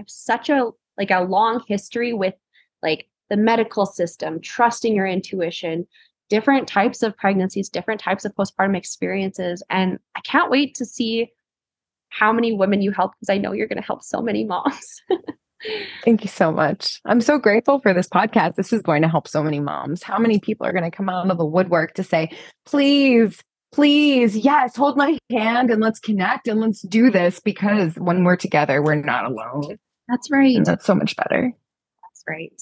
have 0.00 0.10
such 0.10 0.48
a 0.48 0.70
like 0.98 1.10
a 1.10 1.22
long 1.22 1.62
history 1.66 2.12
with 2.12 2.34
like 2.82 3.06
the 3.30 3.36
medical 3.36 3.86
system, 3.86 4.40
trusting 4.40 4.94
your 4.94 5.06
intuition, 5.06 5.86
different 6.28 6.68
types 6.68 7.02
of 7.02 7.16
pregnancies, 7.16 7.68
different 7.68 8.00
types 8.00 8.24
of 8.24 8.34
postpartum 8.34 8.76
experiences. 8.76 9.62
And 9.70 9.98
I 10.16 10.20
can't 10.20 10.50
wait 10.50 10.74
to 10.76 10.84
see 10.84 11.30
how 12.08 12.32
many 12.32 12.52
women 12.52 12.82
you 12.82 12.90
help 12.90 13.12
because 13.12 13.32
I 13.32 13.38
know 13.38 13.52
you're 13.52 13.68
going 13.68 13.80
to 13.80 13.86
help 13.86 14.02
so 14.02 14.20
many 14.20 14.44
moms. 14.44 15.02
Thank 16.04 16.24
you 16.24 16.28
so 16.28 16.50
much. 16.50 17.00
I'm 17.04 17.20
so 17.20 17.38
grateful 17.38 17.80
for 17.80 17.92
this 17.92 18.08
podcast. 18.08 18.54
This 18.54 18.72
is 18.72 18.82
going 18.82 19.02
to 19.02 19.08
help 19.08 19.28
so 19.28 19.42
many 19.42 19.60
moms. 19.60 20.02
How 20.02 20.18
many 20.18 20.38
people 20.38 20.66
are 20.66 20.72
going 20.72 20.90
to 20.90 20.96
come 20.96 21.08
out 21.08 21.30
of 21.30 21.38
the 21.38 21.44
woodwork 21.44 21.94
to 21.94 22.02
say, 22.02 22.30
please, 22.64 23.42
please, 23.70 24.36
yes, 24.36 24.74
hold 24.74 24.96
my 24.96 25.18
hand 25.30 25.70
and 25.70 25.80
let's 25.80 26.00
connect 26.00 26.48
and 26.48 26.60
let's 26.60 26.80
do 26.82 27.10
this 27.10 27.40
because 27.40 27.94
when 27.96 28.24
we're 28.24 28.36
together, 28.36 28.82
we're 28.82 28.94
not 28.94 29.26
alone. 29.26 29.78
That's 30.10 30.30
right. 30.30 30.56
And 30.56 30.66
that's 30.66 30.84
so 30.84 30.94
much 30.94 31.14
better. 31.14 31.52
That's 32.02 32.24
right. 32.28 32.52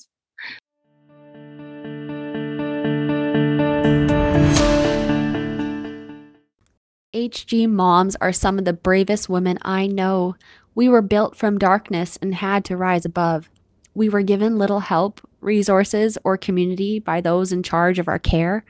HG 7.15 7.69
moms 7.69 8.17
are 8.21 8.33
some 8.33 8.59
of 8.59 8.67
the 8.67 8.75
bravest 8.75 9.31
women 9.31 9.59
I 9.63 9.87
know. 9.87 10.37
We 10.75 10.89
were 10.89 11.01
built 11.01 11.35
from 11.35 11.59
darkness 11.59 12.19
and 12.21 12.35
had 12.35 12.67
to 12.67 12.77
rise 12.77 13.07
above. 13.07 13.49
We 13.95 14.11
were 14.11 14.23
given 14.23 14.59
little 14.59 14.81
help, 14.81 15.27
resources, 15.41 16.19
or 16.23 16.37
community 16.37 16.99
by 16.99 17.23
those 17.23 17.51
in 17.51 17.63
charge 17.63 17.99
of 17.99 18.09
our 18.09 18.19
care 18.19 18.65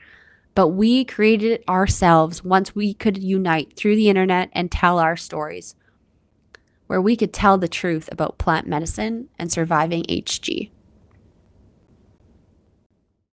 but 0.59 0.69
we 0.69 1.05
created 1.05 1.51
it 1.53 1.63
ourselves 1.69 2.43
once 2.43 2.75
we 2.75 2.93
could 2.93 3.17
unite 3.17 3.77
through 3.77 3.95
the 3.95 4.09
internet 4.09 4.49
and 4.51 4.69
tell 4.69 4.99
our 4.99 5.15
stories, 5.15 5.73
where 6.89 6.99
we 6.99 7.15
could 7.15 7.31
tell 7.31 7.55
the 7.59 7.67
truth 7.67 8.09
about 8.11 8.39
plant 8.39 8.65
medicine 8.65 9.29
and 9.37 9.51
surviving 9.51 10.01
HG. 10.05 10.71